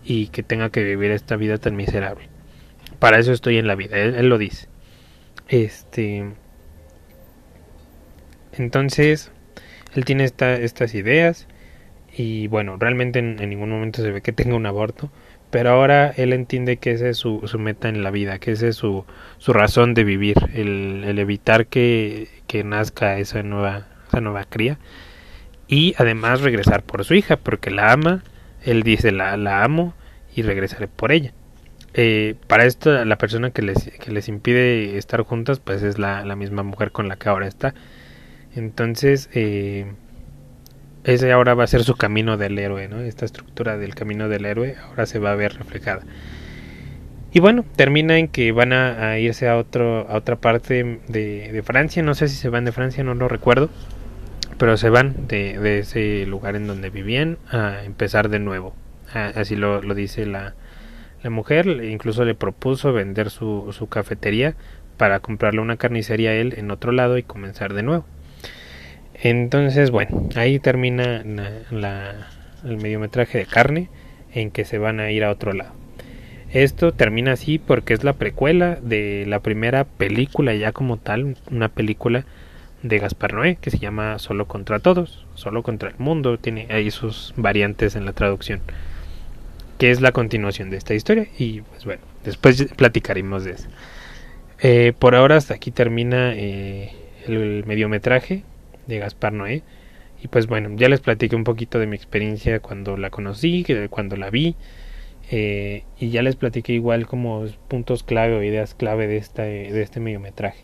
y 0.03 0.27
que 0.27 0.43
tenga 0.43 0.69
que 0.69 0.83
vivir 0.83 1.11
esta 1.11 1.35
vida 1.35 1.57
tan 1.57 1.75
miserable. 1.75 2.29
Para 2.99 3.19
eso 3.19 3.33
estoy 3.33 3.57
en 3.57 3.67
la 3.67 3.75
vida, 3.75 3.97
él, 3.97 4.29
lo 4.29 4.37
dice. 4.37 4.67
Este. 5.49 6.25
Entonces, 8.53 9.31
él 9.95 10.05
tiene 10.05 10.23
esta, 10.23 10.53
estas 10.55 10.95
ideas 10.95 11.47
y 12.17 12.47
bueno, 12.47 12.77
realmente 12.77 13.19
en, 13.19 13.35
ningún 13.35 13.69
momento 13.69 14.01
se 14.01 14.11
ve 14.11 14.21
que 14.21 14.31
tenga 14.31 14.55
un 14.55 14.65
aborto, 14.65 15.11
pero 15.55 15.69
ahora 15.69 16.11
él 16.17 16.33
entiende 16.33 16.75
que 16.75 16.91
esa 16.91 17.07
es 17.07 17.15
su, 17.15 17.39
meta 17.57 17.87
en 17.87 18.03
la 18.03 18.11
vida, 18.11 18.39
que 18.39 18.51
esa 18.51 18.67
es 18.67 18.75
su, 18.75 19.05
razón 19.47 19.93
de 19.93 20.03
vivir, 20.03 20.35
el, 20.53 21.05
el 21.05 21.17
evitar 21.17 21.67
que, 21.67 22.27
nazca 22.65 23.19
esa 23.19 23.41
nueva 23.41 23.87
nueva 24.21 24.43
cría 24.43 24.79
y 25.69 25.95
además 25.97 26.41
regresar 26.41 26.83
por 26.83 27.05
su 27.05 27.13
hija 27.13 27.37
porque 27.37 27.71
la 27.71 27.93
ama, 27.93 28.21
él 28.65 28.83
dice 28.83 29.13
la, 29.13 29.37
la 29.37 29.63
amo 29.63 29.93
y 30.35 30.41
regresaré 30.41 30.89
por 30.89 31.13
ella. 31.13 31.31
Eh, 31.93 32.35
para 32.47 32.65
esto 32.65 33.05
la 33.05 33.17
persona 33.17 33.51
que 33.51 33.61
les, 33.61 33.91
que 33.91 34.11
les 34.11 34.27
impide 34.27 34.97
estar 34.97 35.21
juntas 35.21 35.61
pues 35.61 35.83
es 35.83 35.97
la, 35.97 36.25
la, 36.25 36.35
misma 36.35 36.63
mujer 36.63 36.91
con 36.91 37.07
la 37.07 37.15
que 37.15 37.29
ahora 37.29 37.47
está. 37.47 37.73
Entonces 38.57 39.29
eh, 39.33 39.85
ese 41.05 41.31
ahora 41.31 41.53
va 41.53 41.63
a 41.63 41.67
ser 41.67 41.83
su 41.83 41.95
camino 41.95 42.37
del 42.37 42.57
héroe, 42.59 42.87
¿no? 42.87 42.99
Esta 42.99 43.25
estructura 43.25 43.77
del 43.77 43.95
camino 43.95 44.27
del 44.27 44.45
héroe 44.45 44.75
ahora 44.89 45.05
se 45.05 45.19
va 45.19 45.31
a 45.31 45.35
ver 45.35 45.53
reflejada. 45.53 46.01
Y 47.31 47.41
bueno, 47.41 47.65
termina 47.75 48.17
en 48.17 48.29
que 48.29 48.51
van 48.51 48.71
a, 48.71 49.19
irse 49.19 49.49
a, 49.49 49.57
otro, 49.57 50.07
a 50.09 50.15
otra 50.15 50.37
parte 50.37 51.01
de, 51.07 51.63
Francia. 51.65 52.01
No 52.01 52.15
sé 52.15 52.29
si 52.29 52.35
se 52.35 52.49
van 52.49 52.63
de 52.65 52.71
Francia, 52.71 53.03
no 53.03 53.13
lo 53.13 53.27
recuerdo 53.27 53.69
pero 54.57 54.77
se 54.77 54.89
van 54.89 55.27
de, 55.27 55.59
de, 55.59 55.79
ese 55.79 56.25
lugar 56.25 56.55
en 56.55 56.65
donde 56.65 56.89
vivían 56.89 57.37
a 57.49 57.83
empezar 57.83 58.29
de 58.29 58.39
nuevo. 58.39 58.73
Así 59.13 59.55
lo, 59.55 59.81
lo 59.81 59.93
dice 59.95 60.25
la, 60.25 60.55
la, 61.23 61.29
mujer, 61.29 61.67
incluso 61.67 62.25
le 62.25 62.35
propuso 62.35 62.93
vender 62.93 63.29
su, 63.29 63.71
su, 63.71 63.87
cafetería 63.87 64.55
para 64.97 65.19
comprarle 65.19 65.61
una 65.61 65.77
carnicería 65.77 66.31
a 66.31 66.33
él 66.33 66.53
en 66.57 66.71
otro 66.71 66.91
lado 66.91 67.17
y 67.17 67.23
comenzar 67.23 67.73
de 67.73 67.83
nuevo. 67.83 68.05
Entonces, 69.25 69.89
bueno, 69.89 70.29
ahí 70.35 70.59
termina 70.59 71.23
la, 71.71 72.27
el 72.63 72.77
mediometraje 72.77 73.39
de 73.39 73.47
carne 73.47 73.89
en 74.31 74.51
que 74.51 74.65
se 74.65 74.77
van 74.77 74.99
a 74.99 75.09
ir 75.09 75.23
a 75.23 75.31
otro 75.31 75.51
lado. 75.51 75.71
Esto 76.51 76.91
termina 76.91 77.31
así 77.31 77.57
porque 77.57 77.95
es 77.95 78.03
la 78.03 78.13
precuela 78.13 78.77
de 78.83 79.25
la 79.27 79.39
primera 79.39 79.83
película 79.83 80.53
ya 80.53 80.73
como 80.73 80.97
tal, 80.97 81.37
una 81.49 81.69
película 81.69 82.23
de 82.83 82.99
Gaspar 82.99 83.33
Noé 83.33 83.55
que 83.59 83.71
se 83.71 83.79
llama 83.79 84.19
Solo 84.19 84.45
contra 84.45 84.77
todos, 84.77 85.25
Solo 85.33 85.63
contra 85.63 85.89
el 85.89 85.95
mundo, 85.97 86.37
tiene 86.37 86.67
ahí 86.69 86.91
sus 86.91 87.33
variantes 87.35 87.95
en 87.95 88.05
la 88.05 88.13
traducción, 88.13 88.61
que 89.79 89.89
es 89.89 90.01
la 90.01 90.11
continuación 90.11 90.69
de 90.69 90.77
esta 90.77 90.93
historia 90.93 91.25
y 91.39 91.61
pues 91.61 91.83
bueno, 91.83 92.03
después 92.23 92.63
platicaremos 92.75 93.43
de 93.43 93.53
eso. 93.53 93.69
Eh, 94.59 94.93
por 94.99 95.15
ahora 95.15 95.37
hasta 95.37 95.55
aquí 95.55 95.71
termina 95.71 96.35
eh, 96.35 96.93
el, 97.25 97.63
mediometraje 97.65 98.43
de 98.87 98.99
Gaspar 98.99 99.33
Noé. 99.33 99.63
Y 100.21 100.27
pues 100.27 100.47
bueno, 100.47 100.69
ya 100.75 100.89
les 100.89 101.01
platiqué 101.01 101.35
un 101.35 101.43
poquito 101.43 101.79
de 101.79 101.87
mi 101.87 101.95
experiencia 101.95 102.59
cuando 102.59 102.97
la 102.97 103.09
conocí, 103.09 103.65
cuando 103.89 104.15
la 104.17 104.29
vi. 104.29 104.55
Eh, 105.31 105.83
y 105.99 106.09
ya 106.09 106.21
les 106.21 106.35
platiqué 106.35 106.73
igual 106.73 107.07
como 107.07 107.45
puntos 107.67 108.03
clave 108.03 108.35
o 108.35 108.43
ideas 108.43 108.75
clave 108.75 109.07
de, 109.07 109.17
esta, 109.17 109.43
de 109.43 109.81
este 109.81 109.99
mediometraje. 109.99 110.63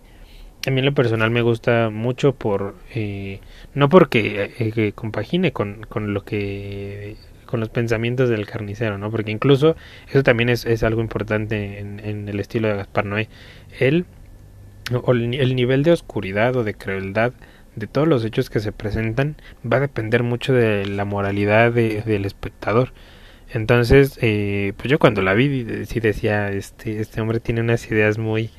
A 0.67 0.69
mí 0.69 0.79
en 0.79 0.85
lo 0.85 0.93
personal 0.93 1.31
me 1.31 1.41
gusta 1.41 1.89
mucho 1.89 2.35
por 2.35 2.75
eh, 2.93 3.39
no 3.73 3.89
porque 3.89 4.51
eh, 4.59 4.91
compagine 4.93 5.51
con, 5.51 5.83
con, 5.89 6.13
lo 6.13 6.23
que 6.23 7.15
con 7.47 7.59
los 7.59 7.69
pensamientos 7.69 8.29
del 8.29 8.45
carnicero 8.45 8.99
no 8.99 9.09
porque 9.09 9.31
incluso 9.31 9.75
eso 10.07 10.21
también 10.21 10.49
es, 10.49 10.65
es 10.65 10.83
algo 10.83 11.01
importante 11.01 11.79
en, 11.79 12.29
el 12.29 12.39
estilo 12.39 12.67
de 12.67 12.75
Gaspar 12.75 13.05
Noé. 13.05 13.27
O 15.03 15.13
el, 15.13 15.55
nivel 15.55 15.83
de 15.83 15.91
oscuridad 15.91 16.55
o 16.55 16.63
de 16.63 16.73
crueldad 16.73 17.33
de 17.75 17.87
todos 17.87 18.07
los 18.07 18.25
hechos 18.25 18.49
que 18.49 18.59
se 18.59 18.71
presentan 18.71 19.35
va 19.65 19.77
a 19.77 19.81
depender 19.81 20.23
mucho 20.23 20.53
de 20.53 20.85
la 20.85 21.05
moralidad 21.05 21.71
de, 21.71 22.01
del 22.01 22.25
espectador 22.25 22.93
entonces 23.53 24.17
eh, 24.21 24.73
pues 24.77 24.89
yo 24.89 24.99
cuando 24.99 25.21
la 25.21 25.33
vi 25.33 25.85
sí 25.85 25.99
decía 25.99 26.51
este 26.51 26.99
este 26.99 27.21
hombre 27.21 27.39
tiene 27.39 27.61
unas 27.61 27.89
ideas 27.89 28.17
muy 28.17 28.51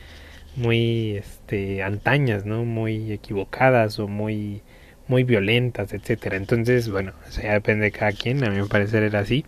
muy 0.57 1.17
este 1.17 1.83
antañas, 1.83 2.45
¿no? 2.47 2.65
Muy 2.65 3.13
equivocadas 3.13 3.99
o 3.99 4.09
muy 4.09 4.63
muy 5.09 5.25
violentas, 5.25 5.93
etcétera. 5.93 6.37
Entonces, 6.37 6.91
bueno, 6.91 7.13
ya 7.43 7.55
depende 7.55 7.87
de 7.87 7.93
cada 7.93 8.13
quien, 8.13 8.45
a 8.45 8.51
mí 8.51 8.61
me 8.61 8.67
parece 8.67 9.05
era 9.05 9.21
así. 9.21 9.45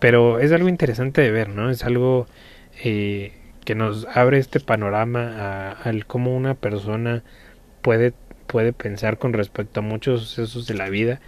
Pero 0.00 0.40
es 0.40 0.52
algo 0.52 0.68
interesante 0.68 1.22
de 1.22 1.30
ver, 1.30 1.48
¿no? 1.50 1.70
Es 1.70 1.84
algo 1.84 2.26
eh, 2.84 3.32
que 3.64 3.74
nos 3.74 4.06
abre 4.14 4.38
este 4.38 4.60
panorama 4.60 5.72
al 5.72 6.06
cómo 6.06 6.36
una 6.36 6.54
persona 6.54 7.24
puede, 7.82 8.12
puede 8.52 8.74
pensar 8.74 9.16
con 9.16 9.32
respecto 9.32 9.80
a 9.80 9.82
muchos 9.82 10.28
sucesos 10.28 10.66
de 10.66 10.74
la 10.74 10.90
vida 10.90 11.20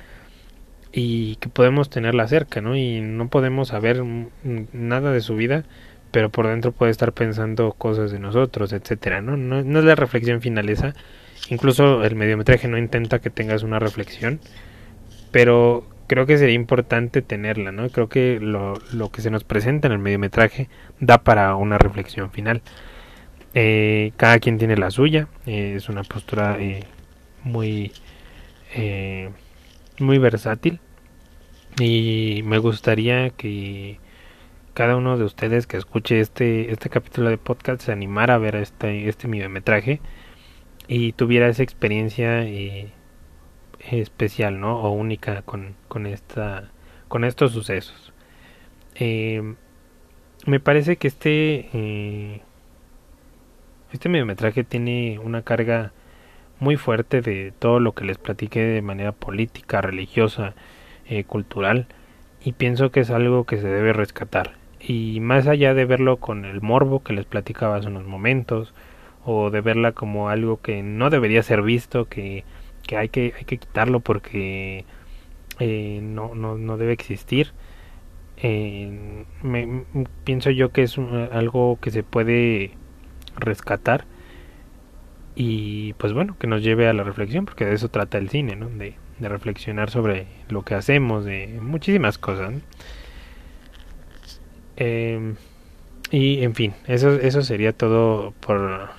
y 0.92 1.36
que 1.36 1.48
podemos 1.48 1.88
tenerla 1.88 2.28
cerca, 2.28 2.60
¿no? 2.60 2.76
Y 2.76 3.00
no 3.00 3.28
podemos 3.28 3.68
saber 3.68 4.04
nada 4.74 5.10
de 5.10 5.22
su 5.22 5.34
vida, 5.34 5.64
pero 6.10 6.28
por 6.28 6.46
dentro 6.46 6.72
puede 6.72 6.92
estar 6.92 7.12
pensando 7.14 7.72
cosas 7.72 8.12
de 8.12 8.18
nosotros, 8.18 8.74
etcétera, 8.74 9.22
¿no? 9.22 9.38
No, 9.38 9.78
es 9.78 9.84
la 9.86 9.94
reflexión 9.94 10.42
final 10.42 10.68
esa. 10.68 10.92
Incluso 11.48 12.04
el 12.04 12.14
mediometraje 12.14 12.68
no 12.68 12.76
intenta 12.76 13.20
que 13.20 13.30
tengas 13.30 13.62
una 13.62 13.78
reflexión, 13.78 14.38
pero 15.30 15.86
creo 16.06 16.26
que 16.26 16.36
sería 16.36 16.54
importante 16.54 17.22
tenerla, 17.22 17.72
¿no? 17.72 17.88
Creo 17.88 18.10
que 18.10 18.38
lo, 18.38 18.74
lo 18.92 19.10
que 19.10 19.22
se 19.22 19.30
nos 19.30 19.44
presenta 19.44 19.88
en 19.88 19.92
el 19.92 19.98
mediometraje 19.98 20.68
da 21.00 21.24
para 21.24 21.56
una 21.56 21.78
reflexión 21.78 22.30
final. 22.30 22.60
Eh, 23.54 24.12
cada 24.16 24.40
quien 24.40 24.58
tiene 24.58 24.76
la 24.76 24.90
suya, 24.90 25.28
eh, 25.46 25.74
es 25.76 25.88
una 25.88 26.02
postura 26.02 26.56
eh, 26.58 26.82
muy, 27.44 27.92
muy 29.98 30.18
versátil 30.18 30.80
y 31.78 32.42
me 32.44 32.58
gustaría 32.58 33.30
que 33.30 33.98
cada 34.74 34.96
uno 34.96 35.16
de 35.16 35.24
ustedes 35.24 35.66
que 35.66 35.76
escuche 35.76 36.20
este, 36.20 36.72
este 36.72 36.90
capítulo 36.90 37.30
de 37.30 37.38
podcast 37.38 37.80
se 37.82 37.92
animara 37.92 38.34
a 38.34 38.38
ver 38.38 38.56
este, 38.56 39.08
este 39.08 39.28
mediometraje 39.28 40.00
y 40.88 41.12
tuviera 41.12 41.48
esa 41.48 41.62
experiencia 41.62 42.44
especial, 43.90 44.60
¿no? 44.60 44.80
O 44.80 44.90
única 44.90 45.42
con, 45.42 45.76
con, 45.88 46.06
esta, 46.06 46.70
con 47.08 47.24
estos 47.24 47.52
sucesos. 47.52 48.12
Eh, 48.94 49.54
me 50.46 50.60
parece 50.60 50.96
que 50.96 51.08
este, 51.08 51.68
eh, 51.72 52.42
este 53.92 54.08
mediometraje 54.08 54.64
tiene 54.64 55.18
una 55.18 55.42
carga 55.42 55.92
muy 56.64 56.76
fuerte 56.76 57.20
de 57.20 57.52
todo 57.58 57.80
lo 57.80 57.92
que 57.92 58.04
les 58.04 58.18
platiqué 58.18 58.60
de 58.60 58.82
manera 58.82 59.12
política, 59.12 59.80
religiosa, 59.80 60.54
eh, 61.06 61.24
cultural, 61.24 61.86
y 62.42 62.52
pienso 62.52 62.90
que 62.90 63.00
es 63.00 63.10
algo 63.10 63.44
que 63.44 63.58
se 63.58 63.68
debe 63.68 63.92
rescatar. 63.92 64.54
Y 64.80 65.20
más 65.20 65.46
allá 65.46 65.74
de 65.74 65.84
verlo 65.84 66.18
con 66.18 66.44
el 66.44 66.60
morbo 66.60 67.02
que 67.02 67.14
les 67.14 67.26
platicaba 67.26 67.76
hace 67.76 67.88
unos 67.88 68.04
momentos, 68.06 68.74
o 69.24 69.50
de 69.50 69.60
verla 69.60 69.92
como 69.92 70.28
algo 70.28 70.60
que 70.60 70.82
no 70.82 71.10
debería 71.10 71.42
ser 71.42 71.62
visto, 71.62 72.06
que 72.06 72.44
que 72.86 72.96
hay 72.96 73.08
que, 73.08 73.34
hay 73.36 73.44
que 73.44 73.58
quitarlo 73.58 74.00
porque 74.00 74.84
eh, 75.58 76.00
no, 76.02 76.34
no, 76.34 76.56
no 76.56 76.76
debe 76.76 76.92
existir. 76.92 77.52
Eh, 78.36 79.24
me, 79.42 79.84
pienso 80.24 80.50
yo 80.50 80.70
que 80.72 80.82
es 80.82 80.98
algo 80.98 81.78
que 81.80 81.90
se 81.90 82.02
puede 82.02 82.72
rescatar 83.36 84.06
y 85.36 85.94
pues 85.94 86.12
bueno, 86.12 86.36
que 86.38 86.46
nos 86.46 86.62
lleve 86.62 86.88
a 86.88 86.92
la 86.92 87.04
reflexión, 87.04 87.44
porque 87.44 87.64
de 87.64 87.74
eso 87.74 87.88
trata 87.88 88.18
el 88.18 88.28
cine, 88.28 88.56
¿no? 88.56 88.68
De, 88.68 88.94
de 89.18 89.28
reflexionar 89.28 89.90
sobre 89.90 90.26
lo 90.48 90.62
que 90.62 90.74
hacemos, 90.74 91.24
de 91.24 91.58
muchísimas 91.60 92.18
cosas. 92.18 92.54
Eh, 94.76 95.34
y 96.10 96.42
en 96.42 96.54
fin, 96.54 96.74
eso, 96.86 97.14
eso 97.14 97.42
sería 97.42 97.72
todo 97.72 98.32
por, 98.40 98.90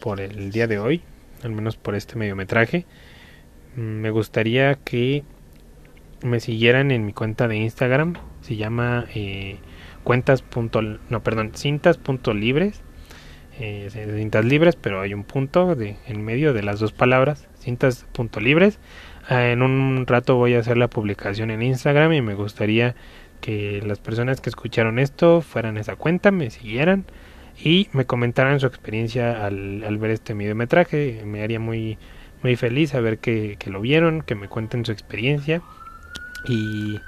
por 0.00 0.20
el 0.20 0.50
día 0.50 0.66
de 0.66 0.78
hoy, 0.78 1.02
al 1.42 1.52
menos 1.52 1.76
por 1.76 1.94
este 1.94 2.16
mediometraje. 2.16 2.86
Me 3.76 4.10
gustaría 4.10 4.74
que 4.74 5.22
me 6.22 6.40
siguieran 6.40 6.90
en 6.90 7.06
mi 7.06 7.12
cuenta 7.12 7.46
de 7.48 7.56
Instagram. 7.56 8.14
Se 8.40 8.56
llama 8.56 9.06
eh, 9.14 9.58
cuentas. 10.04 10.42
no, 11.10 11.22
perdón, 11.22 11.52
cintas.libres. 11.54 12.82
Eh, 13.60 13.88
cintas 13.92 14.44
libres, 14.44 14.76
pero 14.76 15.00
hay 15.00 15.14
un 15.14 15.24
punto 15.24 15.74
de, 15.74 15.96
en 16.06 16.24
medio 16.24 16.52
de 16.52 16.62
las 16.62 16.80
dos 16.80 16.92
palabras. 16.92 17.48
Cintas.libres. 17.60 18.78
Ah, 19.28 19.48
en 19.48 19.62
un 19.62 20.06
rato 20.06 20.36
voy 20.36 20.54
a 20.54 20.60
hacer 20.60 20.76
la 20.76 20.88
publicación 20.88 21.50
en 21.50 21.62
Instagram 21.62 22.12
y 22.12 22.22
me 22.22 22.34
gustaría 22.34 22.94
que 23.40 23.82
las 23.84 23.98
personas 23.98 24.40
que 24.40 24.50
escucharon 24.50 24.98
esto 24.98 25.40
fueran 25.42 25.76
a 25.76 25.80
esa 25.80 25.96
cuenta, 25.96 26.30
me 26.30 26.50
siguieran 26.50 27.04
y 27.62 27.88
me 27.92 28.04
comentaran 28.04 28.60
su 28.60 28.66
experiencia 28.66 29.44
al, 29.44 29.84
al 29.84 29.98
ver 29.98 30.12
este 30.12 30.34
videometraje. 30.34 31.22
Me 31.24 31.42
haría 31.42 31.60
muy 31.60 31.98
muy 32.42 32.56
feliz 32.56 32.94
a 32.94 33.00
ver 33.00 33.18
que, 33.18 33.56
lo 33.66 33.80
vieron, 33.80 34.22
que 34.22 34.34
me 34.34 34.48
cuenten 34.48 34.84
su 34.84 34.92
experiencia 34.92 35.62
y, 36.46 37.00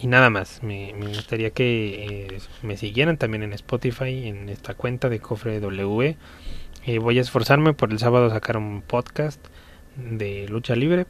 y 0.00 0.06
nada 0.06 0.30
más. 0.30 0.62
Me, 0.62 0.92
gustaría 0.92 1.50
que 1.50 2.34
eh, 2.34 2.38
me 2.62 2.76
siguieran 2.76 3.16
también 3.16 3.42
en 3.42 3.52
Spotify, 3.52 4.28
en 4.28 4.48
esta 4.48 4.74
cuenta 4.74 5.08
de 5.08 5.20
Cofre 5.20 5.60
W. 5.60 6.16
Eh, 6.86 6.98
voy 6.98 7.18
a 7.18 7.20
esforzarme 7.20 7.72
por 7.72 7.90
el 7.90 7.98
sábado 7.98 8.30
sacar 8.30 8.56
un 8.56 8.82
podcast 8.82 9.44
de 9.96 10.48
lucha 10.48 10.76
libre. 10.76 11.06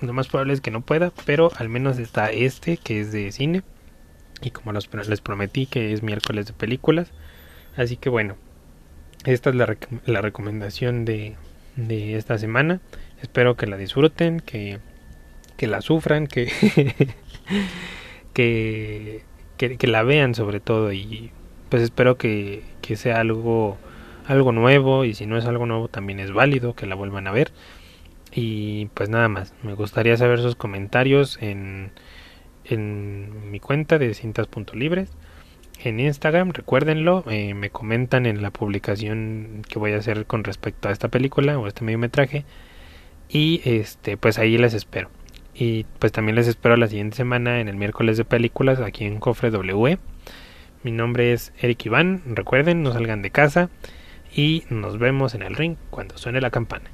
Lo 0.00 0.12
más 0.12 0.28
probable 0.28 0.54
es 0.54 0.60
que 0.60 0.70
no 0.70 0.80
pueda, 0.80 1.12
pero 1.26 1.50
al 1.56 1.68
menos 1.68 1.98
está 1.98 2.30
este 2.30 2.76
que 2.78 3.00
es 3.00 3.12
de 3.12 3.30
cine. 3.32 3.62
Y 4.42 4.50
como 4.50 4.72
les 4.72 5.20
prometí 5.20 5.66
que 5.66 5.92
es 5.92 6.02
miércoles 6.02 6.46
de 6.46 6.52
películas. 6.52 7.12
Así 7.76 7.96
que 7.96 8.08
bueno, 8.08 8.36
esta 9.24 9.50
es 9.50 9.56
la, 9.56 9.76
la 10.06 10.20
recomendación 10.22 11.04
de, 11.04 11.36
de 11.76 12.16
esta 12.16 12.38
semana. 12.38 12.80
Espero 13.22 13.56
que 13.56 13.66
la 13.66 13.76
disfruten, 13.76 14.40
que, 14.40 14.78
que 15.56 15.66
la 15.66 15.82
sufran, 15.82 16.26
que, 18.32 19.22
que, 19.56 19.86
la 19.86 20.02
vean 20.02 20.34
sobre 20.34 20.60
todo 20.60 20.92
y 20.92 21.30
pues 21.68 21.82
espero 21.82 22.16
que, 22.16 22.62
que 22.82 22.96
sea 22.96 23.20
algo, 23.20 23.78
algo 24.26 24.52
nuevo 24.52 25.04
y 25.04 25.14
si 25.14 25.26
no 25.26 25.36
es 25.36 25.44
algo 25.46 25.66
nuevo 25.66 25.88
también 25.88 26.20
es 26.20 26.32
válido 26.32 26.74
que 26.74 26.86
la 26.86 26.94
vuelvan 26.94 27.26
a 27.26 27.32
ver. 27.32 27.52
Y 28.32 28.86
pues 28.94 29.08
nada 29.08 29.28
más, 29.28 29.54
me 29.62 29.74
gustaría 29.74 30.16
saber 30.16 30.40
sus 30.40 30.54
comentarios 30.54 31.38
en, 31.40 31.90
en 32.64 33.50
mi 33.50 33.60
cuenta 33.60 33.98
de 33.98 34.14
cintas.libres 34.14 35.10
en 35.82 35.98
Instagram, 35.98 36.50
recuérdenlo, 36.50 37.24
eh, 37.30 37.54
me 37.54 37.70
comentan 37.70 38.26
en 38.26 38.42
la 38.42 38.50
publicación 38.50 39.62
que 39.68 39.78
voy 39.78 39.92
a 39.92 39.98
hacer 39.98 40.26
con 40.26 40.44
respecto 40.44 40.88
a 40.88 40.92
esta 40.92 41.08
película 41.08 41.58
o 41.58 41.66
este 41.66 41.84
mediometraje 41.84 42.44
y 43.28 43.62
este 43.64 44.16
pues 44.16 44.38
ahí 44.38 44.58
les 44.58 44.74
espero. 44.74 45.10
Y 45.54 45.84
pues 45.98 46.12
también 46.12 46.36
les 46.36 46.46
espero 46.46 46.76
la 46.76 46.88
siguiente 46.88 47.16
semana 47.16 47.60
en 47.60 47.68
el 47.68 47.76
miércoles 47.76 48.16
de 48.16 48.24
películas 48.24 48.80
aquí 48.80 49.04
en 49.04 49.18
Cofre 49.18 49.50
W. 49.50 49.98
Mi 50.82 50.90
nombre 50.92 51.32
es 51.32 51.52
Eric 51.60 51.84
Iván, 51.86 52.22
recuerden, 52.26 52.82
no 52.82 52.92
salgan 52.92 53.20
de 53.22 53.30
casa 53.30 53.68
y 54.34 54.64
nos 54.70 54.98
vemos 54.98 55.34
en 55.34 55.42
el 55.42 55.54
ring 55.56 55.76
cuando 55.90 56.16
suene 56.16 56.40
la 56.40 56.50
campana. 56.50 56.90